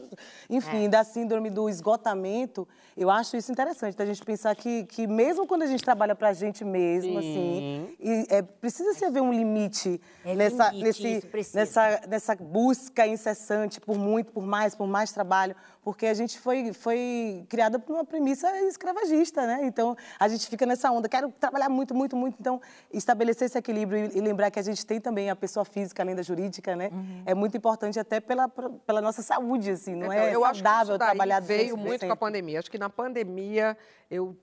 Enfim, 0.49 0.89
da 0.89 1.03
síndrome 1.03 1.49
do 1.49 1.69
esgotamento, 1.69 2.65
eu 2.95 3.09
acho 3.09 3.35
isso 3.35 3.51
interessante, 3.51 3.97
da 3.97 4.05
gente 4.05 4.23
pensar 4.23 4.55
que, 4.55 4.85
que 4.85 5.05
mesmo 5.05 5.45
quando 5.45 5.63
a 5.63 5.67
gente 5.67 5.83
trabalha 5.83 6.15
pra 6.15 6.31
gente 6.31 6.63
mesmo, 6.63 7.19
assim, 7.19 7.89
e, 7.99 8.25
é, 8.29 8.41
precisa 8.41 8.93
se 8.93 9.03
haver 9.03 9.21
um 9.21 9.33
limite, 9.33 9.99
É 10.23 10.33
nessa, 10.33 10.69
limite, 10.69 11.27
nesse, 11.33 11.55
nessa, 11.57 12.01
nessa 12.07 12.35
busca 12.35 13.05
incessante 13.05 13.81
por 13.81 13.97
muito, 13.97 14.31
por 14.31 14.43
mais, 14.43 14.73
por 14.73 14.87
mais 14.87 15.11
trabalho, 15.11 15.53
porque 15.83 16.05
a 16.05 16.13
gente 16.13 16.39
foi, 16.39 16.73
foi 16.73 17.43
criada 17.49 17.79
por 17.79 17.93
uma 17.93 18.05
premissa 18.05 18.47
escravagista, 18.61 19.47
né? 19.47 19.61
Então, 19.63 19.97
a 20.19 20.27
gente 20.27 20.47
fica 20.47 20.63
nessa 20.65 20.91
onda, 20.91 21.09
quero 21.09 21.31
trabalhar 21.39 21.69
muito, 21.69 21.95
muito, 21.95 22.15
muito. 22.15 22.37
Então, 22.39 22.61
estabelecer 22.93 23.47
esse 23.47 23.57
equilíbrio 23.57 24.11
e, 24.15 24.21
lembrar 24.21 24.51
que 24.51 24.59
a 24.59 24.61
gente 24.61 24.85
tem 24.85 25.01
também 25.01 25.29
a 25.31 25.35
pessoa 25.35 25.65
física, 25.65 26.03
além 26.03 26.15
da 26.15 26.21
jurídica, 26.21 26.75
né? 26.75 26.91
É 27.25 27.33
muito 27.33 27.57
importante 27.57 27.99
até 27.99 28.19
pela, 28.19 28.47
pela 28.47 29.01
nossa 29.01 29.23
saúde, 29.23 29.71
assim, 29.71 29.95
não 29.95 30.07
Então, 30.13 30.13
é 30.13 30.35
eu 30.35 30.45
acho 30.45 30.61
que 30.61 30.69
saudável 30.69 30.93
isso 30.95 30.99
daí 30.99 31.07
trabalhar 31.09 31.39
veio 31.39 31.75
200%. 31.75 31.79
muito 31.79 32.05
com 32.05 32.13
a 32.13 32.17
pandemia. 32.17 32.59
Acho 32.59 32.69
que 32.71 32.77
na 32.77 32.89
pandemia 32.89 33.75
eu 34.09 34.37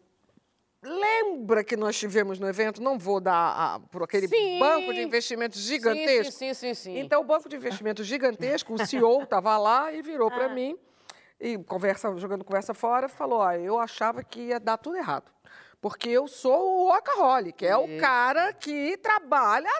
lembra 0.83 1.62
que 1.62 1.77
nós 1.77 1.96
tivemos 1.96 2.38
no 2.40 2.48
evento, 2.48 2.83
não 2.83 2.98
vou 2.98 3.20
dar 3.20 3.35
a, 3.35 3.81
por 3.90 4.03
aquele 4.03 4.27
Sim. 4.29 4.59
banco 4.59 4.92
de 4.92 5.03
investimentos 5.03 5.61
gigantesco. 5.61 6.33
Sim, 6.33 6.53
sim, 6.53 6.55
sim, 6.55 6.74
sim, 6.74 6.92
sim. 6.94 6.98
Então 6.98 7.20
o 7.20 7.24
banco 7.24 7.48
de 7.48 7.57
investimentos 7.57 8.07
gigantesco, 8.07 8.74
o 8.74 8.87
CEO 8.87 9.22
estava 9.22 9.57
lá 9.59 9.92
e 9.92 10.03
virou 10.03 10.29
Ah. 10.29 10.35
para 10.35 10.48
mim 10.48 10.77
e 11.40 11.57
conversa, 11.59 12.16
jogando 12.16 12.44
conversa 12.44 12.74
fora, 12.74 13.09
falou: 13.09 13.38
"Ó, 13.40 13.53
eu 13.53 13.79
achava 13.79 14.22
que 14.22 14.40
ia 14.48 14.59
dar 14.61 14.77
tudo 14.79 14.96
errado, 14.96 15.31
porque 15.81 16.09
eu 16.09 16.27
sou 16.29 16.81
o 16.81 16.85
workaholic, 16.88 17.64
é 17.66 17.77
o 17.77 17.87
Isso. 17.87 18.01
cara 18.01 18.53
que 18.53 18.96
trabalha 18.98 19.70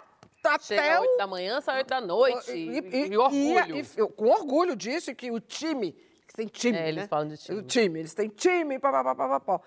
Chega 0.61 0.81
até 0.81 0.93
às 0.93 0.99
o 0.99 1.01
8 1.01 1.17
da 1.17 1.27
manhã, 1.27 1.59
sai 1.59 1.77
8 1.79 1.87
da 1.89 1.99
noite. 1.99 2.51
E, 2.51 3.09
e 3.09 3.17
orgulho. 3.17 3.75
e- 3.75 3.85
eu- 3.97 4.07
com 4.07 4.25
orgulho 4.27 4.73
disso, 4.75 5.13
que 5.13 5.29
o 5.29 5.39
time. 5.39 5.91
Que 6.27 6.33
tem 6.33 6.47
time. 6.47 6.77
É, 6.77 6.87
eles 6.87 7.03
né? 7.03 7.07
falam 7.09 7.27
de 7.27 7.37
time. 7.37 7.57
O 7.59 7.61
time, 7.63 7.99
eles 7.99 8.13
têm 8.13 8.29
time, 8.29 8.79
papapá. 8.79 9.59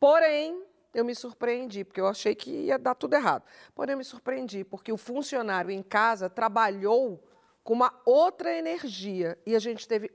Porém, 0.00 0.62
eu 0.94 1.04
me 1.04 1.14
surpreendi, 1.14 1.84
porque 1.84 2.00
eu 2.00 2.06
achei 2.06 2.34
que 2.34 2.50
ia 2.50 2.78
dar 2.78 2.94
tudo 2.94 3.14
errado. 3.14 3.42
Porém, 3.74 3.92
eu 3.92 3.98
me 3.98 4.04
surpreendi, 4.04 4.64
porque 4.64 4.90
o 4.90 4.96
funcionário 4.96 5.70
em 5.70 5.82
casa 5.82 6.30
trabalhou 6.30 7.22
com 7.62 7.74
uma 7.74 7.92
outra 8.06 8.56
energia. 8.56 9.36
E 9.44 9.54
a 9.54 9.58
gente 9.58 9.86
teve 9.86 10.10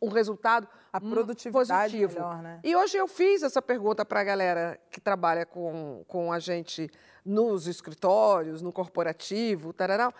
um 0.00 0.08
resultado 0.08 0.68
A 0.92 0.98
hum, 0.98 1.10
produtividade 1.10 1.92
positivo. 1.92 2.14
melhor, 2.14 2.42
né? 2.42 2.60
E 2.62 2.74
hoje 2.76 2.96
eu 2.96 3.08
fiz 3.08 3.42
essa 3.42 3.60
pergunta 3.60 4.04
para 4.04 4.20
a 4.20 4.24
galera 4.24 4.80
que 4.90 5.00
trabalha 5.00 5.44
com, 5.44 6.04
com 6.06 6.32
a 6.32 6.38
gente 6.38 6.90
nos 7.24 7.66
escritórios, 7.66 8.62
no 8.62 8.72
corporativo, 8.72 9.72
tararau. 9.72 10.12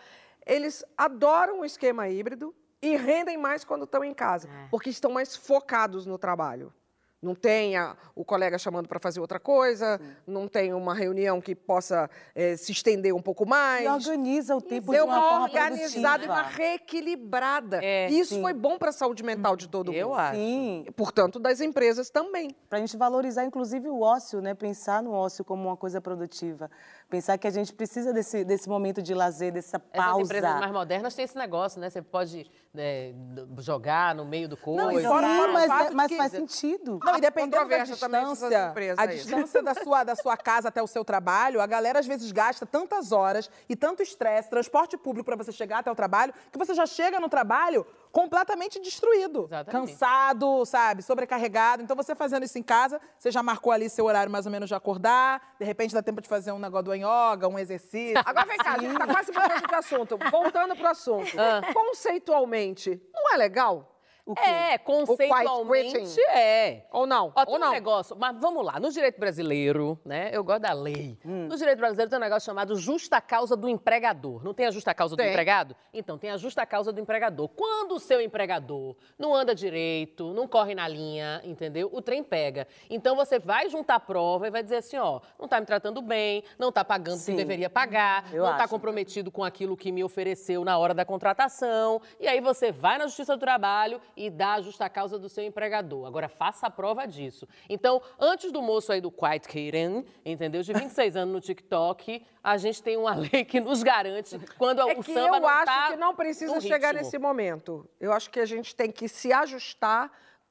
Eles 0.46 0.84
adoram 0.96 1.60
o 1.60 1.64
esquema 1.64 2.08
híbrido 2.08 2.54
e 2.80 2.96
rendem 2.96 3.36
mais 3.36 3.64
quando 3.64 3.84
estão 3.84 4.04
em 4.04 4.14
casa, 4.14 4.48
porque 4.70 4.88
estão 4.88 5.10
mais 5.10 5.36
focados 5.36 6.06
no 6.06 6.18
trabalho. 6.18 6.72
Não 7.20 7.34
tem 7.34 7.76
a- 7.76 7.96
o 8.14 8.24
colega 8.24 8.56
chamando 8.58 8.88
para 8.88 9.00
fazer 9.00 9.18
outra 9.18 9.40
coisa, 9.40 10.00
não 10.24 10.46
tem 10.46 10.72
uma 10.72 10.94
reunião 10.94 11.40
que 11.40 11.52
possa 11.52 12.08
eh, 12.34 12.56
se 12.56 12.70
estender 12.70 13.12
um 13.12 13.20
pouco 13.20 13.44
mais. 13.44 13.84
E 13.84 13.88
organiza 13.88 14.54
o 14.56 14.60
tempo 14.60 14.92
Ser 14.92 14.98
de 14.98 15.02
uma 15.04 15.16
uma 15.18 15.28
forma 15.28 15.44
organizada 15.46 16.24
e 16.24 16.28
uma 16.28 16.42
reequilibrada. 16.42 17.80
É, 17.82 18.08
isso 18.10 18.34
sim. 18.34 18.40
foi 18.42 18.52
bom 18.52 18.78
para 18.78 18.90
a 18.90 18.92
saúde 18.92 19.22
mental 19.24 19.56
de 19.56 19.68
todo 19.68 19.92
Eu 19.92 20.10
mundo. 20.10 20.18
acho. 20.18 20.36
Sim. 20.38 20.86
Portanto, 20.96 21.38
das 21.40 21.60
empresas 21.60 22.08
também. 22.10 22.54
Para 22.68 22.78
a 22.78 22.80
gente 22.80 22.96
valorizar, 22.96 23.44
inclusive, 23.44 23.88
o 23.88 24.00
ócio, 24.00 24.40
né? 24.40 24.54
Pensar 24.54 25.02
no 25.02 25.12
ócio 25.12 25.44
como 25.44 25.64
uma 25.68 25.76
coisa 25.76 26.00
produtiva. 26.00 26.70
Pensar 27.10 27.38
que 27.38 27.46
a 27.46 27.50
gente 27.50 27.72
precisa 27.72 28.12
desse, 28.12 28.44
desse 28.44 28.68
momento 28.68 29.00
de 29.00 29.14
lazer, 29.14 29.50
dessa 29.50 29.78
Essas 29.78 30.06
pausa. 30.06 30.22
empresas 30.24 30.60
mais 30.60 30.70
modernas 30.70 31.14
têm 31.14 31.24
esse 31.24 31.38
negócio, 31.38 31.80
né? 31.80 31.88
Você 31.88 32.02
pode 32.02 32.44
é, 32.76 33.12
d- 33.14 33.62
jogar 33.62 34.14
no 34.14 34.26
meio 34.26 34.46
do 34.46 34.58
coisa. 34.58 34.82
Não, 34.82 34.92
e 34.92 35.02
fora- 35.02 35.26
sim, 35.26 35.36
fora 35.38 35.52
mas, 35.54 35.70
é- 35.86 35.90
mas 35.90 36.08
que- 36.08 36.16
faz 36.18 36.32
sentido. 36.32 37.00
Não, 37.02 37.16
e 37.16 37.20
dependendo 37.22 37.66
da 37.66 37.76
essas 37.76 37.98
distância, 37.98 38.68
empresas 38.68 38.98
a 38.98 39.06
distância 39.06 39.62
da 39.62 39.74
sua, 39.74 40.04
da 40.04 40.14
sua 40.14 40.36
casa 40.36 40.68
até 40.68 40.82
o 40.82 40.86
seu 40.86 41.02
trabalho, 41.02 41.62
a 41.62 41.66
galera 41.66 41.98
às 41.98 42.06
vezes 42.06 42.30
gasta 42.30 42.66
tantas 42.66 43.10
horas 43.10 43.50
e 43.70 43.74
tanto 43.74 44.02
estresse, 44.02 44.50
transporte 44.50 44.98
público 44.98 45.24
para 45.24 45.36
você 45.36 45.50
chegar 45.50 45.78
até 45.78 45.90
o 45.90 45.94
trabalho, 45.94 46.34
que 46.52 46.58
você 46.58 46.74
já 46.74 46.84
chega 46.84 47.18
no 47.18 47.30
trabalho 47.30 47.86
completamente 48.12 48.80
destruído, 48.80 49.44
Exatamente. 49.44 49.92
cansado, 49.92 50.64
sabe, 50.64 51.02
sobrecarregado. 51.02 51.82
Então 51.82 51.96
você 51.96 52.14
fazendo 52.14 52.44
isso 52.44 52.58
em 52.58 52.62
casa, 52.62 53.00
você 53.18 53.30
já 53.30 53.42
marcou 53.42 53.72
ali 53.72 53.88
seu 53.88 54.04
horário 54.04 54.30
mais 54.30 54.46
ou 54.46 54.52
menos 54.52 54.68
de 54.68 54.74
acordar, 54.74 55.54
de 55.58 55.64
repente 55.64 55.94
dá 55.94 56.02
tempo 56.02 56.20
de 56.20 56.28
fazer 56.28 56.52
um 56.52 56.58
negócio 56.58 56.84
do 56.84 56.94
yoga, 56.94 57.48
um 57.48 57.58
exercício. 57.58 58.18
Agora 58.24 58.46
vem 58.46 58.56
cá, 58.58 58.74
a 58.74 58.78
gente 58.78 58.96
tá 58.96 59.06
quase 59.06 59.32
mudando 59.32 59.68
de 59.68 59.74
assunto. 59.74 60.18
Voltando 60.30 60.76
pro 60.76 60.88
assunto. 60.88 61.36
Ah. 61.38 61.72
Conceitualmente, 61.72 63.00
não 63.12 63.34
é 63.34 63.36
legal? 63.36 63.97
É, 64.36 64.76
conceitualmente 64.78 66.20
é. 66.30 66.84
Ou 66.90 67.06
não? 67.06 67.32
Ó, 67.34 67.44
tem 67.44 67.54
Ou 67.54 67.56
um 67.56 67.64
não? 67.64 67.72
negócio, 67.72 68.16
mas 68.18 68.36
vamos 68.38 68.64
lá, 68.64 68.78
no 68.78 68.90
direito 68.90 69.18
brasileiro, 69.18 69.98
né? 70.04 70.30
Eu 70.32 70.44
gosto 70.44 70.62
da 70.62 70.72
lei. 70.72 71.18
Hum. 71.24 71.46
No 71.48 71.56
direito 71.56 71.78
brasileiro 71.78 72.10
tem 72.10 72.18
um 72.18 72.22
negócio 72.22 72.46
chamado 72.46 72.76
justa 72.76 73.20
causa 73.20 73.56
do 73.56 73.68
empregador. 73.68 74.42
Não 74.44 74.52
tem 74.54 74.66
a 74.66 74.70
justa 74.70 74.94
causa 74.94 75.14
do 75.16 75.18
Tem. 75.18 75.30
empregado? 75.30 75.74
Então, 75.92 76.18
tem 76.18 76.30
a 76.30 76.36
justa 76.36 76.64
causa 76.66 76.92
do 76.92 77.00
empregador. 77.00 77.48
Quando 77.48 77.92
o 77.92 78.00
seu 78.00 78.20
empregador 78.20 78.96
não 79.18 79.34
anda 79.34 79.54
direito, 79.54 80.32
não 80.32 80.46
corre 80.46 80.74
na 80.74 80.86
linha, 80.86 81.40
entendeu? 81.44 81.88
O 81.92 82.00
trem 82.02 82.22
pega. 82.22 82.66
Então, 82.90 83.16
você 83.16 83.38
vai 83.38 83.68
juntar 83.68 83.96
a 83.96 84.00
prova 84.00 84.46
e 84.46 84.50
vai 84.50 84.62
dizer 84.62 84.76
assim, 84.76 84.96
ó, 84.96 85.20
não 85.38 85.48
tá 85.48 85.60
me 85.60 85.66
tratando 85.66 86.00
bem, 86.02 86.42
não 86.58 86.70
tá 86.70 86.84
pagando 86.84 87.20
o 87.20 87.24
que 87.24 87.32
deveria 87.32 87.70
pagar, 87.70 88.32
Eu 88.32 88.44
não 88.44 88.56
tá 88.56 88.64
acho. 88.64 88.68
comprometido 88.68 89.30
com 89.30 89.42
aquilo 89.44 89.76
que 89.76 89.90
me 89.92 90.04
ofereceu 90.04 90.64
na 90.64 90.78
hora 90.78 90.94
da 90.94 91.04
contratação. 91.04 92.00
E 92.20 92.26
aí 92.26 92.40
você 92.40 92.70
vai 92.72 92.98
na 92.98 93.06
Justiça 93.06 93.36
do 93.36 93.40
Trabalho 93.40 94.00
e 94.18 94.28
dá 94.30 94.54
a 94.54 94.60
justa 94.60 94.88
causa 94.90 95.18
do 95.18 95.28
seu 95.28 95.44
empregador. 95.44 96.06
Agora, 96.06 96.28
faça 96.28 96.66
a 96.66 96.70
prova 96.70 97.06
disso. 97.06 97.46
Então, 97.68 98.02
antes 98.18 98.50
do 98.50 98.60
moço 98.60 98.90
aí 98.92 99.00
do 99.00 99.10
Quiet 99.10 99.46
Kitten, 99.46 100.04
entendeu? 100.24 100.62
De 100.62 100.72
26 100.72 101.16
anos 101.16 101.32
no 101.34 101.40
TikTok, 101.40 102.26
a 102.42 102.56
gente 102.56 102.82
tem 102.82 102.96
uma 102.96 103.14
lei 103.16 103.44
que 103.44 103.60
nos 103.60 103.82
garante 103.82 104.38
quando 104.58 104.80
É 104.80 104.84
o 104.86 105.02
que 105.02 105.12
samba 105.14 105.36
eu 105.36 105.40
não 105.40 105.48
acho 105.48 105.64
tá 105.66 105.86
que 105.90 105.96
não 105.96 106.14
precisa 106.14 106.60
chegar 106.60 106.88
ritmo. 106.88 107.04
nesse 107.04 107.18
momento. 107.18 107.88
Eu 108.00 108.12
acho 108.12 108.28
que 108.30 108.40
a 108.40 108.46
gente 108.46 108.74
tem 108.74 108.90
que 108.90 109.08
se 109.08 109.32
ajustar 109.32 110.10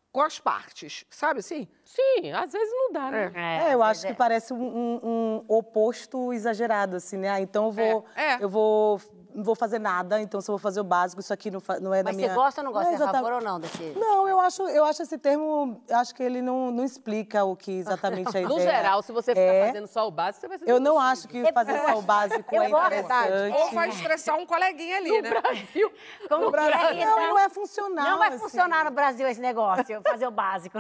com 0.09 0.21
as 0.21 0.39
partes, 0.39 1.05
sabe 1.11 1.41
assim? 1.41 1.67
Sim, 1.83 2.31
às 2.31 2.51
vezes 2.51 2.71
não 2.73 2.91
dá, 2.91 3.11
né? 3.11 3.31
É, 3.35 3.73
eu 3.73 3.83
acho 3.83 4.07
que 4.07 4.13
parece 4.15 4.51
um, 4.51 4.57
um- 4.65 4.99
um 5.03 5.45
oposto 5.47 6.33
exagerado, 6.33 6.95
assim, 6.95 7.17
né? 7.17 7.29
Ah, 7.29 7.41
então 7.41 7.65
eu 7.65 7.71
vou, 7.71 8.05
É, 8.15 8.43
eu 8.43 8.49
vou, 8.49 8.99
não 9.37 9.43
vou 9.43 9.53
fazer 9.53 9.77
nada, 9.77 10.19
então 10.19 10.41
se 10.41 10.49
eu 10.49 10.53
vou 10.53 10.59
fazer 10.59 10.79
o 10.79 10.83
básico, 10.83 11.21
isso 11.21 11.31
aqui 11.31 11.51
não, 11.51 11.61
não 11.79 11.93
é 11.93 12.01
da 12.01 12.09
Mas 12.09 12.17
minha... 12.17 12.29
você 12.29 12.35
gosta 12.35 12.61
ou 12.61 12.65
não 12.65 12.73
gosta? 12.73 12.97
Você 12.97 13.03
é 13.03 13.05
favor 13.05 13.33
ou 13.33 13.41
não 13.41 13.59
desse? 13.59 13.93
Não, 13.95 14.27
eu 14.27 14.39
acho, 14.39 14.63
eu 14.63 14.83
acho 14.83 15.03
esse 15.03 15.15
termo, 15.15 15.79
acho 15.91 16.15
que 16.15 16.23
ele 16.23 16.41
não, 16.41 16.71
não 16.71 16.83
explica 16.83 17.43
o 17.43 17.55
que 17.55 17.71
exatamente 17.71 18.35
a 18.35 18.41
ideia 18.41 18.47
No 18.47 18.59
geral, 18.59 19.03
se 19.03 19.11
você 19.11 19.35
ficar 19.35 19.41
é. 19.41 19.67
fazendo 19.67 19.87
só 19.87 20.07
o 20.07 20.11
básico, 20.11 20.41
você 20.41 20.47
vai 20.47 20.57
ser 20.57 20.67
Eu 20.67 20.79
não 20.79 20.99
acho 20.99 21.27
que 21.27 21.53
fazer 21.53 21.79
só 21.85 21.99
o 21.99 22.01
básico 22.01 22.43
Eu 22.55 22.63
é 22.63 22.69
interessante. 22.69 23.55
Ou 23.55 23.71
vai 23.73 23.89
estressar 23.89 24.37
um 24.39 24.45
coleguinha 24.47 24.97
ali, 24.97 25.21
né? 25.21 25.29
Brasil. 25.29 25.91
Como 26.27 26.45
No 26.45 26.51
que 26.51 26.57
é, 26.57 26.65
Brasil, 26.65 27.01
então? 27.01 27.15
não, 27.15 27.29
não 27.29 27.39
é 27.39 27.49
funcional. 27.49 28.09
Não 28.09 28.17
vai 28.17 28.29
assim. 28.29 28.39
funcionar 28.39 28.85
no 28.85 28.91
Brasil 28.91 29.27
esse 29.27 29.39
negócio, 29.39 30.01
fazer 30.01 30.25
o 30.25 30.31
básico. 30.31 30.79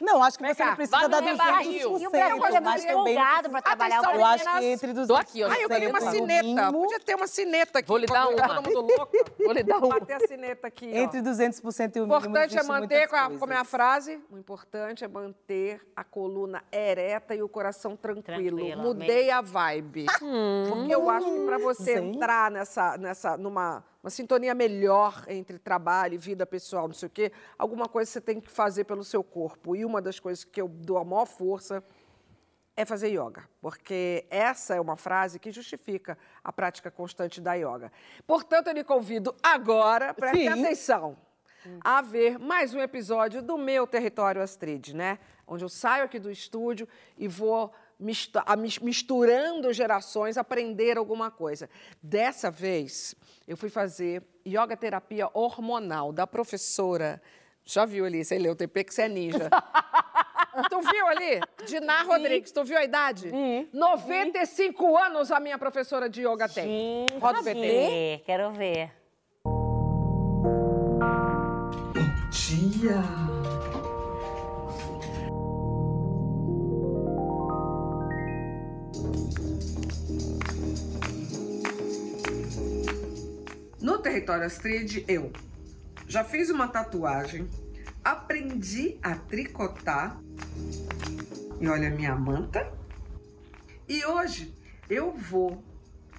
Não, 0.00 0.22
acho 0.22 0.38
que 0.38 0.44
Vem 0.44 0.54
você 0.54 0.62
cá, 0.62 0.68
não 0.70 0.76
precisa 0.76 1.08
dar 1.08 1.20
no 1.20 1.28
200%, 1.28 1.36
barril. 1.36 1.98
E 1.98 2.06
o 2.06 2.10
Brasil 2.10 2.46
é 2.46 2.60
não 2.60 2.76
empolgado 2.76 3.50
para 3.50 3.62
trabalhar 3.62 4.00
o 4.00 4.04
Atenção, 4.04 4.20
Eu 4.20 4.24
acho 4.24 4.58
que 4.58 4.64
entre 4.66 4.92
200% 4.94 5.06
Tô 5.06 5.14
aqui, 5.16 5.44
ó. 5.44 5.50
Ah, 5.50 5.60
eu 5.60 5.68
queria 5.68 5.88
uma 5.90 6.00
sineta. 6.00 6.42
mínimo, 6.42 6.72
Podia 6.72 7.00
ter 7.00 7.14
uma 7.14 7.26
sineta 7.26 7.78
aqui. 7.80 7.88
Vou 7.88 7.98
lhe 7.98 8.06
dar 8.06 8.26
Todo 8.26 8.38
uma. 8.38 8.54
mundo 8.62 8.80
louco. 8.80 9.10
Vou 9.38 9.52
lhe 9.52 9.62
dar 9.62 9.78
uma. 9.84 10.00
Bater 10.00 10.14
a 10.14 10.20
sineta 10.20 10.66
aqui, 10.66 10.90
ó. 10.92 10.96
Entre 10.96 11.20
200% 11.20 11.96
e 11.96 12.00
o 12.00 12.04
O 12.04 12.06
mínimo 12.06 12.16
importante 12.18 12.58
é 12.58 12.62
manter, 12.62 12.94
é 13.02 13.06
como 13.06 13.52
é 13.52 13.56
a 13.56 13.64
frase? 13.64 14.20
O 14.30 14.38
importante 14.38 15.04
é 15.04 15.08
manter 15.08 15.80
a 15.94 16.02
coluna 16.04 16.64
ereta 16.72 17.34
e 17.34 17.42
o 17.42 17.48
coração 17.48 17.96
tranquilo. 17.96 18.56
Tranquilo, 18.56 18.82
Mudei 18.82 19.30
a 19.30 19.40
vibe. 19.40 20.06
Porque 20.68 20.94
eu 20.94 21.10
acho 21.10 21.26
que 21.26 21.44
para 21.46 21.58
você 21.58 21.98
Sim. 21.98 22.10
entrar 22.10 22.50
nessa, 22.50 22.96
nessa, 22.96 23.36
numa 23.36 23.84
uma 24.02 24.10
sintonia 24.10 24.54
melhor 24.54 25.24
entre 25.28 25.58
trabalho 25.58 26.14
e 26.14 26.18
vida 26.18 26.46
pessoal, 26.46 26.88
não 26.88 26.94
sei 26.94 27.06
o 27.06 27.10
quê, 27.10 27.32
alguma 27.58 27.86
coisa 27.86 28.10
você 28.10 28.20
tem 28.20 28.40
que 28.40 28.50
fazer 28.50 28.84
pelo 28.84 29.04
seu 29.04 29.22
corpo. 29.22 29.76
E 29.76 29.84
uma 29.84 30.00
das 30.00 30.18
coisas 30.18 30.42
que 30.42 30.60
eu 30.60 30.68
dou 30.68 30.96
a 30.98 31.04
maior 31.04 31.26
força 31.26 31.84
é 32.76 32.84
fazer 32.84 33.08
yoga, 33.08 33.46
porque 33.60 34.24
essa 34.30 34.74
é 34.74 34.80
uma 34.80 34.96
frase 34.96 35.38
que 35.38 35.52
justifica 35.52 36.16
a 36.42 36.50
prática 36.50 36.90
constante 36.90 37.40
da 37.40 37.52
yoga. 37.54 37.92
Portanto, 38.26 38.68
eu 38.68 38.72
lhe 38.72 38.84
convido 38.84 39.34
agora, 39.42 40.14
preste 40.14 40.48
atenção, 40.48 41.16
a 41.82 42.00
ver 42.00 42.38
mais 42.38 42.72
um 42.72 42.80
episódio 42.80 43.42
do 43.42 43.58
meu 43.58 43.86
Território 43.86 44.40
Astrid, 44.40 44.94
né? 44.94 45.18
Onde 45.46 45.62
eu 45.62 45.68
saio 45.68 46.04
aqui 46.04 46.18
do 46.18 46.30
estúdio 46.30 46.88
e 47.18 47.28
vou 47.28 47.70
misturando 48.00 49.72
gerações, 49.72 50.36
aprender 50.38 50.96
alguma 50.96 51.30
coisa. 51.30 51.68
Dessa 52.02 52.50
vez, 52.50 53.14
eu 53.46 53.56
fui 53.56 53.68
fazer 53.68 54.22
yoga 54.46 54.76
terapia 54.76 55.28
hormonal 55.34 56.12
da 56.12 56.26
professora. 56.26 57.20
Já 57.64 57.84
viu 57.84 58.04
ali, 58.04 58.24
você 58.24 58.38
leu 58.38 58.52
o 58.52 58.56
TP 58.56 58.84
que 58.84 58.94
você 58.94 59.02
é 59.02 59.08
ninja. 59.08 59.50
Tu 60.68 60.80
viu 60.80 61.06
ali? 61.06 61.40
Diná 61.64 62.02
Rodrigues, 62.02 62.50
tu 62.50 62.64
viu 62.64 62.76
a 62.76 62.84
idade? 62.84 63.30
95 63.72 64.96
anos 64.98 65.30
a 65.30 65.38
minha 65.38 65.56
professora 65.56 66.08
de 66.08 66.22
yoga 66.26 66.48
tem. 66.48 67.06
Roda 67.20 67.40
o 67.40 67.44
PT. 67.44 68.22
Quero 68.26 68.50
ver. 68.50 68.92
Dia. 72.30 73.29
No 83.80 83.98
território 83.98 84.44
Astrid, 84.44 85.04
eu 85.08 85.32
já 86.06 86.22
fiz 86.22 86.50
uma 86.50 86.68
tatuagem, 86.68 87.48
aprendi 88.04 88.98
a 89.02 89.14
tricotar. 89.14 90.20
E 91.58 91.66
olha 91.66 91.88
a 91.88 91.90
minha 91.90 92.14
manta. 92.14 92.70
E 93.88 94.04
hoje 94.04 94.54
eu 94.88 95.12
vou 95.12 95.64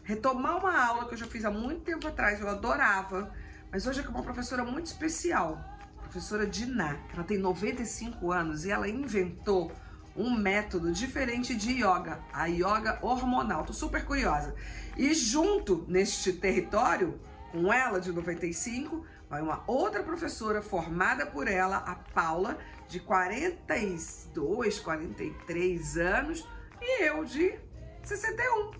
retomar 0.03 0.57
uma 0.57 0.83
aula 0.83 1.07
que 1.07 1.13
eu 1.13 1.17
já 1.17 1.27
fiz 1.27 1.45
há 1.45 1.51
muito 1.51 1.81
tempo 1.81 2.07
atrás, 2.07 2.41
eu 2.41 2.49
adorava, 2.49 3.31
mas 3.71 3.85
hoje 3.85 3.99
é 3.99 4.03
com 4.03 4.11
uma 4.11 4.23
professora 4.23 4.63
muito 4.65 4.87
especial, 4.87 5.63
professora 6.01 6.45
Diná, 6.45 6.97
ela 7.13 7.23
tem 7.23 7.37
95 7.37 8.31
anos 8.31 8.65
e 8.65 8.71
ela 8.71 8.89
inventou 8.89 9.71
um 10.15 10.35
método 10.35 10.91
diferente 10.91 11.55
de 11.55 11.71
yoga, 11.73 12.19
a 12.33 12.47
yoga 12.47 12.99
hormonal. 13.01 13.63
Tô 13.63 13.71
super 13.71 14.03
curiosa. 14.03 14.53
E 14.97 15.13
junto 15.13 15.85
neste 15.87 16.33
território, 16.33 17.17
com 17.51 17.71
ela 17.71 17.99
de 17.99 18.11
95, 18.11 19.05
vai 19.29 19.41
uma 19.41 19.63
outra 19.67 20.01
professora 20.01 20.61
formada 20.61 21.25
por 21.25 21.47
ela, 21.47 21.77
a 21.77 21.95
Paula, 21.95 22.57
de 22.87 22.99
42, 22.99 24.79
43 24.79 25.97
anos, 25.97 26.47
e 26.81 27.03
eu 27.03 27.23
de 27.25 27.59
61. 28.03 28.71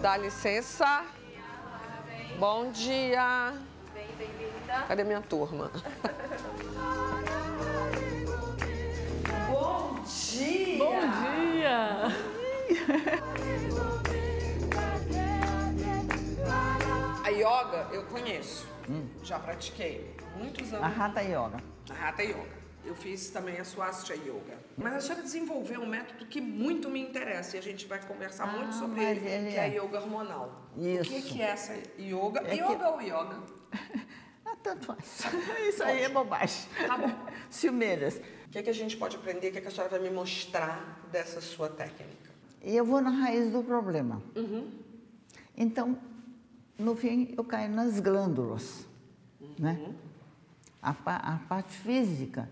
Dá 0.00 0.16
licença. 0.16 1.04
Bom 2.38 2.70
dia. 2.70 3.54
Cadê 4.88 5.04
minha 5.04 5.22
turma? 5.22 5.70
Bom 9.50 9.94
dia! 10.04 10.78
Bom 10.78 11.00
dia! 11.22 12.08
A 17.24 17.28
yoga 17.30 17.88
eu 17.92 18.04
conheço. 18.04 18.66
Já 19.22 19.38
pratiquei. 19.38 20.14
Muitos 20.36 20.72
anos. 20.74 20.84
A 20.84 21.04
Hatha 21.04 21.22
Yoga. 21.22 21.56
A 21.88 22.08
Hatha 22.08 22.22
Yoga. 22.22 22.65
Eu 22.86 22.94
fiz 22.94 23.30
também 23.30 23.58
a 23.58 23.64
Swastika 23.64 24.14
Yoga. 24.14 24.56
Mas 24.76 24.94
a 24.94 25.00
senhora 25.00 25.22
desenvolveu 25.22 25.80
um 25.80 25.86
método 25.86 26.24
que 26.26 26.40
muito 26.40 26.88
me 26.88 27.00
interessa 27.00 27.56
e 27.56 27.58
a 27.58 27.62
gente 27.62 27.84
vai 27.86 28.00
conversar 28.00 28.46
muito 28.56 28.74
sobre 28.76 29.02
ele, 29.02 29.26
ele 29.28 29.50
que 29.50 29.56
é 29.56 29.60
a 29.60 29.66
é. 29.66 29.76
yoga 29.76 29.98
hormonal. 30.00 30.62
O 30.76 30.86
Isso. 30.86 31.10
que, 31.10 31.22
que 31.22 31.42
é 31.42 31.46
essa 31.50 31.74
yoga? 31.98 32.40
É 32.42 32.56
que- 32.56 32.62
yoga 32.62 32.88
ou 32.90 33.00
yoga? 33.02 33.42
Ah, 34.48 34.54
tanto 34.62 34.86
faz. 34.86 35.22
Isso 35.68 35.82
aí 35.82 36.02
é 36.02 36.08
bobagem. 36.08 36.68
Tá 36.86 36.96
bom. 36.96 37.10
Ciumeiras. 37.50 38.14
O 38.46 38.50
que, 38.50 38.62
que 38.62 38.70
a 38.70 38.72
gente 38.72 38.96
pode 38.96 39.16
aprender? 39.16 39.48
O 39.48 39.52
que, 39.52 39.60
que 39.60 39.66
a 39.66 39.70
senhora 39.72 39.90
vai 39.90 39.98
me 39.98 40.08
mostrar 40.08 41.00
dessa 41.10 41.40
sua 41.40 41.68
técnica? 41.68 42.30
Eu 42.62 42.84
vou 42.84 43.00
na 43.00 43.10
raiz 43.10 43.50
do 43.50 43.64
problema. 43.64 44.22
Uhum. 44.36 44.70
Então, 45.56 45.98
no 46.78 46.94
fim, 46.94 47.34
eu 47.36 47.42
caio 47.42 47.68
nas 47.70 47.98
glândulas, 47.98 48.86
né? 49.58 49.92
A, 50.80 50.94
pa- 50.94 51.16
a 51.16 51.38
parte 51.48 51.72
física 51.78 52.48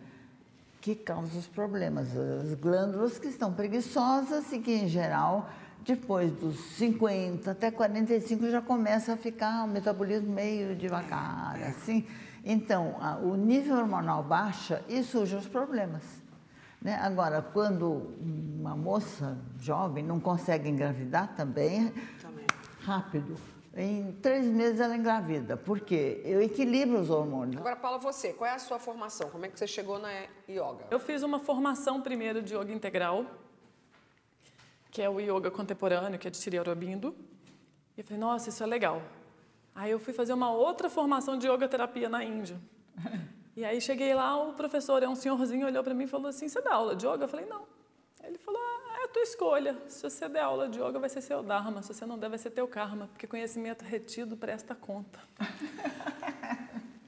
que 0.85 0.95
causa 0.95 1.39
os 1.39 1.47
problemas. 1.47 2.09
As 2.15 2.53
glândulas 2.57 3.19
que 3.19 3.27
estão 3.29 3.51
preguiçosas 3.51 4.53
e 4.53 4.59
que, 4.59 4.71
em 4.71 4.87
geral, 4.87 5.49
depois 5.83 6.31
dos 6.33 6.61
50 6.77 7.53
até 7.53 7.71
45 7.71 8.51
já 8.51 8.61
começa 8.61 9.15
a 9.15 9.17
ficar 9.17 9.65
o 9.65 9.67
metabolismo 9.67 10.31
meio 10.31 10.77
devagar, 10.77 11.57
assim. 11.63 12.07
Então, 12.45 12.97
a- 13.01 13.17
o 13.17 13.35
nível 13.35 13.79
hormonal 13.79 14.23
baixa 14.23 14.83
e 14.87 15.03
surgem 15.03 15.39
os 15.39 15.47
problemas. 15.49 16.03
Né? 16.83 16.97
Agora, 16.97 17.41
quando 17.41 18.15
uma 18.21 18.77
moça 18.77 19.39
jovem 19.59 20.05
não 20.05 20.21
consegue 20.21 20.69
engravidar 20.69 21.35
também, 21.35 21.95
rápido. 22.85 23.37
Em 23.77 24.13
três 24.23 24.47
meses 24.47 24.79
ela 24.79 24.97
engravida. 24.97 25.57
Por 25.57 25.81
quê? 25.81 26.21
Eu 26.25 26.41
equilibro 26.41 27.01
os 27.01 27.11
hormônios. 27.11 27.61
Agora, 27.61 27.75
Paula, 27.75 27.99
você, 27.99 28.33
qual 28.33 28.49
é 28.49 28.55
a 28.55 28.59
sua 28.59 28.79
formação? 28.79 29.29
Como 29.31 29.45
é 29.45 29.49
que 29.49 29.59
você 29.59 29.67
chegou 29.67 29.99
na 29.99 30.11
yoga? 30.49 30.87
Eu 30.91 31.01
fiz 31.01 31.25
uma 31.25 31.41
formação 31.41 32.01
primeiro 32.01 32.41
de 32.41 32.55
yoga 32.55 32.73
integral, 32.73 33.27
que 34.93 35.03
é 35.03 35.11
o 35.11 35.19
yoga 35.19 35.51
contemporâneo, 35.51 36.19
que 36.21 36.29
é 36.29 36.31
de 36.31 36.37
Sri 36.37 36.57
Aurobindo. 36.57 37.17
E 37.97 38.01
eu 38.01 38.05
falei, 38.05 38.21
nossa, 38.21 38.49
isso 38.49 38.63
é 38.63 38.67
legal. 38.67 39.03
Aí 39.75 39.91
eu 39.91 39.99
fui 39.99 40.13
fazer 40.13 40.33
uma 40.33 40.53
outra 40.53 40.89
formação 40.89 41.37
de 41.37 41.49
yoga 41.49 41.67
terapia 41.67 42.09
na 42.09 42.23
Índia. 42.23 42.61
E 43.57 43.65
aí 43.65 43.81
cheguei 43.81 44.15
lá, 44.15 44.37
o 44.41 44.53
professor, 44.53 45.03
é 45.03 45.09
um 45.09 45.17
senhorzinho, 45.17 45.67
olhou 45.67 45.83
para 45.83 45.95
mim 45.95 46.05
e 46.05 46.07
falou 46.07 46.29
assim, 46.29 46.49
você 46.49 46.61
dá 46.61 46.75
aula 46.75 46.95
de 46.95 47.07
yoga? 47.07 47.25
Eu 47.25 47.29
falei, 47.29 47.47
não. 47.47 47.67
Ele 48.23 48.39
falou, 48.39 48.61
tua 49.15 49.23
escolha. 49.23 49.77
Se 49.87 50.03
você 50.03 50.29
der 50.29 50.41
aula 50.41 50.69
de 50.69 50.81
yoga, 50.81 50.99
vai 50.99 51.09
ser 51.09 51.23
seu 51.23 51.41
dharma. 51.41 51.81
Se 51.83 51.95
você 51.95 52.05
não 52.05 52.19
der, 52.19 52.29
vai 52.29 52.39
ser 52.39 52.51
teu 52.51 52.67
karma. 52.67 53.07
Porque 53.07 53.29
conhecimento 53.29 53.85
retido 53.85 54.37
presta 54.37 54.75
conta. 54.75 55.21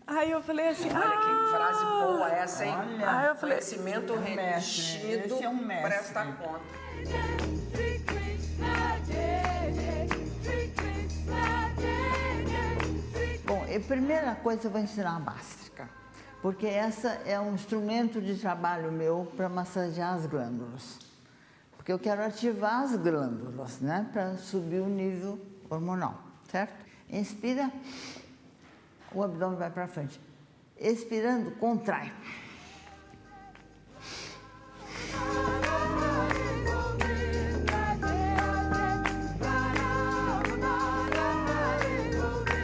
Aí 0.06 0.30
eu 0.30 0.40
falei 0.40 0.68
assim, 0.68 0.88
Olha 0.88 1.16
que 1.16 1.50
frase 1.50 1.84
boa 1.84 2.30
essa, 2.30 2.64
hein? 2.64 2.72
Olha. 2.78 3.10
Aí 3.10 3.26
eu 3.26 3.34
falei, 3.34 3.56
Conhecimento 3.56 4.12
um 4.12 4.20
mestre, 4.20 4.98
retido 4.98 5.42
é 5.42 5.48
um 5.48 5.66
presta 5.66 6.24
conta. 6.26 6.60
Bom, 13.44 13.64
a 13.64 13.80
primeira 13.80 14.36
coisa 14.36 14.68
eu 14.68 14.70
vou 14.70 14.80
ensinar 14.80 15.16
a 15.16 15.20
bástrica, 15.20 15.88
porque 16.40 16.68
essa 16.68 17.08
é 17.26 17.40
um 17.40 17.54
instrumento 17.54 18.20
de 18.20 18.36
trabalho 18.36 18.92
meu 18.92 19.26
para 19.36 19.48
massagear 19.48 20.14
as 20.14 20.24
glândulas. 20.26 21.05
Porque 21.86 21.92
eu 21.92 22.00
quero 22.00 22.24
ativar 22.24 22.82
as 22.82 22.96
glândulas, 22.96 23.78
né, 23.78 24.10
para 24.12 24.36
subir 24.38 24.80
o 24.80 24.88
nível 24.88 25.38
hormonal, 25.70 26.20
certo? 26.50 26.84
Inspira, 27.08 27.70
o 29.14 29.22
abdômen 29.22 29.56
vai 29.56 29.70
para 29.70 29.86
frente. 29.86 30.20
Expirando, 30.76 31.52
contrai. 31.52 32.12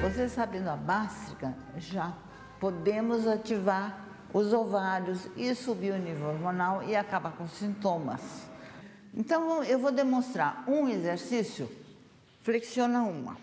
Você 0.03 0.29
sabendo 0.29 0.69
a 0.69 0.75
bástrica, 0.75 1.55
já 1.77 2.13
podemos 2.59 3.29
ativar 3.29 4.05
os 4.35 4.53
ovários 4.53 5.29
e 5.37 5.55
subir 5.55 5.93
o 5.93 5.99
nível 5.99 6.31
hormonal 6.31 6.83
e 6.83 6.97
acabar 6.97 7.31
com 7.37 7.47
sintomas. 7.47 8.51
Então, 9.15 9.63
eu 9.65 9.79
vou 9.79 9.93
demonstrar 9.93 10.65
um 10.67 10.89
exercício, 10.89 11.71
flexiona 12.43 13.03
uma 13.03 13.37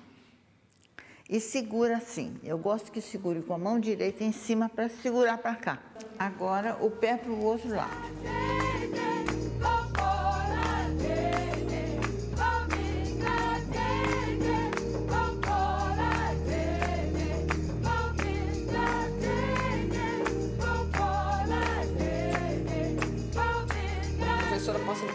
e 1.30 1.40
segura 1.40 1.98
assim. 1.98 2.40
Eu 2.44 2.58
gosto 2.58 2.92
que 2.92 3.00
segure 3.00 3.42
com 3.44 3.54
a 3.54 3.58
mão 3.58 3.80
direita 3.80 4.24
em 4.24 4.32
cima 4.32 4.68
para 4.68 4.90
segurar 4.90 5.38
para 5.38 5.56
cá. 5.56 5.80
Agora, 6.18 6.76
o 6.82 6.90
pé 6.90 7.16
para 7.16 7.32
o 7.32 7.44
outro 7.44 7.70
lado. 7.70 8.59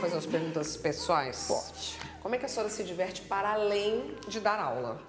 Fazer 0.04 0.14
umas 0.16 0.26
perguntas 0.26 0.76
pessoais? 0.76 1.46
Pode. 1.48 1.98
Como 2.20 2.34
é 2.34 2.38
que 2.38 2.46
a 2.46 2.48
senhora 2.48 2.68
se 2.68 2.84
diverte 2.84 3.22
para 3.22 3.52
além 3.52 4.16
de 4.28 4.40
dar 4.40 4.58
aula? 4.58 5.00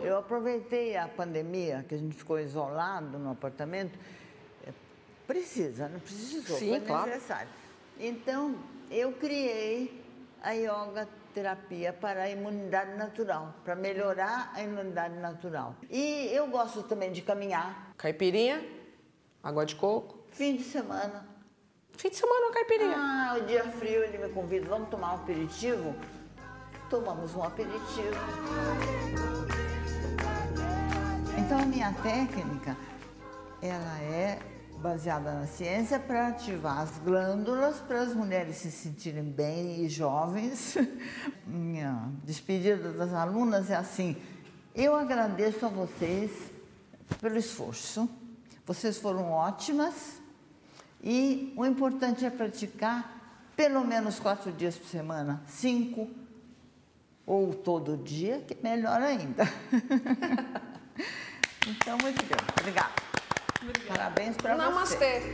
Eu 0.00 0.18
aproveitei 0.18 0.96
a 0.96 1.06
pandemia, 1.06 1.84
que 1.88 1.94
a 1.94 1.98
gente 1.98 2.16
ficou 2.16 2.40
isolado 2.40 3.18
no 3.18 3.30
apartamento. 3.30 3.98
É, 4.66 4.72
Precisa, 5.26 5.88
não 5.88 6.00
precisou, 6.00 6.58
Sim, 6.58 6.70
foi 6.70 6.80
claro. 6.80 7.10
necessário. 7.10 7.48
Então, 8.00 8.56
eu 8.90 9.12
criei 9.12 10.02
a 10.42 10.52
yoga 10.52 11.08
terapia 11.34 11.92
para 11.92 12.24
a 12.24 12.30
imunidade 12.30 12.96
natural, 12.96 13.54
para 13.64 13.74
melhorar 13.74 14.50
a 14.54 14.62
imunidade 14.62 15.14
natural. 15.18 15.74
E 15.88 16.28
eu 16.32 16.48
gosto 16.48 16.82
também 16.82 17.12
de 17.12 17.22
caminhar. 17.22 17.92
Caipirinha? 17.96 18.62
Água 19.42 19.64
de 19.64 19.76
coco? 19.76 20.18
Fim 20.30 20.56
de 20.56 20.64
semana. 20.64 21.31
Fim 21.96 22.08
de 22.08 22.16
semana 22.16 22.46
uma 22.46 22.52
caipirinha? 22.52 22.96
Ah, 22.96 23.36
o 23.40 23.46
dia 23.46 23.64
frio 23.64 24.02
ele 24.02 24.18
me 24.18 24.28
convida, 24.30 24.66
vamos 24.68 24.88
tomar 24.88 25.12
um 25.12 25.16
aperitivo? 25.16 25.94
Tomamos 26.90 27.34
um 27.34 27.42
aperitivo. 27.42 28.16
Então 31.38 31.60
a 31.60 31.66
minha 31.66 31.92
técnica, 32.02 32.76
ela 33.60 33.98
é 34.00 34.38
baseada 34.78 35.32
na 35.32 35.46
ciência 35.46 36.00
para 36.00 36.28
ativar 36.28 36.80
as 36.80 36.98
glândulas 36.98 37.76
para 37.80 38.00
as 38.00 38.14
mulheres 38.14 38.56
se 38.56 38.70
sentirem 38.70 39.22
bem 39.22 39.84
e 39.84 39.88
jovens. 39.88 40.76
Minha 41.46 42.10
despedida 42.24 42.92
das 42.92 43.12
alunas 43.14 43.70
é 43.70 43.76
assim: 43.76 44.16
eu 44.74 44.96
agradeço 44.96 45.66
a 45.66 45.68
vocês 45.68 46.30
pelo 47.20 47.36
esforço. 47.36 48.08
Vocês 48.66 48.98
foram 48.98 49.30
ótimas 49.30 50.21
e 51.02 51.52
o 51.56 51.66
importante 51.66 52.24
é 52.24 52.30
praticar 52.30 53.20
pelo 53.56 53.84
menos 53.84 54.20
quatro 54.20 54.52
dias 54.52 54.76
por 54.76 54.86
semana, 54.86 55.42
cinco 55.46 56.08
ou 57.26 57.52
todo 57.54 57.96
dia, 57.96 58.44
que 58.46 58.54
é 58.54 58.58
melhor 58.62 59.02
ainda. 59.02 59.42
então, 61.66 61.98
muito 61.98 62.24
bem. 62.24 62.38
Obrigada. 62.60 62.92
Parabéns 63.88 64.36
para 64.36 64.54
você. 64.54 64.62
Namastê. 64.62 65.22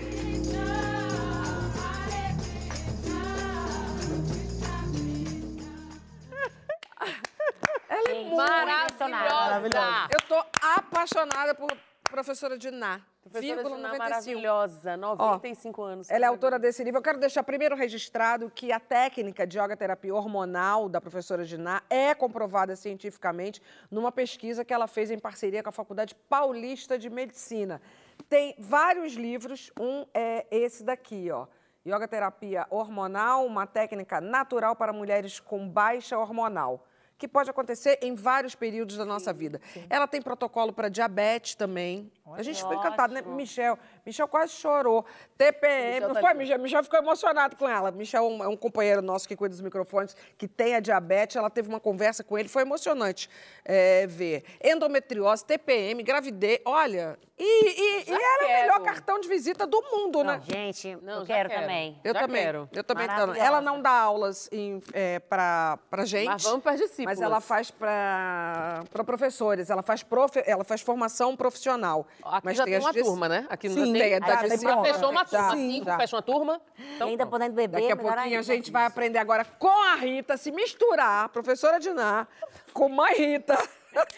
Ela 7.88 8.10
é 8.10 8.22
muito 8.22 8.36
Maravilhosa. 8.36 10.08
Eu 10.10 10.20
tô 10.28 10.44
apaixonada 10.60 11.54
por 11.54 11.74
professora 12.04 12.58
Diná. 12.58 13.00
Professora 13.22 13.62
95. 13.62 13.98
maravilhosa, 13.98 14.96
95 14.96 15.82
anos. 15.82 16.10
Ela 16.10 16.24
é 16.24 16.28
autora 16.28 16.58
desse 16.58 16.82
livro. 16.82 16.98
Eu 16.98 17.02
quero 17.02 17.18
deixar 17.18 17.42
primeiro 17.42 17.76
registrado 17.76 18.50
que 18.50 18.72
a 18.72 18.80
técnica 18.80 19.46
de 19.46 19.58
yoga 19.58 19.76
terapia 19.76 20.14
hormonal 20.14 20.88
da 20.88 21.00
professora 21.00 21.44
Diná 21.44 21.82
é 21.90 22.14
comprovada 22.14 22.74
cientificamente 22.74 23.60
numa 23.90 24.10
pesquisa 24.10 24.64
que 24.64 24.72
ela 24.72 24.86
fez 24.86 25.10
em 25.10 25.18
parceria 25.18 25.62
com 25.62 25.68
a 25.68 25.72
Faculdade 25.72 26.14
Paulista 26.14 26.98
de 26.98 27.10
Medicina. 27.10 27.82
Tem 28.28 28.54
vários 28.58 29.12
livros, 29.12 29.70
um 29.78 30.06
é 30.14 30.46
esse 30.50 30.82
daqui, 30.82 31.30
ó. 31.30 31.46
Yoga 31.86 32.08
terapia 32.08 32.66
hormonal, 32.70 33.46
uma 33.46 33.66
técnica 33.66 34.20
natural 34.20 34.74
para 34.74 34.92
mulheres 34.92 35.38
com 35.38 35.68
baixa 35.68 36.18
hormonal. 36.18 36.87
Que 37.18 37.26
pode 37.26 37.50
acontecer 37.50 37.98
em 38.00 38.14
vários 38.14 38.54
períodos 38.54 38.96
da 38.96 39.04
nossa 39.04 39.32
vida. 39.32 39.60
Ela 39.90 40.06
tem 40.06 40.22
protocolo 40.22 40.72
para 40.72 40.88
diabetes 40.88 41.56
também. 41.56 42.10
a 42.32 42.42
gente 42.44 42.60
foi 42.62 42.76
Ótimo. 42.76 42.86
encantado, 42.86 43.12
né? 43.12 43.22
Michel, 43.22 43.76
Michel 44.08 44.26
quase 44.26 44.54
chorou. 44.54 45.04
TPM, 45.36 45.94
Michel 45.94 46.08
não 46.08 46.14
tá 46.14 46.20
foi. 46.22 46.34
Michel? 46.34 46.58
Michel 46.58 46.82
ficou 46.82 46.98
emocionado 46.98 47.56
com 47.56 47.68
ela. 47.68 47.90
Michel 47.90 48.24
é 48.24 48.26
um, 48.26 48.44
é 48.44 48.48
um 48.48 48.56
companheiro 48.56 49.02
nosso 49.02 49.28
que 49.28 49.36
cuida 49.36 49.54
dos 49.54 49.60
microfones, 49.60 50.16
que 50.38 50.48
tem 50.48 50.74
a 50.74 50.80
diabetes. 50.80 51.36
Ela 51.36 51.50
teve 51.50 51.68
uma 51.68 51.78
conversa 51.78 52.24
com 52.24 52.38
ele, 52.38 52.48
foi 52.48 52.62
emocionante 52.62 53.28
é, 53.64 54.06
ver. 54.06 54.44
Endometriose, 54.64 55.44
TPM, 55.44 56.02
gravidez, 56.02 56.60
olha. 56.64 57.18
E, 57.38 57.44
e, 57.44 58.10
e 58.10 58.12
era 58.12 58.44
o 58.44 58.48
melhor 58.48 58.80
cartão 58.82 59.20
de 59.20 59.28
visita 59.28 59.64
do 59.64 59.80
mundo, 59.92 60.24
né? 60.24 60.40
Gente, 60.44 60.96
Não, 61.02 61.20
eu 61.20 61.26
quero, 61.26 61.48
quero. 61.48 61.60
também. 61.62 62.00
Eu 62.02 62.12
Já 62.12 62.20
também. 62.20 62.42
quero. 62.42 62.68
Eu 62.72 62.82
também. 62.82 63.06
Ela 63.38 63.60
não 63.60 63.80
dá 63.80 63.92
aulas 63.92 64.48
em, 64.50 64.82
é, 64.92 65.20
pra, 65.20 65.78
pra 65.88 66.04
gente. 66.04 66.26
Mas 66.26 66.42
vamos 66.42 66.62
pras 66.62 66.80
discípulas. 66.80 67.16
Mas 67.16 67.20
ela 67.20 67.40
faz 67.40 67.70
pra, 67.70 68.82
pra 68.90 69.04
professores. 69.04 69.70
Ela 69.70 69.82
faz, 69.82 70.02
profe, 70.02 70.42
ela 70.44 70.64
faz 70.64 70.80
formação 70.80 71.36
profissional. 71.36 72.08
Aqui 72.24 72.40
mas 72.44 72.56
já 72.56 72.64
tem 72.64 72.74
as 72.74 72.84
uma 72.84 72.92
turma, 72.92 73.28
né? 73.28 73.46
Aqui 73.48 73.68
não 73.68 73.84
Sim, 73.84 73.92
Ah, 74.02 74.20
tá 74.20 74.46
já 74.48 74.56
de- 74.56 74.62
já 74.62 74.82
fechou 74.82 75.10
uma 75.10 75.24
Já, 75.24 75.38
turma, 75.38 75.50
sim, 75.56 75.72
cinco, 75.72 75.84
já. 75.86 75.96
fecha 75.98 76.16
uma 76.16 76.22
turma. 76.22 76.60
e 76.78 77.02
ainda 77.02 77.26
podendo 77.26 77.54
beber, 77.54 77.80
Daqui 77.80 77.92
a 77.92 77.96
pouquinho 77.96 78.18
a 78.20 78.22
ainda. 78.24 78.42
gente 78.42 78.70
vai 78.70 78.84
aprender 78.86 79.18
agora 79.18 79.44
com 79.44 79.68
a 79.82 79.94
Rita, 79.96 80.36
se 80.36 80.50
misturar, 80.52 81.28
professora 81.30 81.78
Diná, 81.80 82.26
com 82.72 82.88
mãe 82.88 83.14
Rita. 83.14 83.56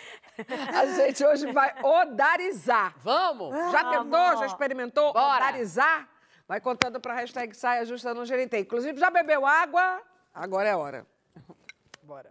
A 0.75 0.87
gente 0.87 1.23
hoje 1.25 1.53
vai 1.53 1.75
odarizar. 1.83 2.95
Vamos? 3.03 3.55
Já 3.73 3.85
tentou? 3.91 4.37
Já 4.39 4.47
experimentou 4.47 5.13
Bora. 5.13 5.45
odarizar? 5.45 6.09
Vai 6.49 6.61
contando 6.61 6.99
pra 6.99 7.13
hashtag 7.15 7.55
saia 7.55 7.85
justa 7.85 8.15
no 8.15 8.25
gerentei. 8.25 8.61
Inclusive, 8.61 8.99
já 8.99 9.11
bebeu 9.11 9.45
água? 9.45 10.01
Agora 10.35 10.69
é 10.69 10.73
a 10.73 10.79
hora. 10.79 11.07
Bora. 12.03 12.31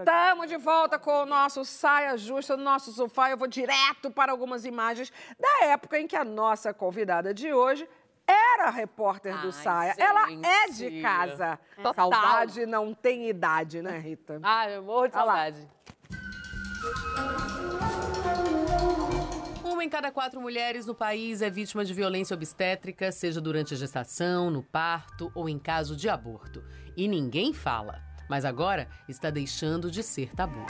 Estamos 0.00 0.48
de 0.48 0.56
volta 0.56 0.98
com 0.98 1.22
o 1.22 1.26
nosso 1.26 1.64
Saia 1.64 2.16
Justa 2.16 2.56
no 2.56 2.64
nosso 2.64 2.92
sofá. 2.92 3.30
Eu 3.30 3.36
vou 3.36 3.46
direto 3.46 4.10
para 4.10 4.32
algumas 4.32 4.64
imagens 4.64 5.12
da 5.38 5.66
época 5.66 5.98
em 5.98 6.06
que 6.06 6.16
a 6.16 6.24
nossa 6.24 6.72
convidada 6.72 7.34
de 7.34 7.52
hoje 7.52 7.88
era 8.26 8.70
repórter 8.70 9.36
do 9.40 9.48
Ai, 9.48 9.52
Saia. 9.52 9.94
Ela 9.98 10.30
é 10.30 10.68
de 10.68 10.90
gente. 10.90 11.02
casa. 11.02 11.58
Total. 11.82 12.10
Saudade 12.10 12.66
não 12.66 12.94
tem 12.94 13.28
idade, 13.28 13.82
né, 13.82 13.98
Rita? 13.98 14.40
Ah, 14.42 14.70
eu 14.70 14.82
morro 14.82 15.08
de 15.08 15.14
saudade. 15.14 15.68
Uma 19.64 19.84
em 19.84 19.88
cada 19.88 20.10
quatro 20.10 20.40
mulheres 20.40 20.86
no 20.86 20.94
país 20.94 21.42
é 21.42 21.50
vítima 21.50 21.84
de 21.84 21.92
violência 21.92 22.34
obstétrica, 22.34 23.10
seja 23.10 23.40
durante 23.40 23.74
a 23.74 23.76
gestação, 23.76 24.50
no 24.50 24.62
parto 24.62 25.30
ou 25.34 25.48
em 25.48 25.58
caso 25.58 25.96
de 25.96 26.08
aborto. 26.08 26.62
E 26.96 27.08
ninguém 27.08 27.52
fala. 27.52 28.09
Mas 28.30 28.44
agora 28.44 28.86
está 29.08 29.28
deixando 29.28 29.90
de 29.90 30.04
ser 30.04 30.32
tabu. 30.36 30.64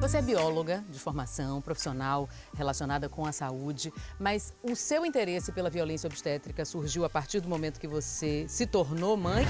Você 0.00 0.16
é 0.16 0.22
bióloga 0.22 0.84
de 0.88 0.98
formação, 0.98 1.62
profissional 1.62 2.28
relacionada 2.56 3.08
com 3.08 3.24
a 3.24 3.30
saúde, 3.30 3.92
mas 4.18 4.52
o 4.64 4.74
seu 4.74 5.06
interesse 5.06 5.52
pela 5.52 5.70
violência 5.70 6.08
obstétrica 6.08 6.64
surgiu 6.64 7.04
a 7.04 7.08
partir 7.08 7.40
do 7.40 7.48
momento 7.48 7.78
que 7.78 7.86
você 7.86 8.46
se 8.48 8.66
tornou 8.66 9.16
mãe? 9.16 9.44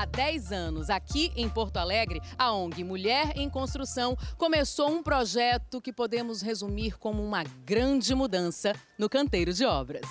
Há 0.00 0.06
10 0.06 0.50
anos, 0.50 0.88
aqui 0.88 1.30
em 1.36 1.46
Porto 1.46 1.76
Alegre, 1.76 2.22
a 2.38 2.54
ONG 2.54 2.82
Mulher 2.82 3.36
em 3.36 3.50
Construção 3.50 4.16
começou 4.38 4.88
um 4.88 5.02
projeto 5.02 5.78
que 5.78 5.92
podemos 5.92 6.40
resumir 6.40 6.96
como 6.96 7.22
uma 7.22 7.44
grande 7.66 8.14
mudança 8.14 8.72
no 8.98 9.10
canteiro 9.10 9.52
de 9.52 9.66
obras. 9.66 10.06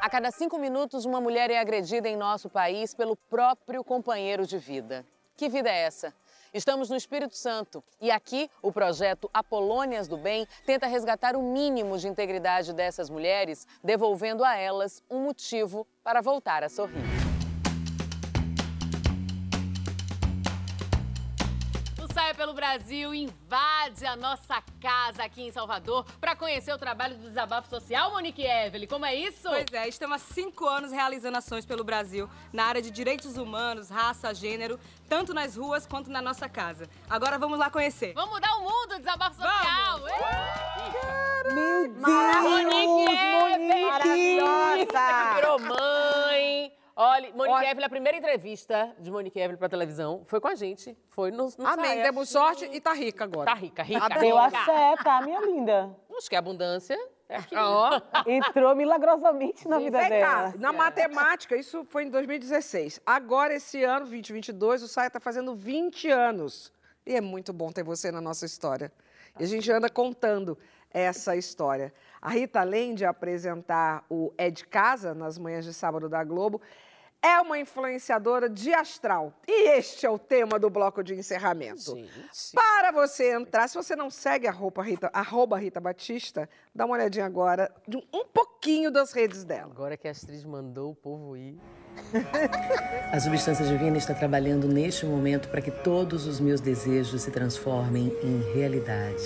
A 0.00 0.08
cada 0.08 0.30
cinco 0.30 0.60
minutos, 0.60 1.04
uma 1.04 1.20
mulher 1.20 1.50
é 1.50 1.58
agredida 1.58 2.08
em 2.08 2.16
nosso 2.16 2.48
país 2.48 2.94
pelo 2.94 3.16
próprio 3.16 3.82
companheiro 3.82 4.46
de 4.46 4.58
vida. 4.58 5.04
Que 5.36 5.48
vida 5.48 5.68
é 5.68 5.82
essa? 5.82 6.14
Estamos 6.54 6.88
no 6.88 6.96
Espírito 6.96 7.36
Santo 7.36 7.82
e 8.00 8.10
aqui 8.10 8.50
o 8.62 8.72
projeto 8.72 9.28
Apolônias 9.32 10.08
do 10.08 10.16
Bem 10.16 10.46
tenta 10.64 10.86
resgatar 10.86 11.36
o 11.36 11.42
mínimo 11.42 11.98
de 11.98 12.08
integridade 12.08 12.72
dessas 12.72 13.10
mulheres, 13.10 13.66
devolvendo 13.82 14.44
a 14.44 14.56
elas 14.56 15.02
um 15.10 15.20
motivo 15.20 15.86
para 16.02 16.20
voltar 16.20 16.62
a 16.62 16.68
sorrir. 16.68 17.25
Pelo 22.36 22.52
Brasil 22.52 23.14
invade 23.14 24.04
a 24.04 24.14
nossa 24.14 24.62
casa 24.78 25.24
aqui 25.24 25.42
em 25.42 25.50
Salvador 25.50 26.04
para 26.20 26.36
conhecer 26.36 26.72
o 26.72 26.78
trabalho 26.78 27.16
do 27.16 27.22
desabafo 27.22 27.68
social, 27.70 28.10
Monique 28.10 28.42
Evelyn. 28.42 28.86
Como 28.86 29.06
é 29.06 29.14
isso? 29.14 29.48
Pois 29.48 29.64
é, 29.72 29.88
estamos 29.88 30.16
há 30.16 30.18
cinco 30.18 30.66
anos 30.66 30.92
realizando 30.92 31.38
ações 31.38 31.64
pelo 31.64 31.82
Brasil 31.82 32.28
na 32.52 32.64
área 32.64 32.82
de 32.82 32.90
direitos 32.90 33.38
humanos, 33.38 33.88
raça, 33.88 34.34
gênero, 34.34 34.78
tanto 35.08 35.32
nas 35.32 35.56
ruas 35.56 35.86
quanto 35.86 36.10
na 36.10 36.20
nossa 36.20 36.46
casa. 36.46 36.86
Agora 37.08 37.38
vamos 37.38 37.58
lá 37.58 37.70
conhecer. 37.70 38.12
Vamos 38.12 38.34
mudar 38.34 38.54
o 38.56 38.60
mundo, 38.60 38.98
desabafo 38.98 39.36
social! 39.36 40.00
Meu 41.54 41.88
Monique 42.42 43.12
Evelyn! 43.12 43.86
Maravilhosa! 43.86 45.34
Virou 45.36 45.58
mãe! 45.58 46.75
Olha, 46.98 47.30
Monique 47.34 47.54
Olha- 47.54 47.70
Evelyn, 47.70 47.84
a 47.86 47.90
primeira 47.90 48.16
entrevista 48.16 48.90
de 48.98 49.10
Monique 49.10 49.38
Evelyn 49.38 49.58
pra 49.58 49.68
televisão 49.68 50.22
foi 50.26 50.40
com 50.40 50.48
a 50.48 50.54
gente. 50.54 50.96
Foi 51.10 51.30
no, 51.30 51.48
no 51.58 51.66
Amém, 51.66 51.84
Saia. 51.84 52.02
demos 52.04 52.28
sorte 52.30 52.64
e 52.72 52.80
tá 52.80 52.94
rica 52.94 53.24
agora. 53.24 53.50
Tá 53.50 53.54
rica, 53.54 53.82
rica. 53.82 54.08
Deu 54.18 54.36
rica. 54.42 54.58
axé, 54.58 54.96
tá, 55.04 55.20
minha 55.20 55.40
linda? 55.42 55.94
Acho 56.16 56.30
que 56.30 56.34
a 56.36 56.38
abundância 56.38 56.96
é 57.28 57.36
aqui. 57.36 57.54
Ó. 57.54 58.00
Entrou 58.26 58.74
milagrosamente 58.74 59.68
na 59.68 59.78
vida 59.78 59.98
Vem 60.00 60.08
cá, 60.22 60.44
dela. 60.46 60.54
na 60.58 60.72
matemática, 60.72 61.54
isso 61.54 61.84
foi 61.90 62.04
em 62.04 62.08
2016. 62.10 62.98
Agora, 63.04 63.52
esse 63.54 63.84
ano, 63.84 64.06
2022, 64.06 64.82
o 64.82 64.88
Saia 64.88 65.08
está 65.08 65.20
fazendo 65.20 65.54
20 65.54 66.08
anos. 66.10 66.72
E 67.04 67.14
é 67.14 67.20
muito 67.20 67.52
bom 67.52 67.70
ter 67.70 67.82
você 67.84 68.10
na 68.10 68.22
nossa 68.22 68.46
história. 68.46 68.90
E 69.38 69.44
a 69.44 69.46
gente 69.46 69.70
anda 69.70 69.90
contando 69.90 70.56
essa 70.90 71.36
história. 71.36 71.92
A 72.22 72.30
Rita, 72.30 72.60
além 72.60 72.94
de 72.94 73.04
apresentar 73.04 74.02
o 74.08 74.32
É 74.38 74.50
de 74.50 74.64
Casa 74.66 75.14
nas 75.14 75.36
manhãs 75.36 75.64
de 75.66 75.74
sábado 75.74 76.08
da 76.08 76.24
Globo, 76.24 76.60
é 77.22 77.40
uma 77.40 77.58
influenciadora 77.58 78.48
de 78.48 78.72
astral. 78.72 79.32
E 79.46 79.68
este 79.70 80.06
é 80.06 80.10
o 80.10 80.18
tema 80.18 80.58
do 80.58 80.70
bloco 80.70 81.02
de 81.02 81.14
encerramento. 81.14 81.96
Para 82.54 82.92
você 82.92 83.34
entrar, 83.34 83.68
se 83.68 83.74
você 83.74 83.96
não 83.96 84.10
segue 84.10 84.46
a 84.46 84.52
roupa 84.52 84.82
Rita, 84.82 85.10
arroba 85.12 85.58
Rita 85.58 85.80
Batista, 85.80 86.48
dá 86.74 86.86
uma 86.86 86.94
olhadinha 86.94 87.26
agora 87.26 87.72
de 87.86 87.96
um, 87.96 88.02
um 88.12 88.24
pouquinho 88.24 88.90
das 88.90 89.12
redes 89.12 89.44
dela. 89.44 89.70
Agora 89.72 89.96
que 89.96 90.06
a 90.06 90.10
Astrid 90.10 90.46
mandou 90.46 90.92
o 90.92 90.94
povo 90.94 91.36
ir. 91.36 91.58
A 93.12 93.18
substância 93.18 93.64
divina 93.64 93.96
está 93.96 94.14
trabalhando 94.14 94.68
neste 94.68 95.06
momento 95.06 95.48
para 95.48 95.62
que 95.62 95.70
todos 95.70 96.26
os 96.26 96.38
meus 96.38 96.60
desejos 96.60 97.22
se 97.22 97.30
transformem 97.30 98.12
em 98.22 98.40
realidade. 98.54 99.24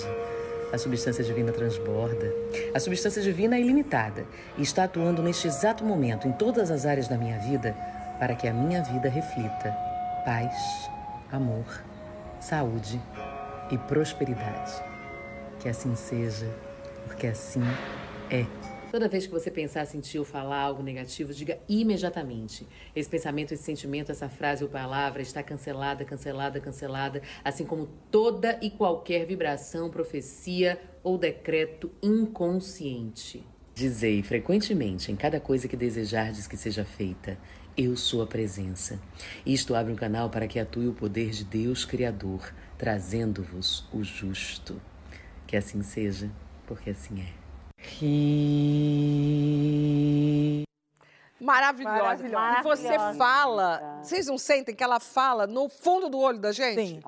A 0.71 0.77
substância 0.77 1.23
divina 1.23 1.51
transborda. 1.51 2.33
A 2.73 2.79
substância 2.79 3.21
divina 3.21 3.57
é 3.57 3.61
ilimitada 3.61 4.25
e 4.57 4.61
está 4.61 4.85
atuando 4.85 5.21
neste 5.21 5.47
exato 5.47 5.83
momento 5.83 6.27
em 6.27 6.31
todas 6.31 6.71
as 6.71 6.85
áreas 6.85 7.07
da 7.07 7.17
minha 7.17 7.37
vida 7.39 7.75
para 8.19 8.35
que 8.35 8.47
a 8.47 8.53
minha 8.53 8.81
vida 8.83 9.09
reflita 9.09 9.75
paz, 10.23 10.89
amor, 11.31 11.65
saúde 12.39 13.01
e 13.69 13.77
prosperidade. 13.77 14.71
Que 15.59 15.69
assim 15.69 15.95
seja, 15.95 16.47
porque 17.05 17.27
assim 17.27 17.63
é. 18.29 18.45
Toda 18.91 19.07
vez 19.07 19.25
que 19.25 19.31
você 19.31 19.49
pensar, 19.49 19.85
sentir 19.85 20.19
ou 20.19 20.25
falar 20.25 20.59
algo 20.59 20.83
negativo, 20.83 21.33
diga 21.33 21.57
imediatamente. 21.69 22.67
Esse 22.93 23.09
pensamento, 23.09 23.53
esse 23.53 23.63
sentimento, 23.63 24.11
essa 24.11 24.27
frase 24.27 24.65
ou 24.65 24.69
palavra 24.69 25.21
está 25.21 25.41
cancelada, 25.41 26.03
cancelada, 26.03 26.59
cancelada, 26.59 27.21
assim 27.41 27.65
como 27.65 27.87
toda 28.11 28.59
e 28.61 28.69
qualquer 28.69 29.25
vibração, 29.25 29.89
profecia 29.89 30.77
ou 31.01 31.17
decreto 31.17 31.89
inconsciente. 32.03 33.47
Dizei 33.73 34.21
frequentemente 34.21 35.09
em 35.09 35.15
cada 35.15 35.39
coisa 35.39 35.69
que 35.69 35.77
desejardes 35.77 36.45
que 36.45 36.57
seja 36.57 36.83
feita: 36.83 37.37
Eu 37.77 37.95
sou 37.95 38.21
a 38.21 38.27
presença. 38.27 38.99
Isto 39.45 39.73
abre 39.73 39.93
um 39.93 39.95
canal 39.95 40.29
para 40.29 40.49
que 40.49 40.59
atue 40.59 40.89
o 40.89 40.93
poder 40.93 41.29
de 41.29 41.45
Deus 41.45 41.85
Criador, 41.85 42.53
trazendo-vos 42.77 43.87
o 43.93 44.03
justo. 44.03 44.81
Que 45.47 45.55
assim 45.55 45.81
seja, 45.81 46.29
porque 46.67 46.89
assim 46.89 47.21
é. 47.21 47.40
Ri. 48.91 50.63
Maravilhosa. 51.39 51.97
Maravilhosa. 52.03 52.59
E 52.59 52.63
você 52.63 52.99
fala, 53.17 53.99
vocês 54.03 54.27
não 54.27 54.37
sentem 54.37 54.75
que 54.75 54.83
ela 54.83 54.99
fala 54.99 55.47
no 55.47 55.67
fundo 55.69 56.07
do 56.09 56.19
olho 56.19 56.37
da 56.39 56.51
gente? 56.51 56.87
Sim. 56.87 57.01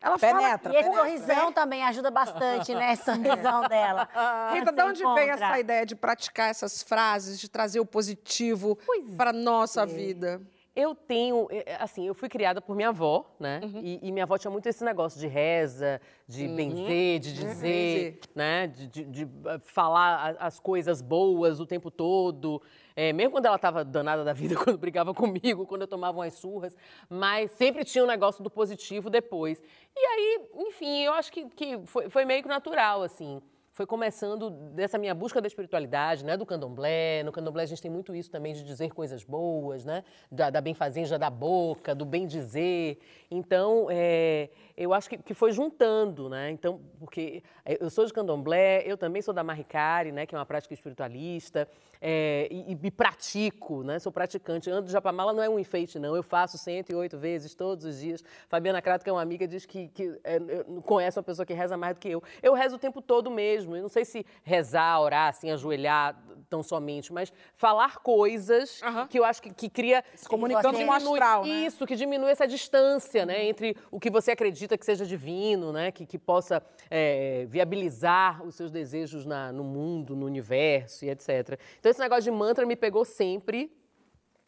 Ela 0.00 0.18
Penetra, 0.18 0.70
E 0.70 0.76
esse 0.76 0.90
fala. 0.90 0.98
sorrisão 1.02 1.50
também 1.50 1.82
ajuda 1.82 2.10
bastante, 2.10 2.74
né? 2.74 2.92
Esse 2.92 3.04
sorrisão 3.04 3.62
dela. 3.66 4.06
Rita, 4.52 4.70
de 4.70 4.82
onde 4.82 5.02
vem 5.02 5.12
encontra. 5.28 5.46
essa 5.46 5.58
ideia 5.58 5.86
de 5.86 5.96
praticar 5.96 6.50
essas 6.50 6.82
frases, 6.82 7.40
de 7.40 7.48
trazer 7.48 7.80
o 7.80 7.86
positivo 7.86 8.78
para 9.16 9.32
nossa 9.32 9.86
vida? 9.86 10.42
Eu 10.76 10.92
tenho, 10.92 11.46
eh, 11.50 11.76
assim, 11.78 12.06
eu 12.08 12.14
fui 12.14 12.28
criada 12.28 12.60
por 12.60 12.74
minha 12.74 12.88
avó, 12.88 13.24
né? 13.38 13.60
E, 13.80 14.00
e 14.02 14.10
minha 14.10 14.24
avó 14.24 14.36
tinha 14.36 14.50
muito 14.50 14.66
esse 14.68 14.82
negócio 14.84 15.20
de 15.20 15.28
reza, 15.28 16.00
de 16.26 16.46
Uhum. 16.48 16.54
benzer, 16.56 17.20
de 17.20 17.28
Uhum. 17.30 17.34
dizer, 17.48 18.20
né? 18.34 18.66
De, 18.66 18.86
de- 18.88 19.04
de, 19.04 19.22
eh, 19.22 19.58
falar 19.62 20.36
as 20.40 20.58
coisas 20.58 21.00
boas 21.00 21.60
o 21.60 21.66
tempo 21.66 21.92
todo. 21.92 22.60
Eh, 22.96 23.12
mesmo 23.12 23.30
quando 23.30 23.46
ela 23.46 23.54
estava 23.54 23.84
danada 23.84 24.24
da 24.24 24.32
vida, 24.32 24.54
quando 24.74 24.76
brigava 24.76 25.14
comigo, 25.14 25.64
quando 25.64 25.82
eu 25.82 25.88
tomava 25.88 26.18
umas 26.18 26.34
surras. 26.34 26.76
Mas 27.08 27.52
sempre 27.52 27.84
tinha 27.84 28.02
um 28.02 28.08
negócio 28.08 28.42
do 28.42 28.50
positivo 28.50 29.08
depois. 29.08 29.62
E 29.96 30.00
aí, 30.06 30.40
enfim, 30.66 31.02
eu 31.04 31.12
acho 31.12 31.30
que, 31.30 31.46
que 31.50 31.78
foi, 31.86 32.10
foi 32.10 32.24
meio 32.24 32.42
que 32.42 32.48
natural, 32.48 33.02
assim 33.02 33.40
foi 33.74 33.86
começando 33.86 34.50
dessa 34.50 34.96
minha 34.96 35.12
busca 35.12 35.40
da 35.40 35.48
espiritualidade, 35.48 36.24
né, 36.24 36.36
do 36.36 36.46
candomblé. 36.46 37.24
No 37.24 37.32
candomblé 37.32 37.64
a 37.64 37.66
gente 37.66 37.82
tem 37.82 37.90
muito 37.90 38.14
isso 38.14 38.30
também 38.30 38.54
de 38.54 38.62
dizer 38.62 38.92
coisas 38.92 39.24
boas, 39.24 39.84
né, 39.84 40.04
da, 40.30 40.48
da 40.48 40.60
benfazeja 40.60 41.18
da 41.18 41.28
boca, 41.28 41.92
do 41.92 42.04
bem 42.04 42.24
dizer. 42.24 42.98
Então, 43.28 43.88
é, 43.90 44.48
eu 44.76 44.94
acho 44.94 45.10
que, 45.10 45.18
que 45.18 45.34
foi 45.34 45.50
juntando, 45.50 46.28
né? 46.28 46.52
Então, 46.52 46.80
porque 47.00 47.42
eu 47.80 47.90
sou 47.90 48.06
de 48.06 48.12
candomblé, 48.12 48.84
eu 48.86 48.96
também 48.96 49.20
sou 49.20 49.34
da 49.34 49.42
Mahikari, 49.42 50.12
né, 50.12 50.24
que 50.24 50.36
é 50.36 50.38
uma 50.38 50.46
prática 50.46 50.72
espiritualista, 50.72 51.68
é, 52.00 52.46
e, 52.50 52.78
e 52.80 52.90
pratico, 52.92 53.82
né, 53.82 53.98
sou 53.98 54.12
praticante. 54.12 54.70
Ando 54.70 54.86
de 54.86 54.92
Japamala 54.92 55.32
não 55.32 55.42
é 55.42 55.48
um 55.48 55.58
enfeite, 55.58 55.98
não. 55.98 56.14
Eu 56.14 56.22
faço 56.22 56.56
108 56.58 57.18
vezes 57.18 57.54
todos 57.56 57.84
os 57.84 57.98
dias. 57.98 58.22
Fabiana 58.48 58.80
Crato, 58.80 59.02
que 59.02 59.10
é 59.10 59.12
uma 59.12 59.22
amiga, 59.22 59.48
diz 59.48 59.66
que, 59.66 59.88
que 59.88 60.20
é, 60.22 60.38
conhece 60.84 61.18
uma 61.18 61.24
pessoa 61.24 61.44
que 61.44 61.54
reza 61.54 61.76
mais 61.76 61.94
do 61.94 62.00
que 62.00 62.10
eu. 62.10 62.22
Eu 62.40 62.54
rezo 62.54 62.76
o 62.76 62.78
tempo 62.78 63.02
todo 63.02 63.30
mesmo. 63.30 63.63
Eu 63.64 63.82
não 63.82 63.88
sei 63.88 64.04
se 64.04 64.24
rezar, 64.42 65.00
orar, 65.00 65.28
assim, 65.30 65.50
ajoelhar 65.50 66.16
tão 66.50 66.62
somente, 66.62 67.12
mas 67.12 67.32
falar 67.54 67.98
coisas 67.98 68.80
que 69.08 69.18
eu 69.18 69.24
acho 69.24 69.40
que, 69.42 69.52
que 69.52 69.68
cria... 69.68 70.04
Se 70.14 70.28
comunicando 70.28 70.78
com 70.78 70.84
o 70.84 70.92
astral, 70.92 71.44
né? 71.44 71.48
Isso, 71.66 71.86
que 71.86 71.96
diminui 71.96 72.30
essa 72.30 72.46
distância, 72.46 73.24
né? 73.26 73.44
Entre 73.44 73.76
o 73.90 73.98
que 73.98 74.10
você 74.10 74.32
acredita 74.32 74.76
que 74.76 74.84
seja 74.84 75.04
divino, 75.06 75.72
né? 75.72 75.90
Que, 75.90 76.04
que 76.06 76.18
possa 76.18 76.62
é, 76.90 77.46
viabilizar 77.48 78.42
os 78.44 78.54
seus 78.54 78.70
desejos 78.70 79.24
na- 79.26 79.52
no 79.52 79.64
mundo, 79.64 80.14
no 80.14 80.26
universo 80.26 81.04
e 81.04 81.10
etc. 81.10 81.58
Então 81.80 81.90
esse 81.90 82.00
negócio 82.00 82.24
de 82.24 82.30
mantra 82.30 82.64
me 82.66 82.76
pegou 82.76 83.04
sempre. 83.04 83.70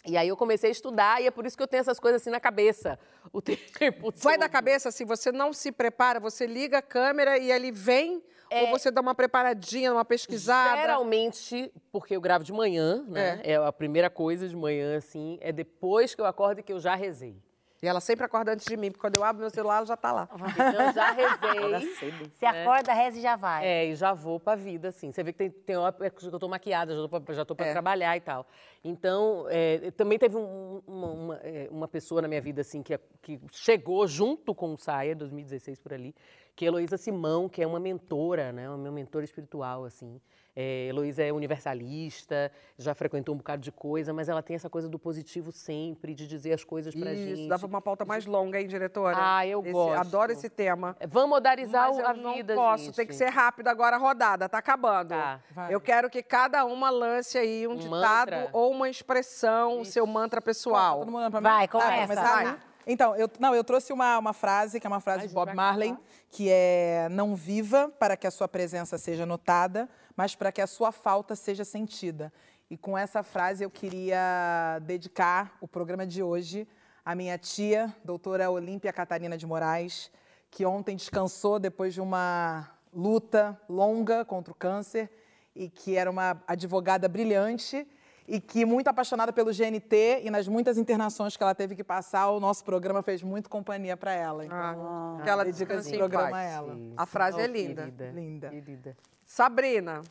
E 0.09 0.17
aí 0.17 0.29
eu 0.29 0.37
comecei 0.37 0.69
a 0.69 0.73
estudar 0.73 1.21
e 1.21 1.27
é 1.27 1.31
por 1.33 1.45
isso 1.47 1.57
que 1.57 1.63
eu 1.63 1.67
tenho 1.67 1.81
essas 1.81 1.99
coisas 1.99 2.23
assim 2.23 2.31
na 2.31 2.39
cabeça 2.39 2.97
o 3.33 3.43
tempo 3.43 4.13
Vai 4.15 4.39
da 4.39 4.49
cabeça, 4.49 4.93
se 4.93 5.05
você 5.05 5.33
não 5.33 5.53
se 5.53 5.73
prepara, 5.73 6.21
você 6.21 6.47
liga 6.47 6.79
a 6.79 6.83
câmera 6.83 7.37
e 7.39 7.51
ele 7.51 7.73
vem, 7.73 8.23
ou 8.51 8.71
você 8.71 8.91
dá 8.91 9.01
uma 9.01 9.15
preparadinha, 9.15 9.93
uma 9.93 10.05
pesquisada? 10.05 10.81
Geralmente, 10.81 11.73
porque 11.93 12.15
eu 12.17 12.21
gravo 12.21 12.45
de 12.45 12.53
manhã, 12.53 13.05
né? 13.09 13.41
É. 13.45 13.57
a 13.57 13.73
primeira 13.73 14.09
coisa 14.11 14.49
de 14.49 14.57
manhã, 14.57 14.97
assim, 14.97 15.39
é 15.41 15.53
depois 15.53 16.15
que 16.15 16.21
eu 16.21 16.27
acordo 16.27 16.61
e 16.61 16.63
que 16.63 16.73
eu 16.73 16.81
já 16.81 16.95
rezei. 16.95 17.37
E 17.83 17.87
ela 17.87 18.01
sempre 18.01 18.25
acorda 18.25 18.53
antes 18.53 18.65
de 18.65 18.75
mim, 18.75 18.91
porque 18.91 19.03
quando 19.03 19.17
eu 19.17 19.23
abro 19.23 19.43
meu 19.43 19.51
celular, 19.51 19.77
ela 19.77 19.87
já 19.87 19.97
tá 19.99 20.11
lá. 20.11 20.27
Então 20.33 20.87
eu 20.87 20.93
já 20.95 21.11
rezei. 21.13 22.31
Você 22.33 22.47
acorda, 22.47 22.93
reza 22.95 23.19
e 23.19 23.21
já 23.21 23.37
vai. 23.37 23.67
É, 23.67 23.87
e 23.87 23.95
já 23.95 24.15
vou 24.15 24.41
pra 24.41 24.55
vida, 24.55 24.89
assim. 24.89 25.13
Você 25.13 25.23
vê 25.23 25.31
que 25.31 25.39
tem, 25.39 25.51
tem 25.51 25.77
hora 25.77 25.93
que 26.11 26.27
eu 26.27 26.39
tô 26.39 26.49
maquiada, 26.49 26.95
já 26.97 27.07
tô 27.07 27.21
pra, 27.21 27.35
já 27.35 27.45
tô 27.45 27.53
É. 27.53 27.57
pra 27.57 27.73
trabalhar 27.73 28.17
e 28.17 28.21
tal. 28.21 28.47
Então, 28.83 29.47
é, 29.51 29.91
também 29.91 30.19
teve 30.19 30.37
um- 30.37 30.83
uma, 30.87 31.07
uma, 31.09 31.37
é, 31.43 31.69
uma 31.71 31.87
pessoa 31.87 32.23
na 32.23 32.29
minha 32.29 32.41
vida, 32.41 32.63
assim, 32.63 32.83
que, 32.83 32.99
que 33.21 33.39
chegou 33.53 34.07
junto 34.09 34.55
com 34.55 34.73
o 34.73 34.79
Saia, 34.79 35.15
2016 35.15 35.79
por 35.79 35.93
ali, 35.93 36.15
que 36.57 36.65
é 36.65 36.69
Heloísa 36.69 36.97
Simão, 36.97 37.49
que 37.51 37.63
é 37.63 37.67
uma 37.67 37.79
mentora, 37.79 38.51
né? 38.51 38.69
Uma 38.69 38.91
mentora 38.91 39.25
espiritual, 39.27 39.85
assim. 39.85 40.19
É, 40.59 40.87
Heloísa 40.89 41.23
é 41.23 41.31
universalista, 41.31 42.51
já 42.79 42.95
frequentou 42.95 43.35
um 43.35 43.39
bocado 43.39 43.61
de 43.61 43.71
coisa, 43.71 44.15
mas 44.15 44.27
ela 44.31 44.43
tem 44.43 44.57
essa 44.57 44.71
coisa 44.71 44.89
do 44.89 44.99
positivo 44.99 45.53
sempre, 45.53 46.15
de 46.15 46.27
dizer 46.27 46.55
as 46.55 46.65
coisas 46.65 46.95
pra 46.95 47.13
Isso, 47.13 47.37
gente. 47.37 47.49
dava 47.49 47.67
uma 47.67 47.83
pauta 47.83 48.07
mais 48.07 48.25
longa, 48.25 48.59
hein, 48.59 48.67
diretora? 48.67 49.17
Ah, 49.21 49.47
eu 49.47 49.61
Esse- 49.61 49.71
gosto. 49.73 50.01
Adoro 50.01 50.33
esse 50.33 50.49
tema. 50.49 50.97
Vamos 51.09 51.29
moderizar 51.29 51.89
Mas 51.89 51.97
o- 51.99 52.01
eu 52.01 52.07
a 52.09 52.15
não 52.15 52.35
vida, 52.35 52.55
posso, 52.55 52.85
gente. 52.85 52.95
tem 52.97 53.07
que 53.07 53.15
ser 53.15 53.29
rápido 53.29 53.69
agora 53.69 53.97
a 53.97 53.99
rodada, 53.99 54.49
tá 54.49 54.57
acabando. 54.57 55.15
Vai. 55.51 55.75
Eu 55.75 55.79
quero 55.81 56.09
que 56.09 56.23
cada 56.23 56.65
uma 56.65 56.89
lance 56.89 57.37
aí 57.37 57.69
um, 57.69 57.77
ditado 57.77 57.91
mantra. 58.31 58.49
ou 58.55 58.71
uma 58.73 58.89
expressão, 58.89 59.79
o 59.81 59.85
seu 59.85 60.07
mantra 60.07 60.41
pessoal. 60.41 61.01
Todo 61.01 61.09
mundo 61.09 61.19
olhando 61.19 61.33
pra 61.33 61.41
mim? 61.43 61.49
Vai, 61.49 61.69
Tá, 61.69 61.73
começa. 61.73 61.97
vou 62.07 62.17
começar? 62.17 62.45
Vai. 62.45 62.59
Então, 62.87 63.17
eu, 63.17 63.29
não, 63.41 63.53
eu 63.53 63.65
trouxe 63.65 63.93
uma, 63.93 64.17
uma 64.17 64.33
frase, 64.33 64.79
que 64.79 64.87
é 64.87 64.89
uma 64.89 65.01
frase 65.01 65.27
de 65.27 65.35
Bob 65.35 65.53
Marley, 65.53 65.97
que 66.31 66.49
é 66.49 67.09
não 67.11 67.35
viva 67.35 67.89
para 67.99 68.17
que 68.17 68.29
a 68.29 68.31
sua 68.31 68.47
presença 68.47 68.97
seja 68.97 69.27
notada, 69.27 69.89
mas 70.15 70.37
para 70.37 70.53
que 70.53 70.61
a 70.61 70.69
sua 70.69 70.93
falta 70.93 71.35
seja 71.35 71.65
sentida. 71.65 72.33
E 72.71 72.77
com 72.77 72.97
essa 72.97 73.25
frase 73.25 73.65
eu 73.65 73.71
queria 73.71 74.79
dedicar 74.83 75.57
o 75.61 75.67
programa 75.67 76.07
de 76.07 76.23
hoje 76.23 76.69
à 77.05 77.15
minha 77.15 77.37
tia, 77.37 77.93
doutora 78.05 78.51
Olímpia 78.51 78.93
Catarina 78.93 79.37
de 79.37 79.47
Moraes, 79.47 80.11
que 80.49 80.65
ontem 80.65 80.95
descansou 80.95 81.59
depois 81.59 81.93
de 81.93 82.01
uma 82.01 82.71
luta 82.93 83.61
longa 83.69 84.25
contra 84.25 84.53
o 84.53 84.55
câncer 84.55 85.11
e 85.55 85.69
que 85.69 85.97
era 85.97 86.11
uma 86.11 86.41
advogada 86.47 87.09
brilhante 87.09 87.87
e 88.29 88.41
que, 88.41 88.65
muito 88.65 88.89
apaixonada 88.89 89.33
pelo 89.33 89.53
GNT 89.53 90.23
e 90.25 90.31
nas 90.31 90.49
muitas 90.49 90.77
internações 90.79 91.37
que 91.37 91.43
ela 91.43 91.55
teve 91.55 91.77
que 91.77 91.85
passar, 91.85 92.31
o 92.31 92.41
nosso 92.41 92.65
programa 92.65 93.03
fez 93.03 93.23
muito 93.23 93.49
companhia 93.49 93.97
para 93.97 94.13
ela. 94.13 94.45
Então, 94.45 95.21
que 95.23 95.29
ela 95.29 95.45
descanse 95.45 95.89
esse 95.89 95.97
programa 95.97 96.31
paz. 96.31 96.47
a 96.47 96.51
ela. 96.51 96.77
A 96.97 97.07
frase 97.07 97.41
é 97.41 97.47
linda. 97.47 97.83
querida, 97.83 98.11
Linda. 98.13 98.97
Sabrina. 99.25 100.03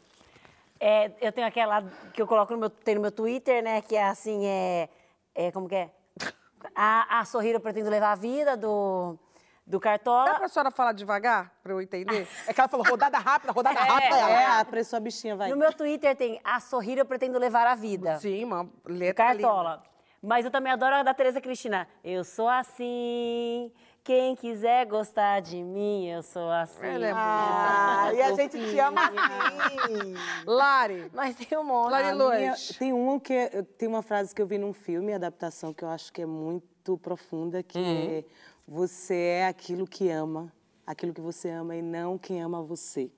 É, 0.80 1.12
eu 1.22 1.32
tenho 1.32 1.48
aquela 1.48 1.84
que 2.14 2.22
eu 2.22 2.28
coloco 2.28 2.54
no 2.54 2.60
meu, 2.60 2.70
tem 2.70 2.96
no 2.96 3.02
meu 3.02 3.12
Twitter, 3.12 3.64
né? 3.64 3.82
Que 3.82 3.96
é 3.96 4.08
assim, 4.08 4.46
é, 4.46 4.90
é 5.34 5.52
como 5.52 5.68
que 5.68 5.76
é? 5.76 5.90
A, 6.76 7.20
a 7.20 7.26
sorrir 7.26 7.52
eu 7.52 7.60
pretendo 7.60 7.90
levar 7.92 8.14
a 8.14 8.16
vida, 8.16 8.58
do, 8.58 9.20
do 9.66 9.80
Cartola. 9.80 10.26
Dá 10.26 10.36
pra 10.36 10.48
senhora 10.48 10.72
falar 10.72 10.92
devagar, 10.92 11.52
pra 11.64 11.74
eu 11.74 11.82
entender? 11.82 12.28
É 12.48 12.54
que 12.54 12.60
ela 12.60 12.68
falou 12.68 12.86
rodada 12.86 13.18
rápida, 13.18 13.52
rodada 13.52 13.80
rápida. 13.82 14.16
É, 14.16 14.46
a 14.80 14.84
sua 14.84 15.00
bichinha 15.00 15.36
vai. 15.36 15.50
No 15.50 15.58
meu 15.58 15.74
Twitter 15.74 16.16
tem 16.16 16.40
a 16.44 16.60
sorrir 16.60 16.98
eu 16.98 17.06
pretendo 17.06 17.40
levar 17.40 17.66
a 17.68 17.76
vida. 17.76 18.20
Sim, 18.20 18.44
uma 18.44 18.70
letra 18.86 19.26
Cartola. 19.26 19.84
Mas 20.22 20.44
eu 20.44 20.50
também 20.52 20.72
adoro 20.72 20.96
a 20.96 21.04
da 21.04 21.14
Tereza 21.14 21.40
Cristina. 21.40 21.88
Eu 22.04 22.24
sou 22.24 22.50
assim, 22.50 23.72
quem 24.04 24.36
quiser 24.36 24.86
gostar 24.88 25.40
de 25.40 25.62
mim, 25.62 26.08
eu 26.08 26.24
sou 26.24 26.50
assim. 26.52 26.84
Ela 26.86 27.06
é 27.08 27.12
Ah, 27.16 28.10
e 28.12 28.22
a 28.24 28.34
gente 28.34 28.58
te 28.58 28.80
ama 28.80 29.02
assim. 29.04 30.14
Lari. 30.48 31.12
Mas 31.14 31.36
tem 31.36 31.56
um 31.58 31.64
monte. 31.64 31.94
A 31.94 32.14
minha- 32.16 32.56
tem 32.80 32.92
uma 32.92 33.20
que 33.20 33.34
é- 33.34 33.62
tem 33.78 33.88
uma 33.88 34.02
frase 34.02 34.34
que 34.34 34.42
eu 34.42 34.48
vi 34.48 34.58
num 34.58 34.74
filme, 34.74 35.14
adaptação 35.14 35.72
que 35.74 35.84
eu 35.84 35.90
acho 35.90 36.12
que 36.12 36.24
é 36.24 36.26
muito 36.26 36.98
profunda, 36.98 37.62
que 37.62 37.78
Uhum. 37.78 38.18
é 38.20 38.24
você 38.68 39.16
é 39.16 39.48
aquilo 39.48 39.88
que 39.88 40.10
ama, 40.10 40.52
aquilo 40.86 41.14
que 41.14 41.22
você 41.22 41.50
ama 41.50 41.76
e 41.76 41.82
não 41.82 42.18
quem 42.18 42.42
ama 42.42 42.62
você. 42.62 43.12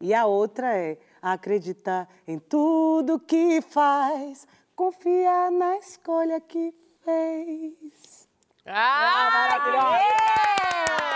E 0.00 0.12
a 0.12 0.26
outra 0.26 0.76
é 0.76 0.98
acreditar 1.20 2.08
em 2.26 2.38
tudo 2.38 3.20
que 3.20 3.60
faz, 3.62 4.46
confiar 4.74 5.50
na 5.50 5.76
escolha 5.78 6.40
que 6.40 6.74
fez. 7.04 8.28
Ah, 8.66 9.30
maravilhosa! 9.32 11.11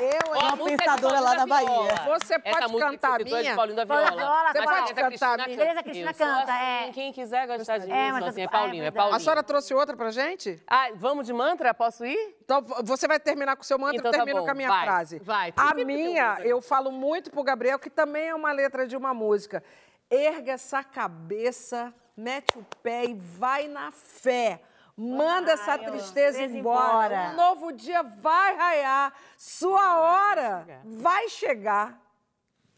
Eu, 0.00 0.32
a 0.34 0.54
uma 0.54 0.70
é 0.70 0.76
pensadora 0.78 1.20
lá 1.20 1.36
Paulinho 1.36 1.48
da 1.48 1.56
Viola. 1.60 1.92
Bahia. 1.92 2.18
Você 2.18 2.34
Essa 2.42 2.68
pode 2.68 2.78
cantar 2.78 3.18
você 3.18 3.34
é 3.34 3.40
minha? 3.42 3.54
Paulinho 3.54 3.76
da 3.76 3.86
Paulinho 3.86 4.16
Viola. 4.16 4.22
Viola, 4.22 4.52
você 4.52 4.62
pode 4.62 4.94
cantar 4.94 5.06
Cristina 5.06 5.36
minha? 5.46 5.58
Tereza 5.58 5.82
Cristina 5.82 6.14
canta, 6.14 6.52
assim, 6.52 6.64
é. 6.64 6.90
Quem 6.92 7.12
quiser 7.12 7.46
gostar 7.46 7.78
de 7.78 7.86
mim, 7.86 7.92
É, 7.92 8.18
sou 8.18 8.28
assim, 8.28 8.40
é 8.40 8.44
é 8.44 8.48
Paulinho, 8.48 8.84
é. 8.84 8.90
Paulinho. 8.90 9.16
A 9.16 9.20
senhora 9.20 9.42
trouxe 9.42 9.74
outra 9.74 9.94
pra 9.96 10.10
gente? 10.10 10.62
Ah, 10.66 10.88
vamos 10.94 11.26
de 11.26 11.32
mantra? 11.34 11.74
Posso 11.74 12.04
ir? 12.06 12.36
Então, 12.42 12.62
você 12.82 13.06
vai 13.06 13.20
terminar 13.20 13.56
com 13.56 13.62
o 13.62 13.64
seu 13.66 13.78
mantra, 13.78 13.98
Então 13.98 14.08
eu 14.10 14.12
tá 14.18 14.24
termino 14.24 14.42
com 14.44 14.50
a 14.50 14.54
minha 14.54 14.68
vai, 14.68 14.84
frase. 14.84 15.18
vai. 15.18 15.52
A 15.54 15.74
minha, 15.74 16.38
eu 16.44 16.62
falo 16.62 16.90
muito 16.90 17.30
pro 17.30 17.42
Gabriel, 17.42 17.78
que 17.78 17.90
também 17.90 18.28
é 18.28 18.34
uma 18.34 18.52
letra 18.52 18.86
de 18.86 18.96
uma 18.96 19.12
música. 19.12 19.62
Erga 20.10 20.52
essa 20.52 20.82
cabeça, 20.82 21.92
mete 22.16 22.58
o 22.58 22.64
pé 22.82 23.04
e 23.04 23.14
vai 23.14 23.68
na 23.68 23.90
fé. 23.92 24.60
Manda 25.02 25.52
essa 25.52 25.78
tristeza 25.78 26.42
embora. 26.42 27.30
Um 27.32 27.36
novo 27.36 27.72
dia 27.72 28.02
vai 28.02 28.54
raiar. 28.54 29.14
Sua 29.34 29.98
hora 29.98 30.82
vai 30.84 31.26
chegar. 31.30 31.98